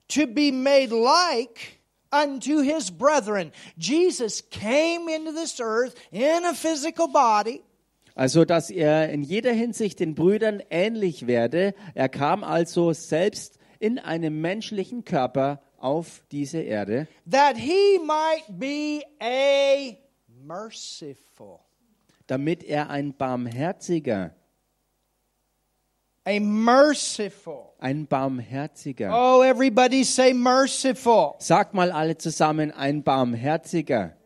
To 0.09 0.27
be 0.27 0.51
made 0.51 0.93
like 0.93 1.79
unto 2.11 2.61
his 2.61 2.91
brethren. 2.91 3.51
Jesus 3.79 4.47
came 4.51 5.09
into 5.09 5.31
this 5.31 5.59
earth 5.59 5.95
in 6.11 6.45
a 6.45 6.53
physical 6.53 7.07
body. 7.07 7.63
Also, 8.15 8.43
dass 8.45 8.69
er 8.69 9.09
in 9.09 9.21
jeder 9.23 9.51
Hinsicht 9.53 9.99
den 9.99 10.15
Brüdern 10.15 10.61
ähnlich 10.69 11.27
werde. 11.27 11.73
Er 11.93 12.09
kam 12.09 12.43
also 12.43 12.91
selbst 12.93 13.57
in 13.79 13.97
einem 13.99 14.41
menschlichen 14.41 15.05
Körper 15.05 15.61
auf 15.77 16.23
diese 16.31 16.59
Erde, 16.59 17.07
that 17.29 17.55
he 17.55 17.97
might 17.99 18.43
be 18.49 19.01
a 19.21 19.95
merciful. 20.45 21.59
damit 22.27 22.63
er 22.63 22.89
ein 22.89 23.13
barmherziger, 23.15 24.35
A 26.25 26.39
merciful. 26.41 27.69
ein 27.79 28.05
barmherziger, 28.05 29.09
Oh, 29.13 29.41
everybody 29.41 30.03
say 30.03 30.33
merciful. 30.33 31.35
sagt 31.39 31.73
mal 31.73 31.91
alle 31.91 32.17
zusammen, 32.17 32.71
ein 32.71 33.01
barmherziger. 33.03 34.17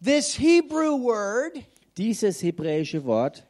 This 0.00 0.38
Hebrew 0.38 1.02
word 1.02 1.58
Dieses 1.96 2.42
hebräische 2.42 3.04
Wort 3.04 3.44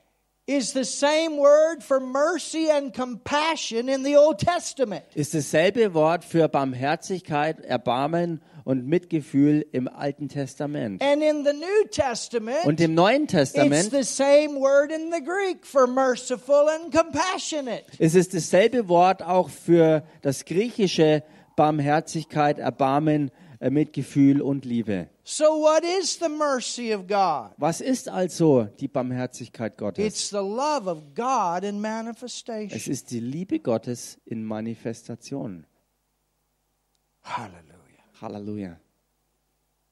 is 0.47 0.73
the 0.73 0.83
same 0.85 1.37
word 1.39 1.83
for 1.83 2.01
mercy 2.01 2.69
and 2.71 2.93
compassion 2.93 3.89
in 3.89 4.05
the 4.05 4.17
Old 4.17 4.39
Testament. 4.39 5.05
ist 5.15 5.35
dasselbe 5.35 5.95
Wort 5.95 6.25
für 6.25 6.49
Barmherzigkeit, 6.49 7.61
Erbarmen 7.61 8.43
und 8.65 8.87
Mitgefühl 8.87 9.65
im 9.71 9.87
Alten 9.87 10.29
Testament. 10.29 11.01
And 11.03 11.23
in 11.23 11.45
the 11.45 11.53
New 11.53 11.89
Testament, 11.91 12.65
Und 12.65 12.81
im 12.81 12.95
Neuen 12.95 13.23
it's 13.25 13.33
Testament 13.33 13.91
the 13.93 14.03
same 14.03 14.57
word 14.59 14.91
in 14.91 15.13
the 15.13 15.23
Greek 15.25 15.65
for 15.65 15.87
merciful 15.87 16.69
and 16.69 16.93
compassionate. 16.93 17.85
ist 17.99 18.17
es 18.17 18.29
dasselbe 18.29 18.89
Wort 18.89 19.23
auch 19.23 19.49
für 19.49 20.03
das 20.23 20.45
griechische 20.45 21.23
Barmherzigkeit, 21.55 22.59
Erbarmen, 22.59 23.31
äh, 23.61 23.71
Mitgefühl 23.71 24.43
und 24.43 24.65
Liebe. 24.65 25.09
So, 25.25 25.57
what 25.59 25.85
is 25.85 26.17
the 26.17 26.29
mercy 26.29 26.91
of 26.91 27.07
God? 27.07 27.55
Was 27.57 27.81
ist 27.81 28.09
also 28.09 28.65
die 28.81 28.89
Barmherzigkeit 28.89 29.77
Gottes? 29.77 30.05
It's 30.05 30.31
the 30.31 30.43
love 30.43 30.89
of 30.89 31.15
God 31.15 31.63
in 31.63 31.77
Es 31.77 31.81
manifestation. 31.83 32.93
ist 32.93 33.11
die 33.13 33.21
Liebe 33.21 33.61
Gottes 33.61 34.19
in 34.27 34.45
Manifestation. 34.45 35.65
Hallelujah. 37.23 38.03
Halleluja. 38.21 38.77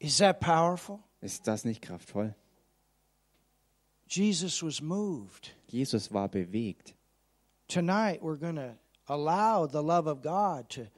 Is 0.01 0.18
that 0.18 0.41
powerful? 0.41 1.01
Ist 1.20 1.47
das 1.47 1.64
nicht 1.64 1.83
kraftvoll? 1.83 2.35
Jesus 4.09 4.61
was 4.64 4.81
moved. 4.83 5.53
Jesus 5.68 6.12
war 6.12 6.28
bewegt. 6.28 6.95
Tonight, 7.68 8.20
we're 8.20 8.37
going 8.37 8.57
to 8.57 8.76
allow 9.07 9.66
the 9.66 9.81
love 9.83 10.09
of 10.09 10.22
God 10.22 10.68
to. 10.70 10.89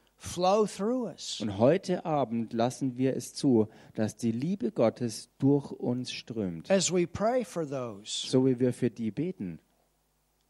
Und 1.40 1.58
heute 1.58 2.04
Abend 2.04 2.52
lassen 2.52 2.96
wir 2.96 3.16
es 3.16 3.34
zu, 3.34 3.68
dass 3.94 4.16
die 4.16 4.30
Liebe 4.32 4.70
Gottes 4.70 5.28
durch 5.38 5.72
uns 5.72 6.12
strömt. 6.12 6.70
as 6.70 6.92
we 6.92 7.06
pray 7.06 7.44
for 7.44 7.68
those 7.68 8.26
So 8.28 8.46
wie 8.46 8.58
wir 8.60 8.72
für 8.72 8.88
die 8.90 9.10
beten, 9.10 9.58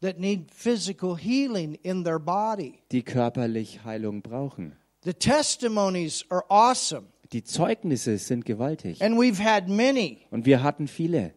that 0.01 0.19
need 0.19 0.51
physical 0.53 1.17
healing 1.17 1.73
in 1.81 2.03
their 2.03 2.19
body. 2.19 2.79
die 2.91 3.01
körperlich 3.03 3.83
Heilung 3.83 4.21
brauchen. 4.21 4.73
The 5.03 5.13
testimonies 5.13 6.23
are 6.29 6.43
awesome, 6.49 7.07
Die 7.31 7.43
Zeugnisse 7.43 8.17
sind 8.19 8.45
gewaltig. 8.45 9.01
and 9.01 9.17
we've 9.17 9.41
had 9.43 9.67
many. 9.67 10.19
Und 10.29 10.45
wir 10.45 10.61
hatten 10.61 10.87
viele. 10.87 11.33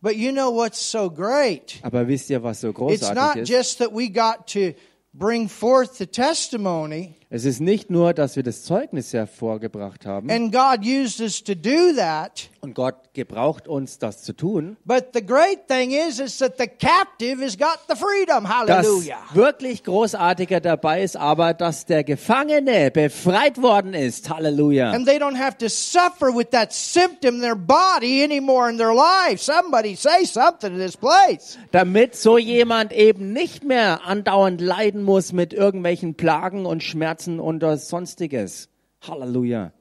But 0.00 0.16
you 0.16 0.32
know 0.32 0.50
what's 0.54 0.90
so 0.90 1.10
great? 1.10 1.80
Aber 1.82 2.08
wisst 2.08 2.28
ihr, 2.30 2.42
was 2.42 2.60
so 2.62 2.68
It's 2.70 2.78
großartig 2.78 3.14
not 3.14 3.36
ist? 3.36 3.48
just 3.50 3.78
that 3.78 3.90
we 3.94 4.08
got 4.10 4.46
to 4.52 4.72
bring 5.12 5.48
forth 5.48 5.96
the 5.96 6.06
testimony, 6.06 7.14
Es 7.34 7.44
ist 7.44 7.60
nicht 7.60 7.90
nur, 7.90 8.14
dass 8.14 8.36
wir 8.36 8.44
das 8.44 8.62
Zeugnis 8.62 9.12
hervorgebracht 9.12 10.06
haben 10.06 10.30
and 10.30 10.52
God 10.52 10.86
used 10.86 11.20
us 11.20 11.42
to 11.42 11.56
do 11.56 11.92
that. 11.96 12.48
und 12.60 12.74
Gott 12.74 13.12
gebraucht 13.12 13.68
uns, 13.68 13.98
das 13.98 14.22
zu 14.22 14.32
tun. 14.32 14.76
But 14.84 15.08
the 15.14 15.24
great 15.24 15.68
thing 15.68 15.90
is, 15.90 16.18
is 16.18 16.38
that 16.38 16.54
the 16.58 16.66
captive 16.66 17.44
has 17.44 17.58
got 17.58 17.78
the 17.88 17.94
freedom. 17.94 18.44
Das 18.44 18.86
Hallelujah. 18.86 19.18
wirklich 19.34 19.84
Großartige 19.84 20.60
dabei 20.60 21.02
ist 21.02 21.16
aber, 21.16 21.54
dass 21.54 21.86
der 21.86 22.04
Gefangene 22.04 22.90
befreit 22.90 23.60
worden 23.60 23.94
ist. 23.94 24.30
Halleluja. 24.30 24.92
And 24.92 25.06
they 25.06 25.18
don't 25.18 25.36
have 25.36 25.58
to 25.58 25.68
suffer 25.68 26.34
with 26.34 26.50
that 26.52 26.72
symptom 26.72 27.36
in 27.36 27.40
their 27.40 27.56
body 27.56 28.24
anymore 28.24 28.70
in 28.70 28.78
their 28.78 28.94
life. 28.94 29.42
Somebody 29.42 29.94
say 29.94 30.24
something 30.24 30.70
to 30.70 30.78
this 30.78 30.96
place. 30.96 31.58
Damit 31.72 32.16
so 32.16 32.38
jemand 32.38 32.92
eben 32.92 33.32
nicht 33.32 33.64
mehr 33.64 34.06
andauernd 34.06 34.60
leiden 34.60 35.02
muss 35.02 35.32
mit 35.32 35.52
irgendwelchen 35.52 36.14
Plagen 36.14 36.64
und 36.64 36.82
Schmerzen 36.82 37.23
und 37.40 37.60
das 37.60 37.88
sonstiges. 37.88 38.68
Halleluja. 39.06 39.72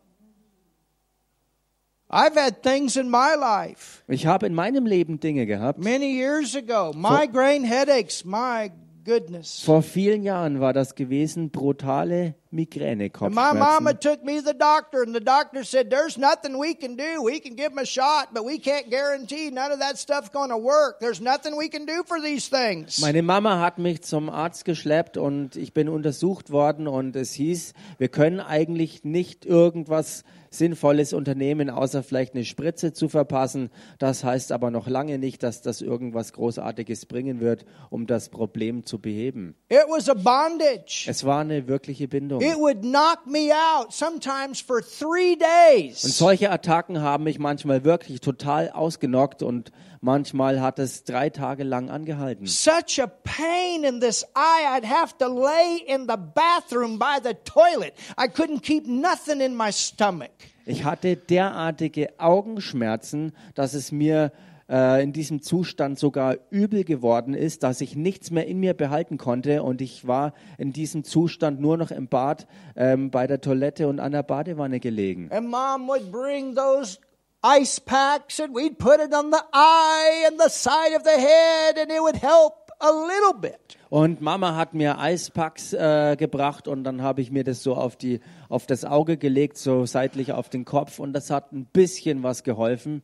I've 2.10 2.36
had 2.36 2.62
things 2.62 2.96
in 2.96 3.10
my 3.10 3.34
life 3.40 4.04
Ich 4.08 4.28
habe 4.28 4.46
in 4.46 4.54
meinem 4.54 4.86
Leben 4.86 5.20
Dinge 5.20 5.46
gehabt. 5.46 5.80
many 5.80 6.16
years 6.16 6.56
ago. 6.56 6.92
Migraine 6.94 7.66
headaches, 7.66 8.24
my 8.24 8.72
goodness. 9.04 9.64
Vor 9.64 9.82
vielen 9.82 10.22
Jahren 10.24 10.60
war 10.60 10.74
das 10.74 10.94
gewesen, 10.96 11.50
brutale 11.50 12.36
Migräne, 12.54 13.10
And 13.20 13.34
my 13.34 13.52
mama 13.54 13.94
Kopfschmerzen. 13.94 14.00
took 14.00 14.24
me 14.24 14.40
to 14.40 14.46
the 14.46 14.54
doctor, 14.54 15.02
and 15.02 15.14
the 15.16 15.20
doctor 15.20 15.64
said, 15.64 15.90
There's 15.90 16.18
nothing 16.18 16.58
we 16.58 16.76
can 16.76 16.96
do. 16.96 17.24
We 17.24 17.40
can 17.40 17.56
give 17.56 17.72
him 17.72 17.80
a 17.80 17.86
shot, 17.86 18.30
but 18.34 18.46
we 18.46 18.60
can't 18.60 18.90
guarantee 18.90 19.50
none 19.52 19.72
of 19.72 19.80
that 19.80 19.98
stuff's 19.98 20.30
going 20.30 20.50
to 20.50 20.58
work. 20.58 21.00
There's 21.00 21.20
nothing 21.20 21.58
we 21.58 21.68
can 21.68 21.86
do 21.86 22.04
for 22.06 22.22
these 22.22 22.48
things. 22.50 23.00
Meine 23.00 23.24
Mama 23.24 23.60
hat 23.60 23.80
mich 23.80 24.04
zum 24.04 24.30
Arzt 24.30 24.66
geschleppt 24.66 25.18
und 25.18 25.56
ich 25.56 25.74
bin 25.74 25.90
untersucht 25.90 26.52
worden 26.52 26.88
und 26.88 27.16
es 27.16 27.34
hieß, 27.34 27.74
wir 27.98 28.10
können 28.10 28.40
eigentlich 28.40 29.04
nicht 29.04 29.46
irgendwas 29.46 30.24
Sinnvolles 30.54 31.14
unternehmen, 31.14 31.70
außer 31.70 32.04
vielleicht 32.04 32.36
eine 32.36 32.46
Spritze 32.46 32.94
zu 32.94 33.10
verpassen. 33.10 33.72
Das 33.98 34.24
heißt 34.24 34.52
aber 34.52 34.70
noch 34.70 34.88
lange 34.88 35.18
nicht, 35.18 35.42
dass 35.42 35.62
das 35.62 35.82
irgendwas 35.82 36.32
Großartiges 36.34 37.08
bringen 37.08 37.40
wird, 37.40 37.66
um 37.90 38.06
das 38.06 38.30
Problem 38.30 38.86
zu 38.86 39.00
beheben. 39.00 39.56
It 39.70 39.86
was 39.90 40.08
a 40.10 40.14
bondage. 40.14 41.06
Es 41.08 41.26
war 41.26 41.42
eine 41.42 41.68
wirkliche 41.68 42.08
Bindung. 42.08 42.42
It 42.44 42.58
would 42.60 42.82
knock 42.84 43.26
me 43.26 43.52
out 43.54 43.94
sometimes 43.94 44.60
for 44.62 44.82
three 44.82 45.34
Und 45.34 45.42
days. 45.42 46.02
solche 46.02 46.52
Attacken 46.52 47.02
haben 47.02 47.24
mich 47.24 47.40
manchmal 47.40 47.84
wirklich 47.84 48.20
total 48.22 48.70
ausgenockt 48.72 49.42
und 49.44 49.72
manchmal 50.02 50.60
hat 50.62 50.80
es 50.80 51.04
drei 51.04 51.30
Tage 51.30 51.64
lang 51.64 51.90
angehalten. 51.90 52.46
Such 52.46 53.00
a 53.02 53.08
pain 53.08 53.84
in 53.84 54.00
this 54.02 54.26
eye, 54.36 54.78
I'd 54.78 54.86
have 54.86 55.18
to 55.20 55.28
lay 55.28 55.78
in 55.88 56.08
the 56.08 56.18
bathroom 56.18 57.00
by 57.00 57.20
the 57.24 57.34
toilet. 57.46 57.94
I 58.18 58.28
couldn't 58.28 58.62
keep 58.62 58.86
nothing 58.88 59.40
in 59.40 59.56
my 59.56 59.72
stomach. 59.72 60.32
Ich 60.66 60.84
hatte 60.86 61.18
derartige 61.18 62.08
Augenschmerzen, 62.20 63.34
dass 63.56 63.74
es 63.74 63.92
mir 63.92 64.32
in 64.68 65.12
diesem 65.12 65.42
Zustand 65.42 66.00
sogar 66.00 66.38
übel 66.50 66.86
geworden 66.86 67.34
ist, 67.34 67.64
dass 67.64 67.82
ich 67.82 67.96
nichts 67.98 68.32
mehr 68.32 68.48
in 68.48 68.60
mir 68.60 68.74
behalten 68.74 69.18
konnte 69.18 69.62
und 69.62 69.82
ich 69.82 70.08
war 70.08 70.34
in 70.58 70.72
diesem 70.72 71.04
Zustand 71.04 71.60
nur 71.60 71.76
noch 71.78 71.92
im 71.92 72.08
Bad 72.08 72.48
ähm, 72.76 73.12
bei 73.12 73.28
der 73.28 73.42
Toilette 73.42 73.88
und 73.88 74.00
an 74.00 74.14
der 74.14 74.24
Badewanne 74.24 74.80
gelegen. 74.80 75.30
And 75.32 75.50
mom 75.50 75.88
would 75.88 76.12
bring 76.12 76.56
those 76.56 76.98
ice 77.44 77.80
packs 77.80 78.40
and 78.40 78.56
we'd 78.56 78.78
put 78.78 79.00
it 79.06 79.14
on 79.14 79.32
the 79.32 79.42
eye 79.52 80.28
and 80.28 80.42
the 80.42 80.50
side 80.50 80.96
of 80.96 81.04
the 81.04 81.20
head 81.20 81.78
and 81.78 81.92
it 81.92 82.02
would 82.02 82.16
help 82.16 82.64
a 82.80 82.90
little 82.90 83.34
bit. 83.40 83.78
Und 83.90 84.22
Mama 84.22 84.56
hat 84.56 84.74
mir 84.74 84.98
Eispacks 84.98 85.74
äh, 85.74 86.16
gebracht 86.18 86.68
und 86.68 86.84
dann 86.84 87.02
habe 87.02 87.22
ich 87.22 87.32
mir 87.32 87.44
das 87.44 87.62
so 87.62 87.76
auf, 87.76 87.96
die, 87.96 88.22
auf 88.50 88.66
das 88.66 88.86
Auge 88.86 89.18
gelegt, 89.18 89.58
so 89.58 89.86
seitlich 89.86 90.32
auf 90.32 90.50
den 90.50 90.66
Kopf 90.66 91.00
und 91.00 91.14
das 91.14 91.30
hat 91.30 91.52
ein 91.52 91.66
bisschen 91.66 92.24
was 92.24 92.44
geholfen. 92.44 93.04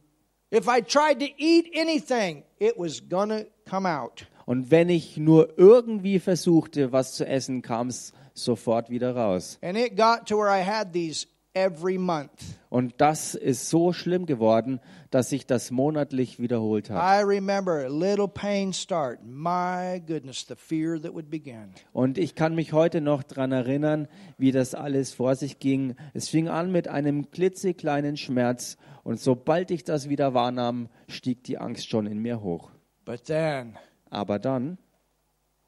If 0.51 0.67
I 0.67 0.81
tried 0.81 1.19
to 1.19 1.29
eat 1.37 1.69
anything, 1.73 2.43
it 2.59 2.77
was 2.77 3.01
gonna 3.07 3.45
come 3.69 3.85
out. 3.85 4.25
Und 4.47 4.71
wenn 4.71 4.89
ich 4.89 5.17
nur 5.17 5.59
irgendwie 5.59 6.19
versuchte, 6.19 6.91
was 6.91 7.13
zu 7.13 7.27
essen, 7.27 7.61
kam 7.61 7.89
es 7.89 8.13
sofort 8.33 8.89
wieder 8.89 9.15
raus. 9.15 9.59
And 9.61 9.77
it 9.77 9.95
got 9.95 10.25
to 10.27 10.37
where 10.37 10.49
I 10.49 10.63
had 10.63 10.91
these. 10.91 11.27
Und 12.69 12.93
das 12.97 13.35
ist 13.35 13.69
so 13.69 13.93
schlimm 13.93 14.25
geworden, 14.25 14.79
dass 15.09 15.29
sich 15.29 15.45
das 15.45 15.71
monatlich 15.71 16.39
wiederholt 16.39 16.89
hat. 16.89 16.97
I 17.01 17.23
remember 17.23 17.85
a 17.85 17.87
little 17.87 18.27
pain 18.27 18.73
start. 18.73 19.19
My 19.25 20.01
goodness, 20.05 20.45
the 20.47 20.55
fear 20.55 21.01
that 21.01 21.13
would 21.13 21.29
begin. 21.29 21.73
Und 21.93 22.17
ich 22.17 22.35
kann 22.35 22.55
mich 22.55 22.73
heute 22.73 23.01
noch 23.01 23.23
daran 23.23 23.51
erinnern, 23.51 24.07
wie 24.37 24.51
das 24.51 24.75
alles 24.75 25.13
vor 25.13 25.35
sich 25.35 25.59
ging. 25.59 25.95
Es 26.13 26.29
fing 26.29 26.47
an 26.47 26.71
mit 26.71 26.87
einem 26.87 27.31
klitzekleinen 27.31 28.17
Schmerz 28.17 28.77
und 29.03 29.19
sobald 29.19 29.71
ich 29.71 29.83
das 29.83 30.09
wieder 30.09 30.33
wahrnahm, 30.33 30.89
stieg 31.07 31.43
die 31.43 31.57
Angst 31.57 31.89
schon 31.89 32.05
in 32.05 32.19
mir 32.19 32.41
hoch. 32.41 32.71
But 33.05 33.25
then 33.25 33.77
Aber 34.11 34.39
dann, 34.39 34.77
we 34.77 34.77
found 34.77 34.87
the 35.39 35.47
will. 35.47 35.58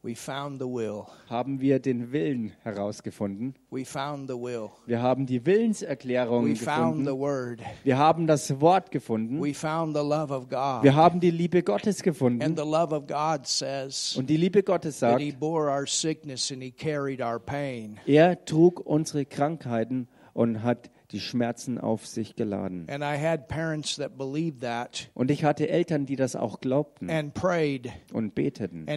Haben 1.30 1.62
wir 1.62 1.80
den 1.80 2.12
Willen 2.12 2.54
herausgefunden. 2.64 3.54
We 3.70 3.86
found 3.86 4.28
the 4.30 4.36
will. 4.36 4.70
Wir 4.88 5.02
haben 5.02 5.26
die 5.28 5.46
Willenserklärung 5.46 6.46
We 6.50 6.56
found 6.56 7.00
the 7.00 7.04
gefunden. 7.06 7.20
word. 7.20 7.60
Wir 7.84 7.98
haben 7.98 8.26
das 8.28 8.60
Wort 8.60 8.90
gefunden. 8.92 9.42
We 9.42 9.54
found 9.54 9.96
the 9.96 10.02
love 10.04 10.34
of 10.34 10.50
God. 10.50 10.84
Wir 10.84 10.96
haben 10.96 11.20
die 11.20 11.30
Liebe 11.32 11.62
Gottes 11.64 11.98
And 11.98 12.04
gefunden. 12.04 12.56
the 12.58 12.64
love 12.64 12.96
of 12.96 13.06
God 13.08 13.46
says 13.46 14.16
Und 14.18 14.30
die 14.30 14.38
Liebe 14.38 14.64
Gottes 14.64 15.00
that 15.00 15.12
sagt, 15.12 15.22
He 15.22 15.32
bore 15.32 15.70
our 15.70 15.86
sickness 15.86 16.52
and 16.52 16.64
He 16.64 16.72
carried 16.72 17.22
our 17.22 17.40
pain. 17.40 18.00
er 18.08 18.44
trug 18.46 18.80
unsere 18.80 19.26
Krankheiten 19.26 20.08
und 20.34 20.64
hat 20.64 20.90
die 21.12 21.20
Schmerzen 21.20 21.78
auf 21.78 22.08
sich 22.08 22.36
geladen. 22.36 22.88
And 22.90 23.04
I 23.04 23.18
had 23.22 23.48
parents 23.50 23.98
that 23.98 24.18
believed 24.18 24.62
that 24.62 25.10
Und 25.14 25.30
ich 25.30 25.44
hatte 25.44 25.68
Eltern, 25.70 26.06
die 26.06 26.16
das 26.16 26.36
auch 26.36 26.60
glaubten 26.62 27.10
and 27.10 27.34
prayed, 27.34 27.92
und 28.14 28.34
beteten. 28.34 28.88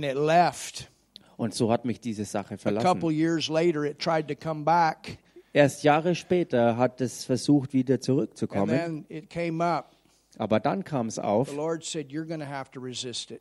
Und 1.36 1.54
so 1.54 1.70
hat 1.70 1.84
mich 1.84 2.00
diese 2.00 2.24
Sache 2.24 2.54
A 2.54 2.56
couple 2.56 2.80
verlassen. 2.80 3.10
years 3.10 3.48
later, 3.48 3.84
it 3.84 3.98
tried 3.98 4.28
to 4.28 4.34
come 4.34 4.64
back, 4.64 5.18
Erst 5.52 5.84
Jahre 5.84 6.16
später 6.16 6.76
hat 6.76 7.00
es 7.00 7.24
versucht, 7.24 7.72
wieder 7.72 7.94
and 7.94 8.02
zurückzukommen. 8.02 8.68
then 8.76 9.04
it 9.08 9.30
came 9.30 9.62
up. 9.64 9.92
Aber 10.36 10.58
dann 10.58 10.82
kam 10.82 11.06
es 11.06 11.18
auf, 11.18 11.48
The 11.50 11.56
Lord 11.56 11.84
said, 11.84 12.10
You're 12.10 12.26
going 12.26 12.40
to 12.40 12.46
have 12.46 12.70
to 12.72 12.80
resist 12.80 13.30
it. 13.30 13.40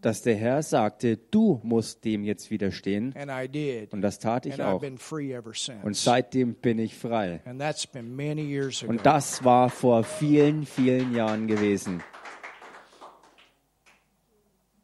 dass 0.00 0.22
der 0.22 0.36
Herr 0.36 0.62
sagte, 0.62 1.16
du 1.16 1.60
musst 1.62 2.04
dem 2.04 2.24
jetzt 2.24 2.50
widerstehen. 2.50 3.14
And 3.16 3.30
I 3.30 3.48
did. 3.48 3.92
Und 3.92 4.02
das 4.02 4.18
tat 4.18 4.46
ich 4.46 4.60
auch. 4.62 4.82
Und 4.82 5.96
seitdem 5.96 6.54
bin 6.54 6.78
ich 6.78 6.94
frei. 6.96 7.40
And 7.44 7.60
that's 7.60 7.86
been 7.86 8.14
many 8.14 8.42
years 8.42 8.82
ago. 8.82 8.90
Und 8.90 9.06
das 9.06 9.44
war 9.44 9.70
vor 9.70 10.04
vielen, 10.04 10.66
vielen 10.66 11.14
Jahren 11.14 11.46
gewesen. 11.46 12.02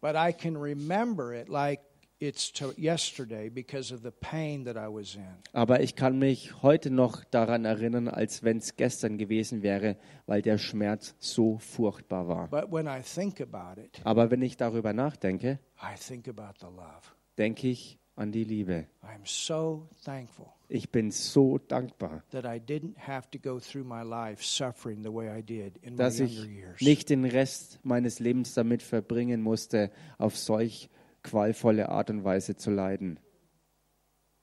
But 0.00 0.16
I 0.16 0.32
can 0.32 0.56
remember 0.56 1.32
it 1.32 1.48
like 1.48 1.80
it's 2.22 2.52
to 2.52 2.72
yesterday 2.76 3.48
because 3.50 3.92
of 3.92 4.02
the 4.02 4.10
pain 4.10 4.64
that 4.64 4.76
I 4.76 4.86
was 4.88 5.16
in. 5.16 5.26
Aber 5.52 5.80
ich 5.80 5.96
kann 5.96 6.18
mich 6.18 6.62
heute 6.62 6.90
noch 6.90 7.24
daran 7.24 7.64
erinnern, 7.64 8.08
als 8.08 8.44
wenn 8.44 8.58
es 8.58 8.76
gestern 8.76 9.18
gewesen 9.18 9.62
wäre, 9.62 9.96
weil 10.26 10.40
der 10.40 10.58
Schmerz 10.58 11.14
so 11.18 11.58
furchtbar 11.58 12.28
war. 12.28 12.48
But 12.48 12.70
when 12.70 12.86
I 12.86 13.02
think 13.02 13.40
about 13.40 13.80
it, 13.80 14.00
Aber 14.04 14.30
wenn 14.30 14.42
ich 14.42 14.56
darüber 14.56 14.92
nachdenke, 14.92 15.58
I 15.82 15.98
think 15.98 16.28
about 16.28 16.54
the 16.60 16.66
love. 16.66 17.02
denke 17.38 17.68
ich 17.68 17.98
an 18.14 18.30
die 18.30 18.44
Liebe. 18.44 18.86
I'm 19.02 19.24
so 19.24 19.88
thankful 20.04 20.46
Ich 20.68 20.90
bin 20.90 21.10
so 21.10 21.58
dankbar, 21.58 22.22
that 22.30 22.44
I 22.44 22.60
didn't 22.60 22.96
have 22.98 23.28
to 23.32 23.38
go 23.38 23.58
through 23.58 23.84
my 23.84 24.02
life 24.02 24.42
suffering 24.44 25.02
the 25.02 25.12
way 25.12 25.28
I 25.28 25.42
did 25.42 25.76
in 25.82 25.94
my 25.94 25.98
dass 25.98 26.20
ich 26.20 26.46
nicht 26.80 27.10
den 27.10 27.24
Rest 27.24 27.80
meines 27.82 28.20
Lebens 28.20 28.54
damit 28.54 28.82
verbringen 28.82 29.42
musste, 29.42 29.90
auf 30.18 30.36
solch 30.36 30.88
qualvolle 31.22 31.88
Art 31.88 32.10
und 32.10 32.24
Weise 32.24 32.56
zu 32.56 32.70
leiden. 32.70 33.18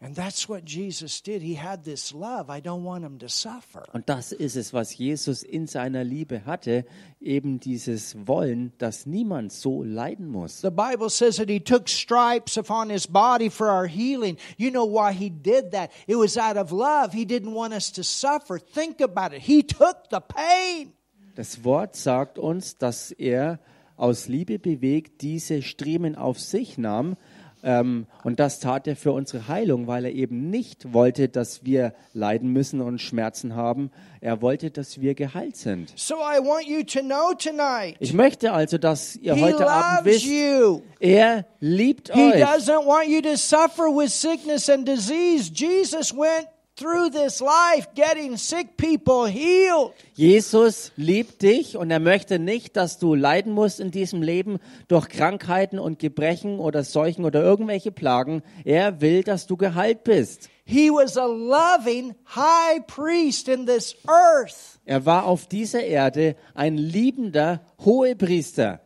And 0.02 0.16
that's 0.16 0.48
what 0.48 0.64
Jesus 0.66 1.22
did. 1.22 1.42
He 1.42 1.56
had 1.56 1.84
this 1.84 2.14
love. 2.14 2.50
I 2.50 2.62
don't 2.62 2.86
want 2.86 3.04
him 3.04 3.20
to 3.20 3.28
suffer. 3.28 3.84
Und 3.92 4.08
das 4.08 4.32
ist 4.32 4.56
es, 4.56 4.72
was 4.72 4.98
Jesus 4.98 5.44
in 5.44 5.68
seiner 5.68 6.06
Liebe 6.06 6.46
hatte, 6.46 6.86
eben 7.20 7.60
dieses 7.60 8.16
Wollen, 8.26 8.72
dass 8.78 9.06
niemand 9.06 9.52
so 9.52 9.84
leiden 9.84 10.30
muss. 10.30 10.62
The 10.62 10.72
Bible 10.72 11.10
says 11.10 11.36
that 11.36 11.50
he 11.50 11.60
took 11.60 11.90
stripes 11.90 12.58
upon 12.58 12.90
his 12.90 13.06
body 13.08 13.50
for 13.50 13.68
our 13.68 13.88
healing. 13.88 14.38
You 14.56 14.72
know 14.72 14.86
why 14.86 15.12
he 15.12 15.30
did 15.30 15.72
that? 15.72 15.92
It 16.08 16.16
was 16.16 16.38
out 16.38 16.56
of 16.56 16.72
love. 16.72 17.12
He 17.12 17.26
didn't 17.26 17.54
want 17.54 17.74
us 17.74 17.92
to 17.92 18.02
suffer. 18.02 18.58
Think 18.58 19.02
about 19.02 19.34
it. 19.34 19.42
He 19.42 19.64
took 19.64 20.10
the 20.10 20.22
pain. 20.22 20.94
Das 21.36 21.66
Wort 21.66 21.98
sagt 21.98 22.40
uns, 22.40 22.78
dass 22.78 23.12
er 23.12 23.60
aus 24.00 24.28
Liebe 24.28 24.60
bewegt 24.60 25.22
diese 25.22 25.62
Striemen 25.62 26.16
auf 26.16 26.40
sich 26.40 26.78
nahm. 26.78 27.16
Ähm, 27.62 28.08
und 28.24 28.40
das 28.40 28.62
tat 28.62 28.88
er 28.88 28.96
für 28.96 29.12
unsere 29.12 29.50
Heilung, 29.50 29.86
weil 29.88 30.06
er 30.06 30.14
eben 30.14 30.50
nicht 30.50 30.94
wollte, 30.94 31.28
dass 31.28 31.66
wir 31.66 31.94
leiden 32.14 32.54
müssen 32.54 32.80
und 32.80 33.00
Schmerzen 33.02 33.54
haben. 33.54 33.92
Er 34.22 34.42
wollte, 34.42 34.72
dass 34.72 35.02
wir 35.02 35.14
geheilt 35.14 35.58
sind. 35.58 35.92
So 35.98 36.16
I 36.16 36.40
want 36.40 36.66
you 36.68 36.84
to 36.84 37.02
know 37.02 37.34
tonight. 37.38 37.98
Ich 38.00 38.14
möchte 38.14 38.54
also, 38.54 38.78
dass 38.78 39.18
ihr 39.18 39.36
He 39.36 39.42
heute 39.42 39.70
Abend 39.70 40.06
wisst, 40.06 40.26
you. 40.26 40.82
er 41.02 41.46
liebt 41.60 42.14
He 42.14 42.22
euch. 42.32 42.42
doesn't 42.42 42.86
want 42.86 43.10
you 43.10 43.22
to 43.22 43.36
suffer 43.36 43.84
with 43.94 44.10
sickness 44.14 44.70
and 44.70 44.88
disease. 44.88 45.52
Jesus 45.54 46.14
went 46.16 46.48
through 46.80 47.10
this 47.12 47.42
life 47.42 47.90
getting 47.94 48.38
sick 48.38 48.78
people 48.78 49.28
healed. 49.28 49.94
Jesus 50.14 50.92
liebt 50.96 51.42
dich 51.42 51.76
und 51.76 51.92
er 51.92 52.00
möchte 52.00 52.40
nicht, 52.40 52.78
dass 52.78 52.98
du 52.98 53.16
leiden 53.16 53.54
musst 53.54 53.80
in 53.80 53.92
diesem 53.92 54.22
Leben 54.22 54.60
durch 54.88 55.10
Krankheiten 55.10 55.78
und 55.78 56.00
Gebrechen 56.00 56.60
oder 56.60 56.84
Seuchen 56.84 57.26
oder 57.26 57.44
irgendwelche 57.44 57.92
Plagen. 57.92 58.42
Er 58.64 59.02
will, 59.02 59.24
dass 59.24 59.46
du 59.46 59.58
geheilt 59.58 60.04
bist. 60.04 60.50
He 60.64 60.90
was 60.90 61.18
a 61.18 61.26
loving 61.26 62.16
high 62.36 62.86
priest 62.88 63.50
in 63.50 63.66
this 63.66 63.96
earth. 64.08 64.80
Er 64.86 65.06
war 65.06 65.26
auf 65.26 65.48
dieser 65.48 65.84
Erde 65.84 66.36
ein 66.54 66.78
liebender 66.78 67.62
Hohepriester. 67.84 68.80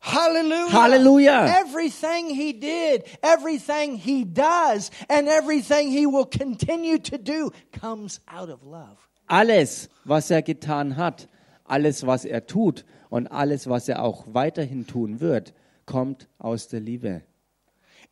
Hallelujah. 0.00 0.72
Halleluja. 0.72 1.60
Everything 1.60 2.30
he 2.30 2.52
did, 2.54 3.04
everything 3.22 3.96
he 3.96 4.24
does, 4.24 4.90
and 5.08 5.28
everything 5.28 5.90
he 5.90 6.06
will 6.06 6.24
continue 6.24 6.98
to 6.98 7.18
do 7.18 7.50
comes 7.72 8.20
out 8.26 8.48
of 8.48 8.64
love. 8.64 8.96
Alles, 9.28 9.88
was 10.04 10.30
er 10.30 10.42
getan 10.42 10.96
hat, 10.96 11.28
alles, 11.68 12.04
was 12.04 12.24
er 12.24 12.40
tut 12.40 12.84
und 13.10 13.30
alles, 13.30 13.68
was 13.68 13.88
er 13.88 14.02
auch 14.02 14.24
weiterhin 14.26 14.86
tun 14.86 15.20
wird, 15.20 15.52
kommt 15.86 16.28
aus 16.38 16.66
der 16.68 16.80
Liebe. 16.80 17.22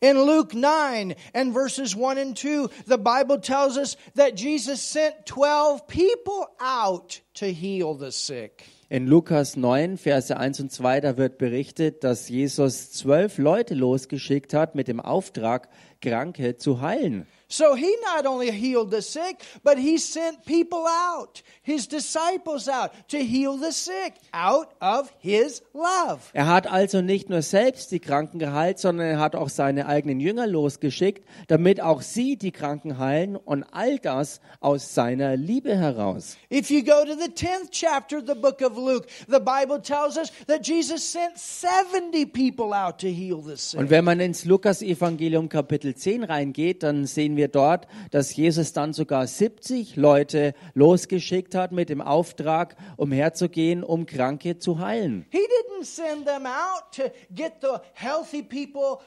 In 0.01 0.15
Luke 0.15 0.53
9 0.53 1.13
and 1.33 1.53
verses 1.53 1.93
1 1.93 2.17
and 2.17 2.37
2, 2.37 2.69
the 2.85 2.97
Bible 2.97 3.37
tells 3.37 3.77
us 3.77 3.97
that 4.15 4.35
Jesus 4.35 4.81
sent 4.81 5.25
12 5.25 5.87
people 5.87 6.47
out 6.61 7.19
to 7.33 7.51
heal 7.51 7.95
the 7.95 8.11
sick. 8.11 8.63
In 8.91 9.05
Lukas 9.05 9.55
9, 9.55 9.97
Verse 9.97 10.35
1 10.35 10.61
und 10.61 10.71
2, 10.71 11.01
da 11.01 11.15
wird 11.15 11.37
berichtet, 11.37 12.03
dass 12.03 12.27
Jesus 12.27 12.89
zwölf 12.89 13.37
Leute 13.37 13.75
losgeschickt 13.75 14.55
hat 14.55 14.73
mit 14.73 14.87
dem 14.87 14.99
Auftrag, 14.99 15.69
Kranke 16.01 16.57
zu 16.57 16.81
heilen. 16.81 17.27
So 17.51 17.75
he 17.75 17.95
not 18.15 18.27
only 18.27 18.51
healed 18.51 18.91
the 18.91 19.01
sick, 19.01 19.37
but 19.63 19.79
he 19.79 19.97
sent 19.97 20.45
people 20.45 20.85
out, 20.87 21.41
his 21.63 21.87
disciples 21.87 22.67
out, 22.67 22.91
to 23.09 23.17
heal 23.17 23.57
the 23.57 23.71
sick 23.71 24.13
out 24.31 24.75
of 24.79 25.11
his 25.17 25.63
love. 25.73 26.29
Er 26.33 26.45
hat 26.45 26.67
also 26.67 27.01
nicht 27.01 27.27
nur 27.27 27.41
selbst 27.41 27.91
die 27.91 27.99
Kranken 27.99 28.37
geheilt, 28.37 28.77
sondern 28.77 29.07
er 29.07 29.19
hat 29.19 29.35
auch 29.35 29.49
seine 29.49 29.87
eigenen 29.87 30.19
Jünger 30.19 30.45
losgeschickt, 30.45 31.25
damit 31.47 31.81
auch 31.81 32.03
sie 32.03 32.35
die 32.35 32.51
Kranken 32.51 32.99
heilen 32.99 33.35
und 33.35 33.63
all 33.71 33.97
das 33.97 34.41
aus 34.59 34.93
seiner 34.93 35.35
Liebe 35.35 35.75
heraus. 35.75 36.37
If 36.51 36.69
you 36.69 36.83
go 36.83 37.03
to 37.03 37.15
the 37.15 37.31
10th 37.31 37.71
chapter 37.71 38.19
of 38.19 38.25
the 38.27 38.35
book 38.35 38.61
of 38.61 38.77
Luke, 38.77 39.07
the 39.27 39.39
Bible 39.39 39.81
tells 39.81 40.17
us 40.17 40.31
that 40.45 40.67
Jesus 40.67 41.01
sent 41.11 41.35
70 41.35 42.27
people 42.27 42.75
out 42.75 42.99
to 42.99 43.07
heal 43.07 43.41
the 43.41 43.55
sick. 43.57 43.79
Und 43.79 43.89
wenn 43.89 44.05
man 44.05 44.19
ins 44.19 44.45
Lukas-Evangelium 44.45 45.49
Kapitel 45.49 45.95
10 45.95 46.25
reingeht, 46.25 46.83
dann 46.83 47.07
sehen 47.07 47.38
wir 47.39 47.47
dort, 47.47 47.87
dass 48.11 48.35
Jesus 48.35 48.73
dann 48.73 48.91
sogar 48.91 49.25
70 49.25 49.95
Leute 49.95 50.53
losgeschickt 50.73 51.55
hat 51.55 51.71
mit 51.71 51.87
dem 51.87 52.01
Auftrag, 52.01 52.75
umherzugehen, 52.97 53.81
um 53.81 54.05
Kranke 54.05 54.59
zu 54.59 54.79
heilen. 54.79 55.25
He 55.29 55.39
didn't 55.39 55.85
send 55.85 56.25
them 56.25 56.45
out 56.45 56.91
to 56.91 57.03
get 57.33 57.53
the 57.61 57.77
healthy 57.93 58.43
people 58.43 58.99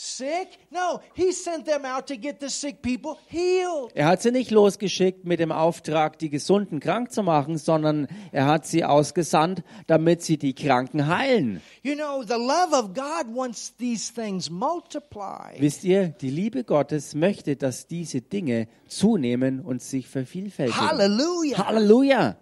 sick. 0.00 0.58
No, 0.70 1.00
he 1.14 1.32
sent 1.32 1.66
them 1.66 1.84
out 1.84 2.06
to 2.06 2.16
get 2.16 2.40
the 2.40 2.48
sick 2.48 2.80
people 2.80 3.16
healed. 3.26 3.90
Er 3.94 4.06
hat 4.06 4.22
sie 4.22 4.30
nicht 4.30 4.50
losgeschickt 4.50 5.24
mit 5.24 5.40
dem 5.40 5.52
Auftrag, 5.52 6.18
die 6.18 6.30
Gesunden 6.30 6.80
krank 6.80 7.12
zu 7.12 7.22
machen, 7.22 7.58
sondern 7.58 8.08
er 8.32 8.46
hat 8.46 8.66
sie 8.66 8.84
ausgesandt, 8.84 9.62
damit 9.86 10.22
sie 10.22 10.38
die 10.38 10.54
Kranken 10.54 11.06
heilen. 11.06 11.60
You 11.82 11.94
know, 11.94 12.22
the 12.22 12.34
love 12.34 12.72
of 12.72 12.94
God 12.94 13.34
wants 13.34 13.76
these 13.76 14.12
things 14.12 14.48
multiply. 14.48 15.58
Wisst 15.58 15.84
ihr, 15.84 16.08
die 16.08 16.30
Liebe 16.30 16.64
Gottes 16.64 17.14
möchte, 17.14 17.56
dass 17.56 17.86
diese 17.86 18.22
Dinge 18.22 18.68
zunehmen 18.86 19.60
und 19.60 19.82
sich 19.82 20.08
vervielfältigen. 20.08 20.88
Hallelujah. 20.88 21.66
Halleluja! 21.66 22.36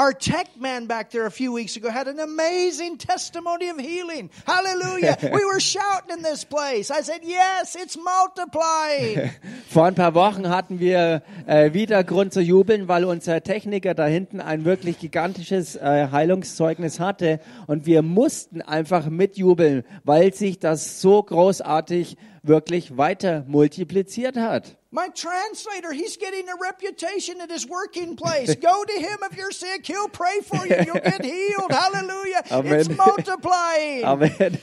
Our 0.00 0.14
tech 0.14 0.58
man 0.58 0.86
back 0.86 1.10
there 1.10 1.26
a 1.26 1.30
few 1.30 1.52
weeks 1.52 1.76
ago 1.76 1.90
had 1.90 2.08
an 2.08 2.20
amazing 2.20 2.96
testimony 2.96 3.68
of 3.68 3.78
healing. 3.78 4.30
Hallelujah. 4.46 5.18
we 5.22 5.44
were 5.44 5.60
shouting 5.60 6.16
in 6.16 6.22
this 6.22 6.42
place. 6.42 6.90
I 6.90 7.02
said, 7.02 7.20
Yes, 7.22 7.76
it's 7.76 7.98
multiplying. 7.98 9.30
Vor 9.68 9.84
ein 9.84 9.94
paar 9.94 10.14
Wochen 10.14 10.48
hatten 10.48 10.80
wir 10.80 11.22
äh, 11.46 11.74
wieder 11.74 12.02
Grund 12.02 12.32
zu 12.32 12.40
jubeln, 12.40 12.88
weil 12.88 13.04
unser 13.04 13.42
Techniker 13.42 13.92
da 13.92 14.06
hinten 14.06 14.40
ein 14.40 14.64
wirklich 14.64 14.98
gigantisches 14.98 15.76
äh, 15.76 16.08
Heilungszeugnis 16.10 16.98
hatte 16.98 17.38
und 17.66 17.84
wir 17.84 18.00
mussten 18.00 18.62
einfach 18.62 19.10
mitjubeln, 19.10 19.84
weil 20.04 20.32
sich 20.32 20.58
das 20.58 21.02
so 21.02 21.22
großartig 21.22 22.16
wirklich 22.42 22.96
weiter 22.96 23.44
multipliziert 23.46 24.38
hat. 24.38 24.79
My 24.92 25.06
translator, 25.14 25.92
he's 25.92 26.16
getting 26.16 26.48
a 26.48 26.56
reputation 26.60 27.40
at 27.40 27.48
his 27.48 27.64
working 27.64 28.16
place. 28.16 28.54
Go 28.60 28.84
to 28.84 28.92
him 28.92 29.18
if 29.30 29.36
you're 29.36 29.52
sick. 29.52 29.86
He'll 29.86 30.08
pray 30.08 30.40
for 30.42 30.66
you. 30.66 30.74
You'll 30.84 30.94
get 30.94 31.24
healed. 31.34 31.70
Hallelujah. 31.70 32.42
Amen. 32.50 32.80
It's 32.80 32.88
multiplying. 33.06 34.04
Amen. 34.04 34.58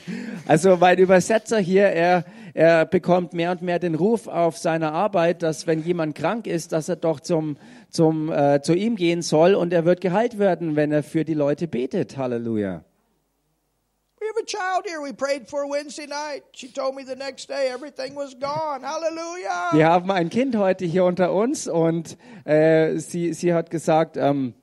Also 0.45 0.75
mein 0.75 0.97
Übersetzer 0.97 1.59
hier, 1.59 1.87
er, 1.87 2.25
er 2.53 2.85
bekommt 2.85 3.31
mehr 3.31 3.51
und 3.51 3.61
mehr 3.61 3.79
den 3.79 3.95
Ruf 3.95 4.27
auf 4.27 4.57
seiner 4.57 4.91
Arbeit, 4.91 5.43
dass 5.43 5.65
wenn 5.65 5.81
jemand 5.83 6.15
krank 6.15 6.45
ist, 6.45 6.73
dass 6.73 6.89
er 6.89 6.97
doch 6.97 7.21
zum, 7.21 7.55
zum, 7.89 8.29
äh, 8.29 8.61
zu 8.61 8.73
ihm 8.73 8.97
gehen 8.97 9.21
soll 9.21 9.55
und 9.55 9.71
er 9.71 9.85
wird 9.85 10.01
geheilt 10.01 10.39
werden, 10.39 10.75
wenn 10.75 10.91
er 10.91 11.03
für 11.03 11.23
die 11.23 11.35
Leute 11.35 11.69
betet. 11.69 12.17
Halleluja. 12.17 12.83
Have 14.37 14.43
a 14.43 14.45
child 14.45 14.85
here 14.85 15.01
we 15.01 15.13
prayed 15.13 15.47
for 15.47 15.67
Wednesday 15.67 16.05
night. 16.05 16.43
She 16.51 16.67
told 16.67 16.95
me 16.95 17.03
the 17.03 17.15
next 17.15 17.47
day 17.47 17.69
everything 17.71 18.15
was 18.15 18.35
gone. 18.35 18.81
Hallelujah. 18.83 19.69
Wir 19.71 19.87
haben 19.87 20.11
ein 20.11 20.29
Kind 20.29 20.55
heute 20.55 20.85
hier 20.85 21.05
unter 21.05 21.33
uns 21.33 21.67
und 21.67 22.17
äh, 22.45 22.97
sie, 22.99 23.33
sie 23.33 23.53
hat 23.53 23.69
gesagt, 23.71 24.17
ähm, 24.17 24.53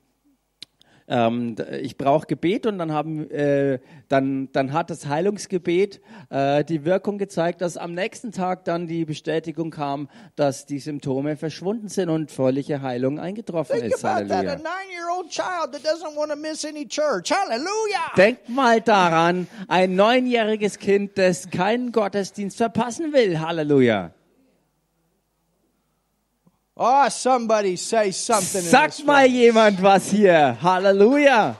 ähm, 1.06 1.56
ich 1.82 1.98
brauche 1.98 2.26
Gebet 2.26 2.66
und 2.66 2.78
dann 2.78 2.92
haben 2.92 3.30
äh, 3.30 3.78
dann 4.08 4.48
dann 4.52 4.72
hat 4.72 4.90
das 4.90 5.06
Heilungsgebet 5.06 6.00
äh, 6.30 6.64
die 6.64 6.84
Wirkung 6.84 7.18
gezeigt, 7.18 7.60
dass 7.60 7.76
am 7.76 7.92
nächsten 7.92 8.32
Tag 8.32 8.64
dann 8.64 8.86
die 8.86 9.04
Bestätigung 9.04 9.70
kam, 9.70 10.08
dass 10.36 10.66
die 10.66 10.78
Symptome 10.78 11.36
verschwunden 11.36 11.88
sind 11.88 12.08
und 12.08 12.30
völlige 12.30 12.80
Heilung 12.80 13.18
eingetroffen 13.18 13.80
Think 13.80 13.94
ist. 13.94 14.04
Halleluja. 14.04 14.56
nine 14.56 14.64
year 14.94 15.08
old 15.14 15.28
child 15.28 15.72
that 15.72 15.82
doesn't 15.84 16.16
want 16.16 16.30
to 16.30 16.36
miss 16.36 16.64
any 16.64 16.86
church. 16.86 17.30
Hallelujah. 17.30 18.12
Denk 18.16 18.48
mal 18.48 18.80
daran, 18.80 19.46
ein 19.68 19.94
neunjähriges 19.94 20.78
Kind, 20.78 21.18
das 21.18 21.50
keinen 21.50 21.92
Gottesdienst 21.92 22.56
verpassen 22.56 23.12
will. 23.12 23.40
Halleluja. 23.40 24.12
Oh, 26.76 27.08
somebody 27.08 27.76
say 27.76 28.10
something. 28.10 28.62
this 28.62 29.04
mal 29.04 29.28
jemand 29.28 29.80
was 29.80 30.10
hier. 30.10 30.58
Halleluja. 30.60 31.56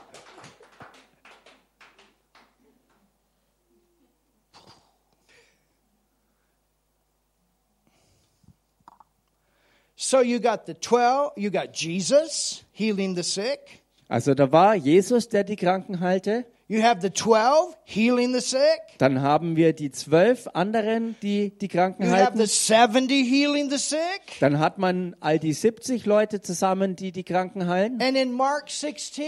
So 9.95 10.19
you 10.19 10.39
got 10.39 10.65
the 10.65 10.73
12, 10.73 11.33
you 11.37 11.49
got 11.49 11.73
Jesus 11.73 12.63
healing 12.73 13.15
the 13.15 13.23
sick. 13.23 13.81
Also 14.09 14.33
da 14.33 14.51
war 14.51 14.75
Jesus, 14.75 15.29
der 15.29 15.43
die 15.45 15.55
Kranken 15.55 15.99
heilte. 16.01 16.45
You 16.67 16.81
have 16.81 16.99
the 17.01 17.11
12 17.11 17.77
healing 17.83 18.33
the 18.33 18.39
sick. 18.41 18.59
Dann 18.97 19.21
haben 19.21 19.55
wir 19.55 19.73
die 19.73 19.91
zwölf 19.91 20.47
anderen, 20.53 21.15
die 21.21 21.51
die 21.55 21.67
Kranken 21.67 22.03
You 22.05 22.09
have 22.09 22.23
halten. 22.33 22.39
the 22.39 22.47
70 22.47 23.11
healing 23.29 23.69
the 23.69 23.77
sick. 23.77 23.99
Dann 24.39 24.57
hat 24.57 24.79
man 24.79 25.15
all 25.19 25.37
die 25.37 25.53
70 25.53 26.07
Leute 26.07 26.41
zusammen, 26.41 26.95
die 26.95 27.11
die 27.11 27.23
Kranken 27.23 27.67
heilen. 27.67 28.01
And 28.01 28.17
in 28.17 28.31
Mark 28.33 28.71
16, 28.71 29.23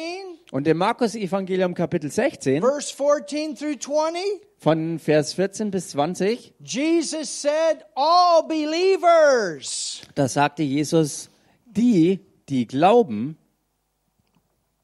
Und 0.51 0.67
im 0.67 0.77
Markus 0.77 1.13
Evangelium 1.13 1.75
Kapitel 1.75 2.09
16 2.09 2.61
verse 2.63 2.91
14 2.95 3.55
through 3.55 3.77
20, 3.77 4.19
von 4.57 4.97
Vers 4.97 5.33
14 5.33 5.69
bis 5.69 5.89
20, 5.89 6.55
Jesus 6.59 7.43
said, 7.43 7.85
All 7.93 8.41
believers. 8.47 10.01
da 10.15 10.27
sagte 10.27 10.63
Jesus, 10.63 11.29
die, 11.65 12.19
die 12.49 12.65
glauben, 12.65 13.37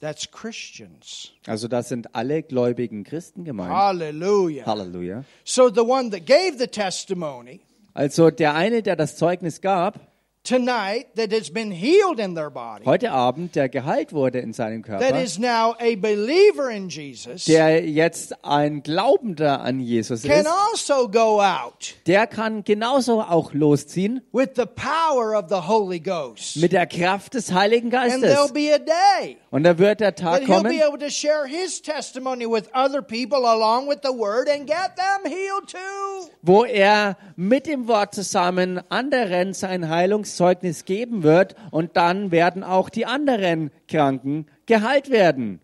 That's 0.03 0.29
Christians. 0.29 1.31
also 1.47 1.69
das 1.69 1.87
sind 1.87 2.13
alle 2.13 2.43
gläubigen 2.43 3.05
Christen 3.05 3.45
gemeint. 3.45 3.71
Hallelujah. 3.71 4.65
Halleluja. 4.65 5.23
So 5.45 5.69
the 5.69 5.79
one 5.79 6.11
that 6.11 6.25
gave 6.25 6.57
the 6.59 6.67
testimony 6.67 7.61
Also 7.93 8.29
der 8.29 8.53
eine, 8.53 8.83
der 8.83 8.97
das 8.97 9.15
Zeugnis 9.15 9.61
gab, 9.61 10.12
tonight 10.43 11.15
that 11.15 11.31
has 11.31 11.49
been 11.49 11.71
healed 11.71 12.19
in 12.19 12.35
their 12.35 12.49
body, 12.49 12.83
heute 12.85 13.11
Abend, 13.11 13.55
der 13.55 13.69
geheilt 13.69 14.11
wurde 14.11 14.39
in 14.39 14.51
seinem 14.53 14.83
that 14.83 14.99
Körper, 14.99 15.21
is 15.23 15.39
now 15.39 15.73
a 15.79 15.95
believer 15.95 16.69
in 16.69 16.89
Jesus, 16.89 17.45
der 17.45 17.85
jetzt 17.87 18.33
ein 18.43 18.83
Glaubender 18.83 19.61
an 19.61 19.79
Jesus 19.79 20.23
can 20.23 20.41
ist, 20.41 20.47
also 20.47 21.07
go 21.07 21.41
out 21.41 21.95
der 22.07 22.27
kann 22.27 22.63
genauso 22.63 23.21
auch 23.21 23.53
losziehen 23.53 24.21
with 24.33 24.49
the 24.57 24.65
power 24.65 25.33
of 25.37 25.45
the 25.49 25.67
Holy 25.67 25.99
Ghost. 26.01 26.57
mit 26.57 26.73
der 26.73 26.87
Kraft 26.87 27.35
des 27.35 27.53
Heiligen 27.53 27.93
And 27.95 28.21
there'll 28.23 28.49
Geistes. 28.49 28.53
be 28.53 28.73
a 28.73 28.79
day 28.79 29.37
Und 29.49 29.63
da 29.63 29.77
wird 29.77 30.01
der 30.01 30.13
Tag 30.15 30.45
kommen, 30.45 30.69
be 30.77 30.83
able 30.85 30.99
to 30.99 31.09
share 31.09 31.45
his 31.47 31.81
testimony 31.81 32.45
with 32.45 32.67
other 32.73 33.01
people 33.01 33.45
along 33.45 33.87
with 33.87 33.99
the 34.03 34.11
word 34.11 34.49
and 34.49 34.67
get 34.67 34.95
them 34.97 35.23
healed 35.31 35.67
too. 35.69 36.29
wo 36.41 36.65
er 36.65 37.15
mit 37.37 37.65
dem 37.67 37.87
Wort 37.87 38.13
zusammen 38.13 38.81
anderen 38.89 39.53
sein 39.53 39.89
Heilungszeugnis 40.33 40.85
geben 40.85 41.23
wird 41.23 41.55
und 41.71 41.95
dann 41.97 42.31
werden 42.31 42.63
auch 42.63 42.89
die 42.89 43.05
anderen 43.05 43.71
Kranken 43.87 44.47
geheilt 44.65 45.09
werden. 45.09 45.59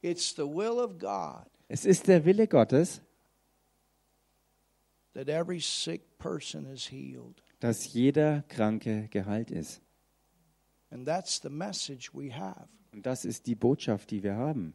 It's 0.00 0.34
the 0.34 0.42
will 0.42 0.78
of 0.78 0.98
God 0.98 1.46
Es 1.68 1.84
ist 1.84 2.06
der 2.08 2.24
Wille 2.24 2.46
Gottes, 2.46 3.02
that 5.14 5.28
every 5.28 5.60
sick 5.60 6.18
person 6.18 6.66
is 6.66 6.90
healed. 6.90 7.42
dass 7.60 7.92
jeder 7.92 8.42
Kranke 8.48 9.08
geheilt 9.10 9.50
ist. 9.50 9.82
And 10.90 11.06
that's 11.06 11.40
the 11.42 11.50
message 11.50 12.10
we 12.14 12.34
have. 12.34 12.68
Und 12.92 13.04
das 13.04 13.24
ist 13.24 13.46
die 13.46 13.54
Botschaft, 13.54 14.10
die 14.10 14.22
wir 14.22 14.36
haben. 14.36 14.74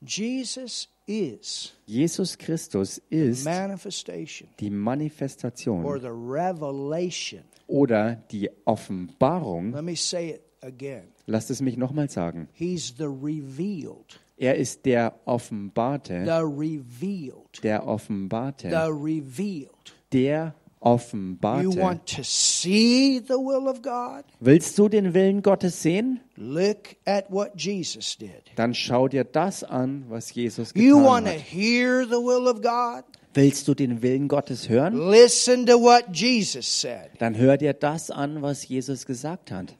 Jesus 0.00 0.88
is 1.06 1.72
Jesus 1.86 2.36
Christus 2.36 2.98
ist 3.10 3.44
manifestation 3.44 4.48
die 4.60 4.66
or 4.68 4.72
Manifestation 4.72 5.82
the 6.00 6.08
revelation. 6.10 7.42
oder 7.66 8.16
die 8.30 8.48
Offenbarung. 8.64 9.72
Let 9.72 9.84
me 9.84 9.96
say 9.96 10.30
it 10.30 10.42
again. 10.62 11.08
Lasst 11.26 11.50
es 11.50 11.60
mich 11.60 11.76
nochmal 11.76 12.08
sagen. 12.08 12.48
He's 12.52 12.94
the 12.96 13.04
revealed, 13.08 14.20
Er 14.36 14.54
ist 14.56 14.84
der 14.86 15.18
Offenbarte, 15.24 16.24
the 16.24 16.42
revealed, 16.44 17.62
der 17.62 17.80
the 17.80 17.86
Offenbarte, 17.88 18.68
revealed. 18.70 19.94
der 20.12 20.54
Offenbarte. 20.80 21.76
want 21.76 22.06
to 22.06 22.22
see 22.22 23.20
the 23.20 23.34
will 23.34 23.68
of 23.68 23.82
God? 23.82 24.24
Willst 24.40 24.78
du 24.78 24.88
den 24.88 25.14
Willen 25.14 25.42
Gottes 25.42 25.82
sehen? 25.82 26.20
Look 26.36 26.96
at 27.04 27.30
what 27.30 27.52
Jesus 27.56 28.16
did. 28.16 28.42
Dann 28.56 28.74
schau 28.74 29.08
dir 29.08 29.24
das 29.24 29.64
an, 29.64 30.04
was 30.08 30.34
Jesus 30.34 30.72
You 30.74 30.98
getan 30.98 31.04
want 31.04 31.26
to 31.26 31.32
hat. 31.32 31.40
hear 31.40 32.04
the 32.04 32.12
will 32.12 32.46
of 32.48 32.62
God? 32.62 33.04
Willst 33.34 33.68
du 33.68 33.74
den 33.74 34.02
Willen 34.02 34.26
Gottes 34.28 34.68
hören? 34.68 35.10
Listen 35.10 35.66
to 35.66 35.80
what 35.80 36.04
Jesus 36.12 36.66
said. 36.80 37.10
Dann 37.18 37.36
hör 37.36 37.56
dir 37.56 37.72
das 37.72 38.10
an, 38.10 38.42
was 38.42 38.66
Jesus 38.66 39.04
gesagt 39.06 39.50
hat. 39.52 39.74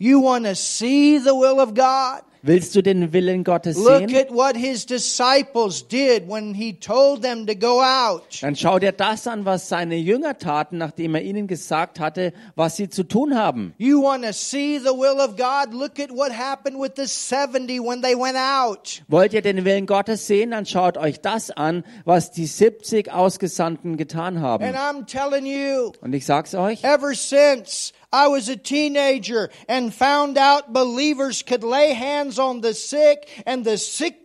Willst 2.42 2.74
du 2.74 2.82
den 2.82 3.12
Willen 3.12 3.42
Gottes 3.44 3.76
Look 3.76 3.98
sehen? 4.08 4.14
at 4.16 4.30
what 4.30 4.56
his 4.56 4.86
disciples 4.86 5.86
did 5.86 6.28
when 6.28 6.54
he 6.54 6.72
told 6.72 7.22
them 7.22 7.46
to 7.46 7.54
go 7.54 7.80
out. 7.82 8.22
Dann 8.40 8.54
schau 8.56 8.78
dir 8.78 8.92
das 8.92 9.26
an, 9.26 9.44
was 9.44 9.68
seine 9.68 9.96
Jünger 9.96 10.38
taten, 10.38 10.78
nachdem 10.78 11.14
er 11.14 11.22
ihnen 11.22 11.46
gesagt 11.46 12.00
hatte, 12.00 12.32
was 12.54 12.76
sie 12.76 12.88
zu 12.88 13.02
tun 13.04 13.36
haben. 13.36 13.74
You 13.78 14.02
want 14.02 14.24
to 14.24 14.32
see 14.32 14.78
the 14.78 14.90
will 14.90 15.18
of 15.20 15.36
God? 15.36 15.74
Look 15.74 15.98
at 15.98 16.10
what 16.10 16.30
happened 16.32 16.78
with 16.80 16.92
the 16.96 17.06
70 17.06 17.80
when 17.80 18.02
they 18.02 18.14
went 18.14 18.36
out. 18.36 19.02
Wollt 19.08 19.32
ihr 19.32 19.42
den 19.42 19.64
Willen 19.64 19.86
Gottes 19.86 20.26
sehen? 20.26 20.52
Dann 20.52 20.66
schaut 20.66 20.96
euch 20.96 21.20
das 21.20 21.50
an, 21.50 21.84
was 22.04 22.30
die 22.30 22.46
70 22.46 23.12
Ausgesandten 23.12 23.96
getan 23.96 24.40
haben. 24.40 24.64
And 24.64 24.76
I'm 24.76 25.06
telling 25.06 25.44
you, 25.46 25.92
Und 26.00 26.12
ich 26.14 26.24
sag's 26.26 26.54
euch, 26.54 26.84
ever 26.84 27.14
since 27.14 27.92
I 28.12 28.28
was 28.28 28.48
a 28.48 28.56
teenager 28.56 29.50
and 29.68 29.92
found 29.92 30.38
out 30.38 30.72
believers 30.72 31.42
could 31.42 31.62
lay 31.62 31.92
hands 31.92 32.38
on 32.38 32.62
the 32.62 32.74
sick 32.74 33.28
and 33.46 33.64
the 33.64 33.76
sick 33.76 34.16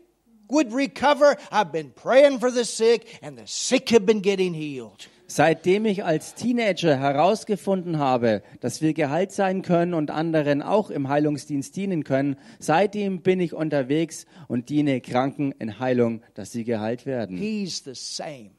would 0.49 0.71
recover, 0.71 1.35
I've 1.51 1.71
been 1.71 1.91
praying 1.91 2.39
for 2.39 2.51
the 2.51 2.65
sick 2.65 3.19
and 3.21 3.37
the 3.37 3.47
sick 3.47 3.89
have 3.89 4.05
been 4.05 4.21
getting 4.21 4.53
healed. 4.53 5.07
seitdem 5.27 5.85
ich 5.85 6.03
als 6.03 6.35
Teenager 6.35 6.95
herausgefunden 6.95 7.97
habe, 7.97 8.43
dass 8.59 8.81
wir 8.81 8.93
geheilt 8.93 9.31
sein 9.31 9.63
können 9.63 9.93
und 9.93 10.11
anderen 10.11 10.61
auch 10.61 10.91
im 10.91 11.09
Heilungsdienst 11.09 11.75
dienen 11.75 12.03
können, 12.03 12.35
seitdem 12.59 13.21
bin 13.21 13.39
ich 13.39 13.53
unterwegs 13.53 14.25
und 14.47 14.69
diene 14.69 15.01
Kranken 15.01 15.51
in 15.53 15.79
Heilung, 15.79 16.21
dass 16.35 16.51
sie 16.51 16.63
geheilt 16.63 17.05
werden. 17.05 17.37
He's 17.37 17.83
the 17.83 17.95
same 17.95 18.51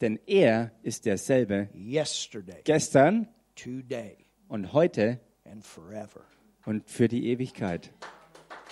Denn 0.00 0.18
er 0.26 0.72
ist 0.82 1.06
derselbe 1.06 1.68
yesterday, 1.74 2.60
gestern 2.64 3.28
today, 3.54 4.21
und 4.52 4.72
heute 4.74 5.18
and 5.50 5.64
forever. 5.64 6.20
und 6.66 6.88
für 6.88 7.08
die 7.08 7.28
Ewigkeit. 7.28 7.90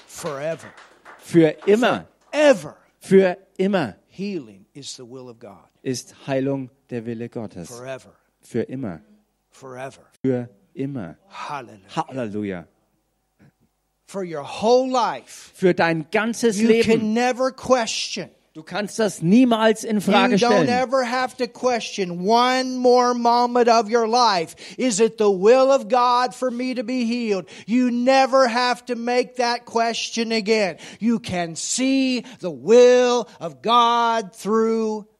Forever. 0.07 0.69
Für 1.19 1.49
immer, 1.67 2.07
Ever. 2.33 2.77
für 2.99 3.39
immer 3.57 3.97
Healing 4.09 4.67
is 4.75 4.95
the 4.95 5.03
will 5.03 5.29
of 5.31 5.39
God. 5.39 5.65
ist 5.83 6.15
Heilung 6.27 6.71
der 6.91 7.07
Wille 7.07 7.29
Gottes. 7.31 7.69
Forever. 7.69 8.13
Für 8.43 8.63
immer, 8.63 9.01
Forever. 9.51 10.03
für 10.23 10.51
immer. 10.75 11.17
Hallelujah. 11.29 11.97
Halleluja. 11.97 12.67
For 14.07 14.23
your 14.25 14.45
whole 14.45 14.91
life, 14.91 15.53
Für 15.55 15.73
dein 15.73 16.11
ganzes 16.11 16.61
you 16.61 16.69
Leben. 16.69 16.91
can 17.01 17.15
never 17.15 17.53
question 17.53 18.29
Du 18.53 18.65
kannst 18.65 18.99
das 18.99 19.23
niemals 19.23 19.85
in 19.85 20.01
Frage 20.01 20.33
You 20.33 20.49
don't 20.49 20.65
stellen. 20.65 20.69
ever 20.69 21.05
have 21.05 21.37
to 21.37 21.47
question 21.47 22.25
one 22.25 22.77
more 22.77 23.15
moment 23.15 23.69
of 23.69 23.89
your 23.89 24.09
life. 24.09 24.57
Is 24.77 24.99
it 24.99 25.19
the 25.19 25.31
will 25.31 25.71
of 25.71 25.89
God 25.89 26.35
for 26.35 26.51
me 26.51 26.75
to 26.75 26.83
be 26.83 27.05
healed? 27.05 27.47
You 27.67 27.93
never 27.93 28.49
have 28.49 28.85
to 28.87 28.97
make 28.97 29.37
that 29.37 29.67
question 29.67 30.33
again. 30.33 30.79
You 30.99 31.21
can 31.21 31.55
see 31.55 32.25
the 32.41 32.51
will 32.51 33.29
of 33.39 33.63
God 33.63 34.35
through 34.35 35.03
Jesus. 35.03 35.17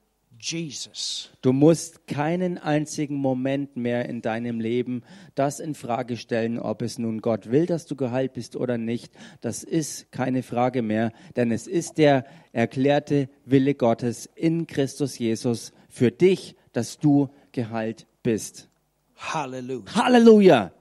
Du 1.41 1.53
musst 1.53 2.07
keinen 2.07 2.57
einzigen 2.57 3.15
Moment 3.15 3.77
mehr 3.77 4.09
in 4.09 4.21
deinem 4.21 4.59
Leben 4.59 5.03
das 5.35 5.59
in 5.59 5.75
Frage 5.75 6.17
stellen, 6.17 6.57
ob 6.57 6.81
es 6.81 6.97
nun 6.97 7.21
Gott 7.21 7.51
will, 7.51 7.65
dass 7.65 7.85
du 7.85 7.95
geheilt 7.95 8.33
bist 8.33 8.55
oder 8.55 8.77
nicht. 8.77 9.13
Das 9.41 9.63
ist 9.63 10.11
keine 10.11 10.41
Frage 10.41 10.81
mehr, 10.81 11.11
denn 11.35 11.51
es 11.51 11.67
ist 11.67 11.97
der 11.97 12.25
erklärte 12.53 13.29
Wille 13.45 13.75
Gottes 13.75 14.29
in 14.35 14.67
Christus 14.67 15.19
Jesus 15.19 15.73
für 15.89 16.11
dich, 16.11 16.55
dass 16.73 16.97
du 16.97 17.29
geheilt 17.51 18.07
bist. 18.23 18.67
Hallelujah. 19.15 19.95
Halleluja! 19.95 20.71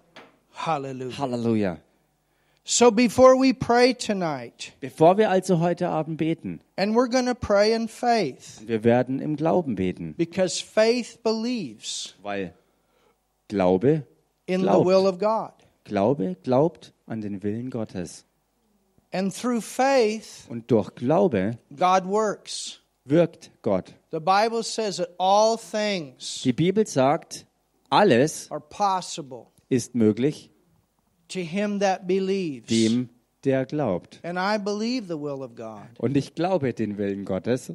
Hallelujah. 0.53 1.19
Halleluja! 1.19 1.90
So 2.73 2.93
before 2.93 3.35
we 3.35 3.53
pray 3.53 3.95
tonight, 3.95 4.75
Bevor 4.79 5.19
wir 5.19 5.29
also 5.29 5.59
heute 5.59 5.89
Abend 5.89 6.19
beten, 6.19 6.61
and 6.77 6.95
we're 6.95 7.09
going 7.09 7.27
to 7.27 7.35
pray 7.35 7.73
in 7.73 7.89
faith 7.89 8.63
wir 8.65 8.85
werden 8.85 9.19
im 9.19 9.35
Glauben 9.35 9.75
beten, 9.75 10.15
because 10.17 10.61
faith 10.63 11.19
believes 11.25 12.15
weil 12.23 12.55
Glaube 13.49 14.05
in 14.47 14.61
the 14.61 14.67
Glaubt. 14.69 14.87
will 14.87 15.09
of 15.09 15.19
God. 15.19 15.51
Glaube 15.83 16.37
glaubt 16.45 16.93
an 17.09 17.21
den 17.21 17.43
Willen 17.43 17.71
Gottes. 17.71 18.25
And 19.11 19.35
through 19.35 19.63
faith, 19.63 20.47
Und 20.49 20.71
durch 20.71 20.95
Glaube 20.95 21.59
God 21.77 22.05
works. 22.05 22.79
wirkt 23.05 23.51
Gott. 23.63 23.95
The 24.13 24.21
Bible 24.21 24.63
says 24.63 24.99
that 24.99 25.09
all 25.19 25.59
things 25.59 26.43
Die 26.45 26.53
Bibel 26.53 26.87
sagt, 26.87 27.47
alles 27.91 28.49
are 28.49 28.61
possible 28.61 29.49
ist 29.69 29.97
möglich 29.97 30.51
to 31.31 31.41
him 31.41 31.81
that 31.81 32.07
believes. 32.07 32.69
dem, 32.69 33.09
der 33.45 33.67
glaubt. 33.67 34.21
And 34.23 34.39
I 34.39 34.63
believe 34.63 35.07
the 35.07 35.21
will 35.21 35.43
of 35.43 35.55
God. 35.55 35.89
Und 35.99 36.17
ich 36.17 36.35
glaube 36.35 36.73
den 36.75 36.99
Willen 36.99 37.25
Gottes. 37.25 37.73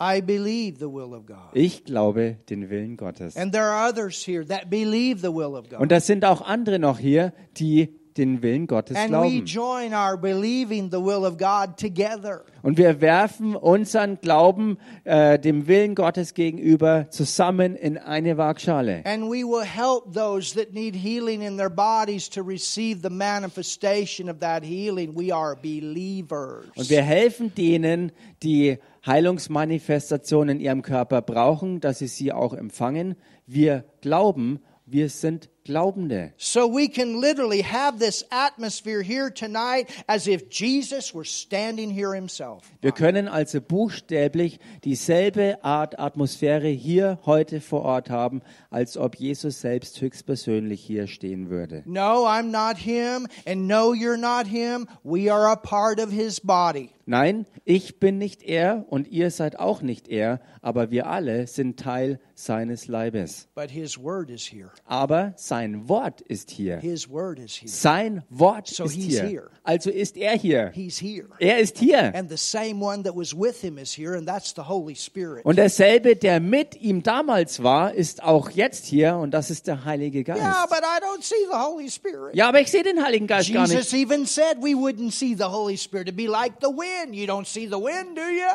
I 0.00 0.20
believe 0.20 0.78
the 0.78 0.90
will 0.92 1.14
of 1.14 1.26
God. 1.26 1.50
Ich 1.52 1.84
glaube 1.84 2.38
den 2.50 2.70
Willen 2.70 2.96
Gottes. 2.96 3.36
And 3.36 3.52
there 3.52 3.64
are 3.64 3.88
others 3.88 4.26
here 4.26 4.44
that 4.46 4.68
believe 4.68 5.20
the 5.20 5.32
will 5.32 5.54
of 5.54 5.68
God. 5.68 5.80
Und 5.80 5.92
das 5.92 6.06
sind 6.06 6.24
auch 6.24 6.40
andere 6.42 6.78
noch 6.78 6.98
hier, 6.98 7.32
die 7.56 7.94
den 8.16 8.42
Willen 8.42 8.66
Gottes 8.66 8.96
And 8.96 9.10
we 9.12 9.40
glauben. 9.40 9.44
join 9.44 9.94
our 9.94 10.16
believing 10.16 10.90
the 10.90 10.98
will 10.98 11.24
of 11.24 11.36
God 11.38 11.76
together. 11.76 12.44
Und 12.62 12.78
wir 12.78 13.00
werfen 13.00 13.56
unseren 13.56 14.20
Glauben 14.20 14.78
äh, 15.04 15.38
dem 15.38 15.66
Willen 15.66 15.94
Gottes 15.94 16.34
gegenüber 16.34 17.06
zusammen 17.10 17.74
in 17.74 17.98
eine 17.98 18.36
Waagschale. 18.36 19.02
And 19.04 19.24
we 19.24 19.44
will 19.44 19.64
help 19.64 20.12
those 20.14 20.54
that 20.54 20.72
need 20.72 20.94
healing 20.94 21.42
in 21.42 21.56
their 21.56 21.70
bodies 21.70 22.28
to 22.30 22.42
receive 22.42 23.00
the 23.02 23.10
manifestation 23.10 24.28
of 24.28 24.38
that 24.40 24.64
healing. 24.64 25.16
We 25.16 25.34
are 25.34 25.56
believers. 25.56 26.66
Und 26.76 26.88
wir 26.88 27.02
helfen 27.02 27.54
denen, 27.54 28.12
die 28.42 28.78
Heilungsmanifestation 29.04 30.48
in 30.48 30.60
ihrem 30.60 30.82
Körper 30.82 31.22
brauchen, 31.22 31.80
dass 31.80 31.98
sie 31.98 32.06
sie 32.06 32.32
auch 32.32 32.52
empfangen. 32.52 33.16
Wir 33.46 33.84
glauben, 34.00 34.60
wir 34.86 35.08
sind 35.08 35.50
Glaubende. 35.64 36.32
So 36.38 36.66
we 36.66 36.88
can 36.88 37.20
literally 37.20 37.62
have 37.62 37.98
this 37.98 38.24
atmosphere 38.30 39.02
here 39.02 39.30
tonight 39.30 39.88
as 40.08 40.26
if 40.26 40.48
Jesus 40.50 41.14
were 41.14 41.24
standing 41.24 41.90
here 41.90 42.14
himself. 42.14 42.64
Wir 42.80 42.92
können 42.92 43.28
also 43.28 43.60
buchstäblich 43.60 44.58
dieselbe 44.84 45.62
Art 45.62 45.98
Atmosphäre 46.00 46.68
hier 46.68 47.20
heute 47.24 47.60
vor 47.60 47.82
Ort 47.82 48.10
haben, 48.10 48.42
als 48.70 48.96
ob 48.96 49.16
Jesus 49.16 49.60
selbst 49.60 50.00
höchstpersönlich 50.00 50.80
hier 50.80 51.06
stehen 51.06 51.48
würde. 51.48 51.82
No, 51.86 52.26
I'm 52.26 52.50
not 52.50 52.76
him, 52.76 53.28
and 53.46 53.68
no, 53.68 53.92
you're 53.92 54.16
not 54.16 54.46
him. 54.46 54.88
We 55.04 55.32
are 55.32 55.46
a 55.46 55.56
part 55.56 56.00
of 56.00 56.10
his 56.10 56.40
body. 56.40 56.90
Nein, 57.04 57.46
ich 57.64 57.98
bin 57.98 58.18
nicht 58.18 58.44
er 58.44 58.86
und 58.88 59.08
ihr 59.08 59.32
seid 59.32 59.58
auch 59.58 59.82
nicht 59.82 60.06
er, 60.06 60.40
aber 60.60 60.92
wir 60.92 61.08
alle 61.08 61.48
sind 61.48 61.78
Teil 61.78 62.20
seines 62.34 62.86
Leibes. 62.86 63.48
But 63.56 63.70
his 63.72 63.98
word 63.98 64.30
is 64.30 64.44
here. 64.52 64.70
Aber 64.84 65.32
sein 65.36 65.51
Wort 65.88 66.20
ist 66.22 66.50
hier. 66.50 66.78
His 66.78 67.08
word 67.08 67.38
is 67.38 67.54
here. 67.54 67.68
Sein 67.68 68.22
Wort 68.30 68.68
So 68.68 68.84
ist 68.84 68.94
he's 68.94 69.20
hier. 69.20 69.22
here. 69.22 69.50
Also 69.64 69.90
ist 69.90 70.16
er 70.16 70.36
hier. 70.36 70.70
He's 70.74 71.00
here. 71.00 71.28
Er 71.38 71.58
ist 71.58 71.78
hier. 71.78 72.14
And 72.14 72.30
the 72.30 72.36
same 72.36 72.80
one 72.80 73.02
that 73.04 73.14
was 73.14 73.32
with 73.36 73.60
him 73.60 73.78
is 73.78 73.96
here, 73.96 74.16
and 74.16 74.26
that's 74.26 74.54
the 74.54 74.62
Holy 74.62 74.94
Spirit. 74.94 75.44
Und 75.44 75.56
derselbe, 75.56 76.16
der 76.16 76.40
mit 76.40 76.80
ihm 76.80 77.02
damals 77.02 77.62
war, 77.62 77.94
ist 77.94 78.22
auch 78.22 78.50
jetzt 78.50 78.86
hier 78.86 79.16
und 79.16 79.32
das 79.32 79.50
ist 79.50 79.66
der 79.66 79.84
Heilige 79.84 80.24
Geist. 80.24 80.40
Yeah, 80.40 80.66
but 80.68 80.80
I 80.80 81.00
don't 81.04 81.22
see 81.22 81.34
the 81.50 81.56
Holy 81.56 81.90
Spirit. 81.90 82.34
Ja, 82.34 82.48
aber 82.48 82.60
ich 82.60 82.70
sehe 82.70 82.82
den 82.82 83.02
Heiligen 83.04 83.26
Geist 83.26 83.52
gar 83.52 83.62
nicht. 83.68 83.72
Jesus 83.74 83.92
even 83.92 84.26
said 84.26 84.56
we 84.60 84.74
wouldn't 84.74 85.12
see 85.12 85.34
the 85.34 85.44
Holy 85.44 85.76
Spirit. 85.76 86.08
It'd 86.08 86.16
be 86.16 86.26
like 86.26 86.54
the 86.60 86.68
wind. 86.68 87.14
You 87.14 87.26
don't 87.26 87.46
see 87.46 87.66
the 87.66 87.78
wind, 87.78 88.16
do 88.16 88.22
you? 88.22 88.48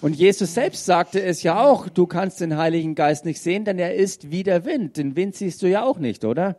Und 0.00 0.14
Jesus 0.14 0.54
selbst 0.54 0.84
sagte 0.84 1.20
es 1.22 1.42
ja 1.42 1.60
auch, 1.60 1.88
du 1.88 2.06
kannst 2.06 2.40
den 2.40 2.56
Heiligen 2.56 2.94
Geist 2.94 3.24
nicht 3.24 3.40
sehen, 3.40 3.64
denn 3.64 3.78
er 3.78 3.94
ist 3.94 4.30
wie 4.30 4.44
der 4.44 4.64
Wind. 4.64 4.96
Den 4.96 5.16
Wind 5.16 5.34
siehst 5.34 5.60
du 5.62 5.66
ja 5.66 5.82
auch 5.82 5.98
nicht, 5.98 6.24
oder? 6.24 6.56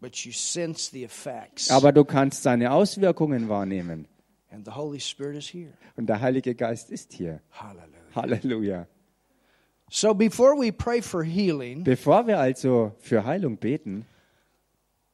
But 0.00 0.16
you 0.16 0.32
sense 0.32 0.90
the 0.90 1.04
effects. 1.04 1.70
Aber 1.70 1.92
du 1.92 2.04
kannst 2.04 2.44
seine 2.44 2.72
Auswirkungen 2.72 3.48
wahrnehmen. 3.48 4.06
And 4.50 4.64
the 4.64 4.72
Holy 4.72 5.00
Spirit 5.00 5.36
is 5.36 5.52
here. 5.52 5.72
Und 5.96 6.06
der 6.06 6.20
Heilige 6.20 6.54
Geist 6.54 6.90
ist 6.90 7.12
hier. 7.12 7.40
Hallelujah. 7.50 8.14
Halleluja. 8.14 8.86
So 9.90 10.14
before 10.14 10.54
we 10.54 10.72
pray 10.72 11.02
for 11.02 11.22
healing, 11.22 11.82
Bevor 11.84 12.26
wir 12.26 12.38
also 12.38 12.92
für 13.00 13.24
Heilung 13.24 13.56
beten, 13.56 14.06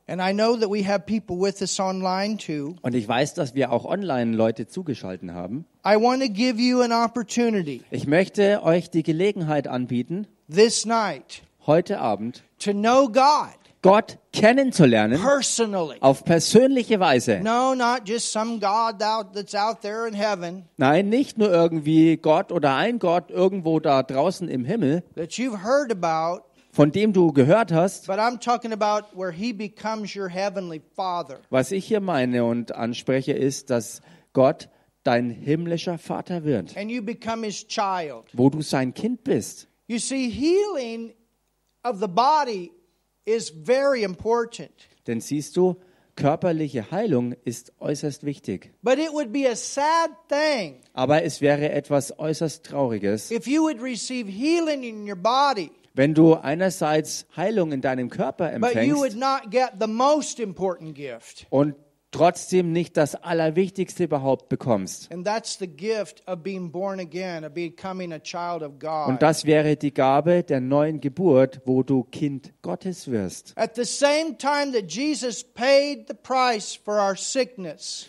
und 0.06 0.20
ich 2.94 3.08
weiß, 3.08 3.34
dass 3.34 3.54
wir 3.54 3.72
auch 3.72 3.84
online 3.86 4.36
Leute 4.36 4.66
zugeschaltet 4.66 5.30
haben, 5.30 5.64
I 5.86 5.96
want 5.96 6.22
to 6.22 6.28
give 6.28 6.60
you 6.60 6.82
an 6.82 6.92
opportunity. 6.92 7.82
Ich 7.90 8.06
möchte 8.06 8.62
euch 8.62 8.90
die 8.90 9.02
Gelegenheit 9.02 9.66
anbieten, 9.66 10.26
this 10.50 10.84
night 10.84 11.42
heute 11.66 12.00
Abend 12.00 12.42
to 12.58 12.72
know 12.72 13.08
God 13.08 13.56
Gott 13.84 14.18
kennenzulernen. 14.32 15.20
personally. 15.20 15.98
auf 16.00 16.24
persönliche 16.24 17.00
Weise. 17.00 17.40
No, 17.42 17.74
not 17.74 18.06
just 18.06 18.32
some 18.32 18.58
God 18.58 19.02
out, 19.02 19.34
that's 19.34 19.54
out 19.54 19.82
there 19.82 20.08
in 20.08 20.14
heaven. 20.14 20.64
Nein, 20.78 21.10
nicht 21.10 21.36
nur 21.36 21.50
irgendwie 21.50 22.16
Gott 22.16 22.50
oder 22.50 22.76
ein 22.76 22.98
Gott 22.98 23.30
irgendwo 23.30 23.80
da 23.80 24.02
draußen 24.02 24.48
im 24.48 24.64
Himmel, 24.64 25.02
that 25.16 25.32
you've 25.32 25.62
heard 25.62 25.92
about, 25.92 26.44
von 26.74 26.90
dem 26.90 27.12
du 27.12 27.32
gehört 27.32 27.70
hast. 27.72 28.06
but 28.08 28.18
I'm 28.18 28.38
talking 28.40 28.72
about 28.72 29.06
where 29.16 29.30
He 29.32 29.52
becomes 29.52 30.14
your 30.16 30.28
heavenly 30.28 30.82
Father. 30.96 31.38
Was 31.50 31.70
ich 31.72 31.86
hier 31.86 32.00
meine 32.00 32.44
und 32.44 32.74
anspreche, 32.74 33.32
ist, 33.32 33.70
dass 33.70 34.02
Gott 34.32 34.68
dein 35.04 35.30
himmlischer 35.30 35.98
Vater 35.98 36.44
wird, 36.44 36.76
and 36.76 36.90
you 36.90 37.00
become 37.02 37.44
his 37.44 37.66
child. 37.66 38.24
wo 38.32 38.50
du 38.50 38.60
sein 38.62 38.92
Kind 38.92 39.22
bist. 39.22 39.68
You 39.86 39.98
see, 39.98 40.28
healing 40.30 41.12
of 41.84 42.00
the 42.00 42.08
body 42.08 42.72
is 43.24 43.50
very 43.50 44.02
important, 44.02 44.70
Denn 45.06 45.20
siehst 45.20 45.56
du, 45.56 45.76
körperliche 46.16 46.90
Heilung 46.90 47.34
ist 47.44 47.72
äußerst 47.80 48.24
wichtig. 48.24 48.72
but 48.82 48.98
it 48.98 49.12
would 49.12 49.32
be 49.32 49.46
a 49.48 49.54
sad 49.54 50.10
thing 50.28 50.80
Aber 50.94 51.22
es 51.22 51.40
wäre 51.40 51.70
etwas 51.70 52.18
äußerst 52.18 52.64
Trauriges, 52.64 53.28
body, 55.16 55.70
wenn 55.94 56.12
du 56.12 56.34
einerseits 56.34 57.26
Heilung 57.36 57.72
in 57.72 57.80
deinem 57.80 58.10
Körper 58.10 58.52
empfängst 58.52 59.16
und 61.50 61.76
trotzdem 62.10 62.72
nicht 62.72 62.96
das 62.96 63.16
Allerwichtigste 63.16 64.04
überhaupt 64.04 64.48
bekommst. 64.48 65.10
Und 65.12 65.24
das 69.22 69.44
wäre 69.44 69.76
die 69.76 69.94
Gabe 69.94 70.44
der 70.44 70.60
neuen 70.60 71.00
Geburt, 71.00 71.60
wo 71.64 71.82
du 71.82 72.04
Kind 72.04 72.52
Gottes 72.62 73.10
wirst. 73.10 73.54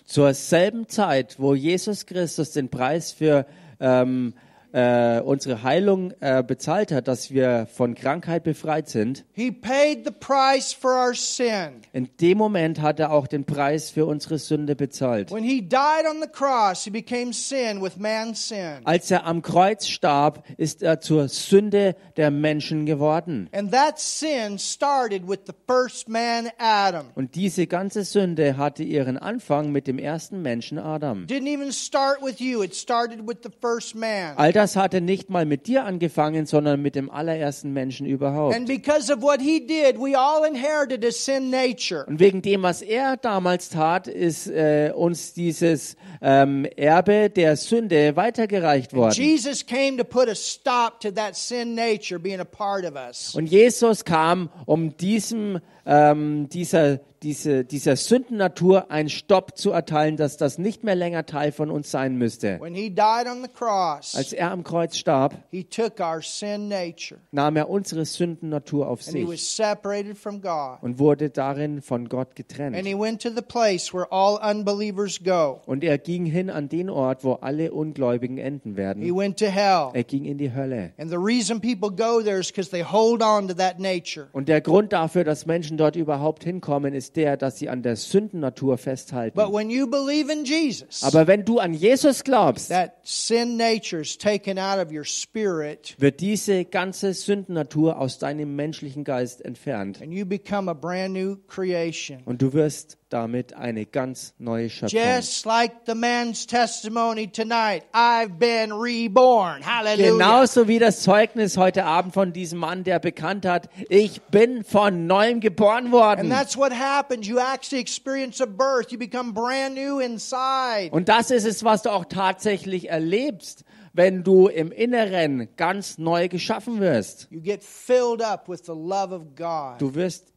Zur 0.05 0.33
selben 0.33 0.88
Zeit, 0.88 1.39
wo 1.39 1.55
Jesus 1.55 2.05
Christus 2.05 2.51
den 2.51 2.69
Preis 2.69 3.11
für 3.11 3.47
ähm, 3.79 4.33
äh, 4.76 5.21
unsere 5.21 5.63
Heilung 5.63 6.11
äh, 6.19 6.43
bezahlt 6.43 6.91
hat, 6.91 7.07
dass 7.07 7.32
wir 7.32 7.65
von 7.73 7.95
Krankheit 7.95 8.43
befreit 8.43 8.89
sind, 8.89 9.23
He 9.32 9.49
paid 9.49 10.05
the 10.05 10.11
price 10.11 10.73
for 10.73 10.91
our 10.91 11.13
sin. 11.13 11.82
in 11.93 12.09
dem 12.19 12.38
Moment 12.38 12.82
hat 12.82 12.99
er 12.99 13.11
auch 13.13 13.28
den 13.28 13.45
Preis 13.45 13.89
für 13.89 14.05
unsere 14.05 14.38
Sünde 14.38 14.76
bezahlt. 14.76 15.32
When 15.32 15.45
he 15.45 15.61
died 15.61 16.05
on 16.09 16.21
the 16.21 16.28
cross, 16.28 16.84
he 16.84 16.89
became 16.89 17.32
sin 17.32 17.82
with 17.82 17.95
man's 17.97 18.49
sin. 18.49 18.82
Als 18.84 19.09
er 19.11 19.26
am 19.26 19.41
Kreuz 19.41 19.88
starb, 19.88 20.43
ist 20.57 20.84
er 20.84 20.99
zur 20.99 21.30
Sünde 21.30 21.95
der 22.17 22.30
Menschen 22.30 22.86
geworden. 22.86 23.49
And 23.53 23.71
that 23.71 23.97
sin 23.97 24.59
started 24.59 25.26
with 25.26 25.39
the 25.47 25.53
first 25.67 26.09
man, 26.09 26.49
Adam. 26.57 27.05
Und 27.15 27.36
diese 27.36 27.65
ganze 27.65 28.03
Sünde 28.03 28.57
hatte 28.57 28.84
ihren 28.84 29.17
Anfang 29.17 29.71
mit 29.71 29.88
dem 29.88 29.99
ersten 29.99 30.41
Menschen 30.41 30.80
Adam. 30.80 31.28
Didn't 31.28 31.47
even 31.47 31.71
start 31.71 32.17
with 32.21 32.39
you, 32.41 32.61
it 32.61 32.76
started 32.76 33.26
with 33.26 33.38
the 33.41 33.51
first 33.61 33.95
man. 33.95 34.36
All 34.36 34.51
das 34.51 34.64
hatte 34.76 35.01
nicht 35.01 35.30
mal 35.30 35.45
mit 35.45 35.68
dir 35.68 35.86
angefangen, 35.86 36.45
sondern 36.45 36.82
mit 36.82 36.95
dem 36.95 37.11
allerersten 37.11 37.72
Menschen 37.74 38.05
überhaupt. 38.05 38.55
And 38.55 38.68
because 38.68 39.13
of 39.13 39.22
what 39.22 39.39
he 39.39 39.59
did, 39.59 39.97
we 39.99 40.18
all 40.18 40.45
inherited 40.45 41.05
a 41.05 41.11
sin 41.11 41.49
nature. 41.49 42.05
Und 42.07 42.20
wegen 42.20 42.41
dem, 42.41 42.63
was 42.63 42.82
er 42.82 43.18
damals 43.18 43.70
tat, 43.70 44.07
ist 44.07 44.47
äh, 44.47 44.91
uns 44.95 45.34
dieses 45.34 45.95
ähm, 46.22 46.66
Erbe 46.76 47.30
der 47.30 47.55
Sünde 47.57 48.16
weitergereicht 48.16 48.93
worden. 48.93 49.13
Jesus 49.13 49.66
came 49.66 49.97
to 49.97 50.03
put 50.03 50.28
a 50.28 50.36
stop 50.36 50.99
to 50.99 51.11
that 51.11 51.36
sin 51.36 51.76
nature 51.76 52.20
being 52.20 52.39
a 52.39 52.45
part 52.45 52.86
of 52.86 52.95
us. 52.95 53.36
Und 53.36 53.45
Jesus 53.47 54.05
kam, 54.05 54.49
um 54.66 54.97
diesem, 54.97 55.59
ähm, 55.86 56.49
dieser, 56.49 56.99
diese, 57.26 57.65
dieser 57.65 57.95
Sündennatur 57.95 58.91
einen 58.91 59.09
Stopp 59.09 59.57
zu 59.57 59.71
erteilen, 59.71 60.15
dass 60.15 60.38
das 60.38 60.59
nicht 60.59 60.84
mehr 60.84 60.93
länger 60.93 61.26
Teil 61.26 61.51
von 61.51 61.71
uns 61.71 61.89
sein 61.89 62.17
müsste. 62.17 62.59
When 62.61 62.76
he 62.76 62.89
died 62.91 63.26
on 63.28 63.41
the 63.41 63.49
cross, 63.51 64.13
Als 64.15 64.32
er 64.32 64.51
am 64.51 64.63
Kreuz 64.63 64.95
starb, 64.95 65.34
he 65.49 65.63
took 65.63 65.99
our 65.99 66.21
sin 66.21 66.67
nature 66.67 67.19
nahm 67.32 67.55
er 67.55 67.67
unsere 67.69 68.05
Sündennatur 68.05 68.88
auf 68.88 69.05
and 69.07 69.17
he 69.17 69.23
was 69.23 69.32
sich 69.39 69.49
separated 69.55 70.15
from 70.17 70.39
God. 70.39 70.78
und 70.84 70.99
wurde 70.99 71.32
darin 71.32 71.82
von 71.82 72.07
Gott 72.09 72.28
And 72.30 72.36
getrennt. 72.36 72.76
he 72.86 72.93
went 72.97 73.21
to 73.23 73.30
the 73.30 73.41
place 73.41 73.91
where 73.91 74.05
all 74.11 74.38
unbelievers 74.39 75.19
go. 75.23 75.61
Und 75.65 75.84
er 75.84 75.97
ging 75.97 76.26
hin 76.28 76.51
an 76.51 76.69
den 76.69 76.91
Ort, 76.91 77.23
wo 77.23 77.34
alle 77.34 77.71
Ungläubigen 77.71 78.38
enden 78.38 78.71
He 78.73 78.78
werden. 78.78 79.15
went 79.17 79.39
to 79.39 79.47
hell. 79.47 79.89
Er 79.93 80.03
ging 80.03 80.26
in 80.26 80.38
die 80.38 80.53
Hölle. 80.53 80.91
And 80.99 81.09
the 81.09 81.17
reason 81.17 81.59
people 81.59 81.89
go 81.89 82.21
there 82.21 82.39
is 82.39 82.49
because 82.51 82.69
they 82.69 82.84
hold 82.84 83.23
on 83.23 83.47
to 83.47 83.55
that 83.55 83.80
nature. 83.80 84.28
Und 84.32 84.47
der 84.47 84.61
Grund 84.61 84.93
dafür, 84.93 85.23
dass 85.23 85.47
Menschen 85.47 85.78
dort 85.78 85.95
überhaupt 85.95 86.43
hinkommen, 86.43 86.93
ist 86.93 87.14
der, 87.16 87.38
dass 87.38 87.57
sie 87.57 87.70
an 87.70 87.82
der 87.84 87.95
Sündennatur 87.95 88.78
festhalten. 88.78 89.36
But 89.36 89.53
when 89.53 89.70
you 89.70 89.88
believe 89.88 90.32
in 90.32 90.45
Jesus, 90.45 91.03
Aber 91.03 91.28
wenn 91.28 91.45
du 91.45 91.59
an 91.59 91.74
Jesus 91.74 92.24
glaubst, 92.24 92.70
that 92.70 92.93
sin 93.03 93.57
nature 93.57 94.01
is 94.01 94.18
taken 94.18 94.57
out 94.59 94.78
of 94.86 94.91
your 94.91 95.03
spirit 95.03 95.95
wird 95.97 96.20
diese 96.20 96.66
ganze 96.66 97.13
Sündennatur 97.13 97.99
aus 97.99 98.20
deinem 98.20 98.55
menschlichen 98.55 99.03
Geist 99.03 99.43
entfernt. 99.43 100.01
and 100.01 100.11
you 100.13 100.26
become 100.26 100.70
a 100.70 100.74
brand 100.74 101.13
new 101.13 101.38
creation. 101.47 102.20
Und 102.26 102.41
du 102.41 102.53
wirst 102.53 102.97
damit 103.09 103.53
eine 103.53 103.85
ganz 103.85 104.33
neue 104.39 104.69
Schöpfung. 104.69 104.99
Just 104.99 105.45
like 105.45 105.71
the 105.85 105.93
man's 105.95 106.45
testimony 106.47 107.27
tonight, 107.27 107.83
I've 107.93 108.37
been 108.39 108.71
reborn. 108.71 109.63
Hallelujah. 109.63 110.11
Genauso 110.11 110.67
wie 110.67 110.79
das 110.79 111.01
Zeugnis 111.01 111.57
heute 111.57 111.85
Abend 111.85 112.13
von 112.13 112.33
diesem 112.33 112.59
Mann, 112.59 112.83
der 112.83 112.99
bekannt 112.99 113.45
hat, 113.45 113.69
ich 113.89 114.21
bin 114.23 114.63
von 114.63 115.07
neuem 115.07 115.39
geboren 115.39 115.85
And 115.85 115.91
worden. 115.93 116.29
that's 116.29 116.57
what 116.57 116.71
happens. 116.71 117.27
You 117.27 117.37
actually 117.39 117.81
experience 117.81 118.41
a 118.41 118.45
birth. 118.45 118.91
You 118.91 118.97
become 118.97 119.33
brand 119.33 119.75
new 119.75 119.99
inside. 119.99 120.89
Und 120.91 121.07
das 121.09 121.31
ist 121.31 121.45
es, 121.45 121.63
was 121.63 121.83
du 121.83 121.91
auch 121.91 122.05
tatsächlich 122.05 122.89
erlebst, 122.89 123.63
wenn 123.93 124.23
du 124.23 124.47
im 124.47 124.71
Inneren 124.73 125.47
ganz 125.55 125.97
neu 125.97 126.27
geschaffen 126.27 126.81
wirst. 126.81 127.27
You 127.29 127.39
get 127.41 127.63
filled 127.63 128.21
up 128.21 128.49
with 128.49 128.63
the 128.65 128.73
love 128.73 129.13
of 129.13 129.35
God. 129.37 129.79
Du 129.79 129.95
wirst 129.95 130.33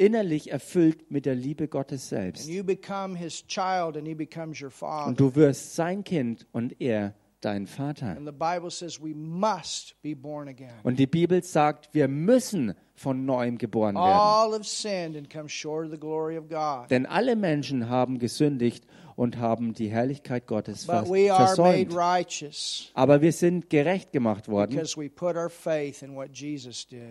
innerlich 0.00 0.50
erfüllt 0.50 1.10
mit 1.10 1.26
der 1.26 1.34
Liebe 1.34 1.68
Gottes 1.68 2.08
selbst. 2.08 2.48
Und 5.08 5.20
du 5.20 5.34
wirst 5.34 5.76
sein 5.76 6.04
Kind 6.04 6.46
und 6.52 6.80
er 6.80 7.14
dein 7.40 7.66
Vater. 7.66 8.16
Und 10.82 10.98
die 10.98 11.06
Bibel 11.06 11.42
sagt, 11.42 11.94
wir 11.94 12.08
müssen 12.08 12.74
von 12.94 13.24
neuem 13.24 13.56
geboren 13.56 13.94
werden. 13.96 14.52
Denn 16.90 17.06
alle 17.06 17.34
Menschen 17.36 17.88
haben 17.88 18.18
gesündigt 18.18 18.86
und 19.16 19.38
haben 19.38 19.72
die 19.74 19.88
Herrlichkeit 19.88 20.46
Gottes 20.46 20.84
versäumt. 20.84 21.92
Aber 22.94 23.20
wir 23.22 23.32
sind 23.32 23.70
gerecht 23.70 24.12
gemacht 24.12 24.48
worden, 24.48 24.78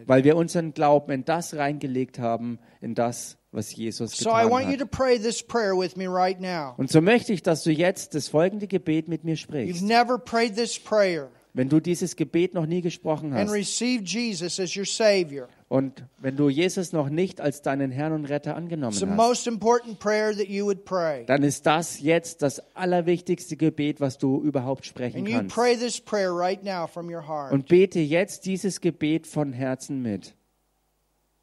weil 0.06 0.24
wir 0.24 0.36
unseren 0.36 0.74
Glauben 0.74 1.12
in 1.12 1.26
das 1.26 1.56
reingelegt 1.56 2.20
haben, 2.20 2.60
in 2.82 2.94
das, 2.94 3.38
was 3.52 3.76
Jesus 3.76 4.12
So 4.18 4.30
I 4.30 4.44
getan 4.44 4.50
want 4.52 4.66
you 4.70 4.78
to 4.78 4.84
hat. 4.84 4.92
pray 4.92 5.18
this 5.18 5.42
prayer 5.42 5.76
with 5.78 5.96
me 5.98 6.08
right 6.08 6.40
now. 6.40 6.74
Und 6.78 6.92
so 6.92 7.02
möchte 7.02 7.34
ich, 7.34 7.42
dass 7.44 7.64
du 7.64 7.72
jetzt 7.72 8.14
das 8.16 8.28
folgende 8.28 8.68
Gebet 8.68 9.08
mit 9.08 9.24
mir 9.24 9.36
You've 9.36 9.40
sprichst. 9.42 9.82
never 9.84 10.18
prayed 10.20 10.56
this 10.56 10.78
prayer 10.78 11.30
Wenn 11.56 11.68
du 11.68 11.80
dieses 11.80 12.16
Gebet 12.16 12.54
noch 12.54 12.68
nie 12.68 12.82
gesprochen 12.82 13.34
and 13.34 13.50
hast 13.50 13.54
received 13.56 14.08
Jesus 14.08 14.60
as 14.60 14.78
your 14.78 14.86
Savior. 14.86 15.48
und 15.68 16.04
wenn 16.20 16.38
du 16.38 16.48
Jesus 16.48 16.94
noch 16.94 17.10
nicht 17.10 17.42
als 17.42 17.64
deinen 17.64 17.90
Herrn 17.90 18.14
und 18.14 18.26
Retter 18.26 18.56
angenommen 18.56 18.92
It's 18.92 19.00
the 19.00 19.08
hast, 19.08 19.18
most 19.18 19.48
important 19.48 20.00
prayer 20.00 20.32
that 20.38 20.48
you 20.48 20.66
would 20.66 20.86
pray. 20.86 21.26
dann 21.26 21.42
ist 21.42 21.66
das 21.66 22.00
jetzt 22.02 22.44
das 22.44 22.62
allerwichtigste 22.76 23.58
Gebet, 23.58 24.00
was 24.00 24.20
du 24.20 24.40
überhaupt 24.44 24.86
sprechen 24.86 25.18
And 25.22 25.28
you 25.28 25.38
kannst. 25.38 25.56
pray 25.56 25.76
this 25.76 26.00
prayer 26.00 26.32
right 26.32 26.64
now 26.64 26.86
from 26.86 27.10
your 27.12 27.28
heart. 27.28 27.52
Und 27.52 27.68
bete 27.68 28.00
jetzt 28.00 28.46
dieses 28.46 28.80
Gebet 28.80 29.26
von 29.26 29.52
Herzen 29.52 30.04
mit. 30.04 30.36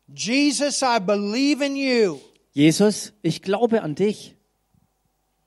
Jesus, 0.08 0.82
I 0.82 0.98
believe 0.98 1.64
in 1.64 1.76
you. 1.76 2.20
Jesus, 2.52 3.12
ich 3.22 3.42
glaube 3.42 3.82
an 3.82 3.94
dich. 3.94 4.36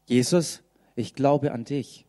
Jesus, 0.06 0.62
ich 0.96 1.16
glaube 1.16 1.52
an 1.52 1.64
dich. 1.64 2.06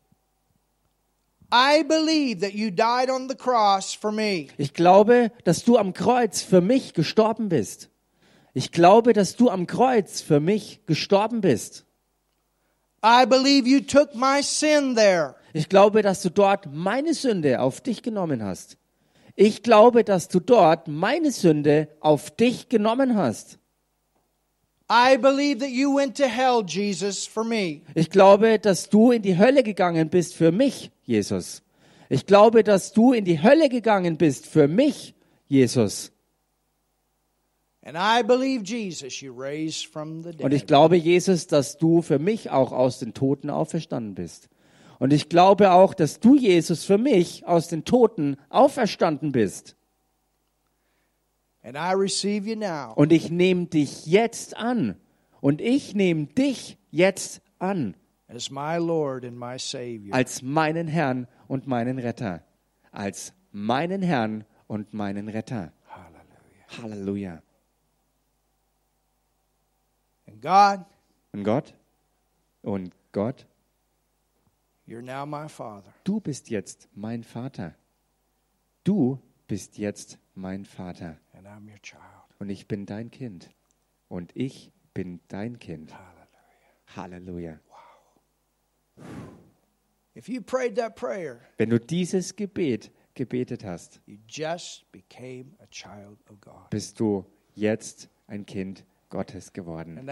I 1.53 1.83
believe 1.83 2.41
that 2.41 2.55
you 2.55 2.71
died 2.71 3.11
on 3.11 3.29
the 3.29 3.35
cross 3.35 3.93
for 3.95 4.13
me. 4.13 4.49
Ich 4.57 4.73
glaube, 4.73 5.33
dass 5.45 5.65
du 5.65 5.79
am 5.79 5.93
Kreuz 5.93 6.43
für 6.43 6.61
mich 6.61 6.95
gestorben 6.95 7.49
bist. 7.49 7.91
Ich 8.55 8.73
glaube, 8.73 9.13
dass 9.13 9.37
du 9.37 9.49
am 9.49 9.67
Kreuz 9.67 10.21
für 10.21 10.41
mich 10.41 10.81
gestorben 10.87 11.41
bist. 11.41 11.85
I 13.05 13.25
believe 13.27 13.67
you 13.67 13.81
took 13.81 14.15
my 14.15 14.43
sin 14.43 14.95
there. 14.95 15.35
Ich 15.53 15.69
glaube, 15.69 16.03
dass 16.03 16.23
du 16.23 16.31
dort 16.31 16.67
meine 16.73 17.15
Sünde 17.15 17.61
auf 17.61 17.81
dich 17.81 18.03
genommen 18.03 18.43
hast. 18.45 18.77
Ich 19.43 19.63
glaube, 19.63 20.05
dass 20.05 20.29
du 20.29 20.39
dort 20.39 20.87
meine 20.87 21.31
Sünde 21.31 21.89
auf 22.01 22.31
dich 22.31 22.69
genommen 22.69 23.17
hast. 23.17 23.59
I 24.93 25.17
believe 25.17 25.61
that 25.61 25.71
you 25.71 25.97
went 25.97 26.15
to 26.19 26.25
hell, 26.25 26.63
Jesus, 26.63 27.27
for 27.27 27.43
me. 27.43 27.81
Ich 27.95 28.11
glaube, 28.11 28.59
dass 28.59 28.91
du 28.91 29.13
in 29.13 29.23
die 29.23 29.39
Hölle 29.39 29.63
gegangen 29.63 30.11
bist 30.11 30.35
für 30.35 30.53
mich, 30.53 30.91
Jesus. 31.05 31.63
Ich 32.11 32.27
glaube, 32.27 32.63
dass 32.65 32.93
du 32.93 33.15
in 33.15 33.25
die 33.25 33.43
Hölle 33.43 33.71
gegangen 33.71 34.19
bist 34.19 34.47
für 34.47 34.69
mich, 34.69 35.15
Jesus. 35.49 36.13
And 37.83 37.97
I 37.97 38.23
believe, 38.23 38.63
Jesus, 38.63 39.23
you 39.23 39.33
raised 39.33 39.87
from 39.87 40.23
the 40.23 40.35
Und 40.45 40.53
ich 40.53 40.63
dead. 40.63 40.69
glaube, 40.69 40.97
Jesus, 40.97 41.47
dass 41.47 41.79
du 41.79 42.03
für 42.03 42.19
mich 42.19 42.51
auch 42.51 42.73
aus 42.73 42.99
den 42.99 43.15
Toten 43.15 43.49
auferstanden 43.49 44.15
bist. 44.15 44.51
Und 45.01 45.13
ich 45.13 45.29
glaube 45.29 45.73
auch, 45.73 45.95
dass 45.95 46.21
du, 46.21 46.37
Jesus, 46.37 46.85
für 46.85 46.99
mich 46.99 47.47
aus 47.47 47.67
den 47.69 47.85
Toten 47.85 48.37
auferstanden 48.51 49.33
bist. 49.33 49.75
And 51.63 51.77
I 51.77 51.95
receive 51.95 52.49
you 52.49 52.55
now 52.55 52.93
Und 52.95 53.13
ich 53.13 53.31
nehme 53.31 53.67
dich 53.67 54.07
jetzt 54.07 54.57
an. 54.57 54.97
Und 55.41 55.61
ich 55.61 55.95
nehme 55.95 56.27
dich 56.27 56.79
jetzt 56.91 57.41
an 57.59 57.97
as 58.29 58.51
my 58.51 58.77
Lord 58.77 59.25
and 59.25 59.37
my 59.39 59.59
Savior. 59.59 60.15
als 60.15 60.43
meinen 60.43 60.87
Herrn 60.87 61.27
und 61.49 61.67
meinen 61.67 61.99
Retter. 61.99 62.45
Als 62.93 63.33
meinen 63.53 64.03
Herrn 64.03 64.45
und 64.69 64.95
meinen 64.95 65.29
Retter. 65.29 65.73
Halleluja. 66.81 67.43
And 70.29 70.41
God, 70.43 70.85
Und 71.33 71.45
Gott? 71.45 71.75
Und 72.63 72.93
Gott? 73.13 73.47
you're 73.47 73.47
now 73.47 73.47
my 73.47 73.47
Father. 73.47 74.80
Du 74.91 76.21
bist 76.21 76.51
jetzt 76.51 76.89
mein 76.95 77.23
Vater. 77.23 77.77
Du 78.83 79.21
bist 79.47 79.79
jetzt 79.79 80.19
mein 80.35 80.65
Vater. 80.65 81.17
And 81.33 81.47
I'm 81.47 81.71
your 81.71 81.79
child. 81.81 82.01
Und 82.41 82.51
ich 82.51 82.67
bin 82.67 82.87
dein 82.87 83.13
Kind. 83.13 83.51
Und 84.09 84.33
ich 84.35 84.73
bin 84.93 85.21
dein 85.29 85.61
Kind. 85.61 85.93
Hallelujah. 85.95 87.61
Halleluja. 87.61 87.61
If 90.17 90.29
you 90.29 90.41
prayed 90.43 90.75
that 90.75 90.97
prayer, 90.97 91.41
Wenn 91.57 91.71
du 91.71 91.79
dieses 91.79 92.35
Gebet 92.35 92.91
gebetet 93.15 93.65
hast, 93.65 94.01
you 94.07 94.19
just 94.27 94.91
became 94.91 95.55
a 95.61 95.67
child 95.71 96.19
of 96.29 96.41
God. 96.41 96.69
bist 96.71 96.99
du 96.99 97.25
jetzt 97.55 98.09
ein 98.27 98.45
Kind 98.45 98.85
Gottes 99.11 99.53
geworden. 99.53 99.99
Und 99.99 100.07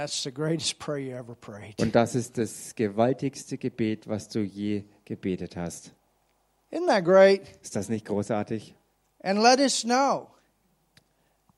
das 1.94 2.14
ist 2.14 2.38
das 2.38 2.74
gewaltigste 2.74 3.58
Gebet, 3.58 4.08
was 4.08 4.28
du 4.28 4.40
je 4.40 4.84
gebetet 5.04 5.56
hast. 5.56 5.92
Ist 6.70 7.76
das 7.76 7.88
nicht 7.88 8.06
großartig? 8.06 8.74
And 9.22 9.40
let 9.40 9.58
us 9.58 9.82
know 9.82 10.28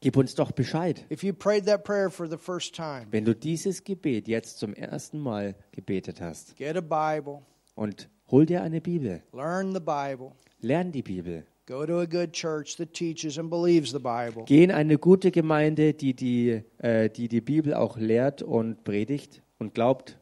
Gib 0.03 0.17
uns 0.17 0.35
doch 0.35 0.53
Bescheid, 0.53 1.05
if 1.11 1.23
you 1.23 1.35
prayed 1.35 1.67
that 1.67 1.85
prayer 1.85 2.11
for 2.11 2.27
the 2.27 2.39
first 2.39 2.75
time. 2.75 3.07
wenn 3.11 3.27
du 3.27 3.35
dieses 3.35 3.85
Gebet 3.85 4.29
jetzt 4.29 4.59
zum 4.59 4.73
ersten 4.73 5.19
Mal 5.19 5.55
gebetet 5.73 6.23
hast. 6.23 6.57
Get 6.57 6.75
a 6.75 6.81
Bible, 6.81 7.43
Und 7.75 8.09
hol 8.31 8.47
dir 8.47 8.63
eine 8.63 8.81
Bibel. 8.81 9.23
learn 9.35 9.75
the 9.75 9.81
Bible, 9.81 10.33
Lern 10.61 10.91
die 10.91 11.03
Bibel. 11.03 11.45
Go 11.71 11.87
to 11.87 12.01
a 12.01 12.07
good 12.07 12.33
church 12.33 12.77
that 12.77 12.93
teaches 12.93 13.39
and 13.39 13.49
believes 13.49 13.93
the 13.93 13.99
Bible. 13.99 14.45
Geh 14.45 14.65
in 14.65 14.73
eine 14.73 14.99
gute 14.99 15.31
Gemeinde, 15.31 15.95
die 15.95 16.15
die, 16.15 16.63
äh, 16.79 17.09
die 17.09 17.29
die 17.29 17.41
Bibel 17.41 17.75
auch 17.75 17.97
lehrt 17.97 18.43
und 18.43 18.83
predigt 18.83 19.41
und 19.59 19.73
glaubt. 19.75 20.19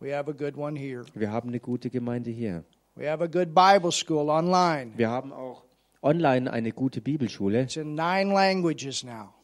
We 0.00 0.14
have 0.14 0.30
a 0.30 0.34
good 0.34 0.56
one 0.56 0.78
here. 0.78 1.04
Wir 1.14 1.32
haben 1.32 1.48
eine 1.48 1.58
gute 1.58 1.88
Gemeinde 1.90 2.30
hier. 2.30 2.64
We 2.94 3.10
have 3.10 3.22
a 3.22 3.26
good 3.26 3.54
Bible 3.54 3.90
school 3.92 4.28
online. 4.28 4.92
Wir 4.96 5.08
haben 5.08 5.32
auch 5.32 5.64
online 6.02 6.50
eine 6.52 6.72
gute 6.72 7.00
Bibelschule. 7.00 7.62
It's 7.62 7.76
in 7.76 7.94
nine 7.94 8.30
languages 8.32 9.02
now, 9.02 9.34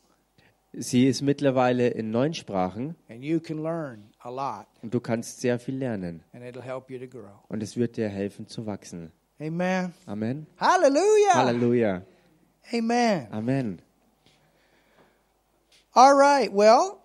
Sie 0.77 1.07
ist 1.07 1.23
mittlerweile 1.23 1.89
in 1.89 2.11
neun 2.11 2.35
Sprachen 2.35 2.97
and 3.09 3.23
you 3.23 3.41
can 3.41 3.63
learn 3.63 4.11
a 4.19 4.29
lot, 4.29 4.67
und 4.83 4.93
du 4.93 5.01
kannst 5.01 5.41
sehr 5.41 5.59
viel 5.59 5.77
lernen. 5.77 6.23
and 6.33 6.45
it'll 6.45 6.63
help 6.63 6.91
you 6.91 6.99
to 6.99 7.07
grow. 7.07 7.31
Und 7.49 7.63
es 7.63 7.77
wird 7.77 7.97
dir 7.97 8.09
helfen 8.09 8.47
zu 8.47 8.67
wachsen. 8.67 9.13
Amen. 9.41 9.93
Amen. 10.09 10.47
Hallelujah. 10.57 11.33
Hallelujah. 11.33 12.03
Amen. 12.73 13.29
Amen. 13.33 13.81
All 15.95 16.15
right. 16.15 16.53
Well, 16.53 17.03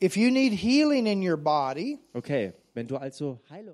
if 0.00 0.16
you 0.16 0.30
need 0.30 0.52
healing 0.52 1.06
in 1.06 1.22
your 1.22 1.36
body, 1.36 2.00
Okay, 2.14 2.52
wenn 2.74 2.86
du 2.86 2.96
also 2.96 3.40
Heilung 3.50 3.70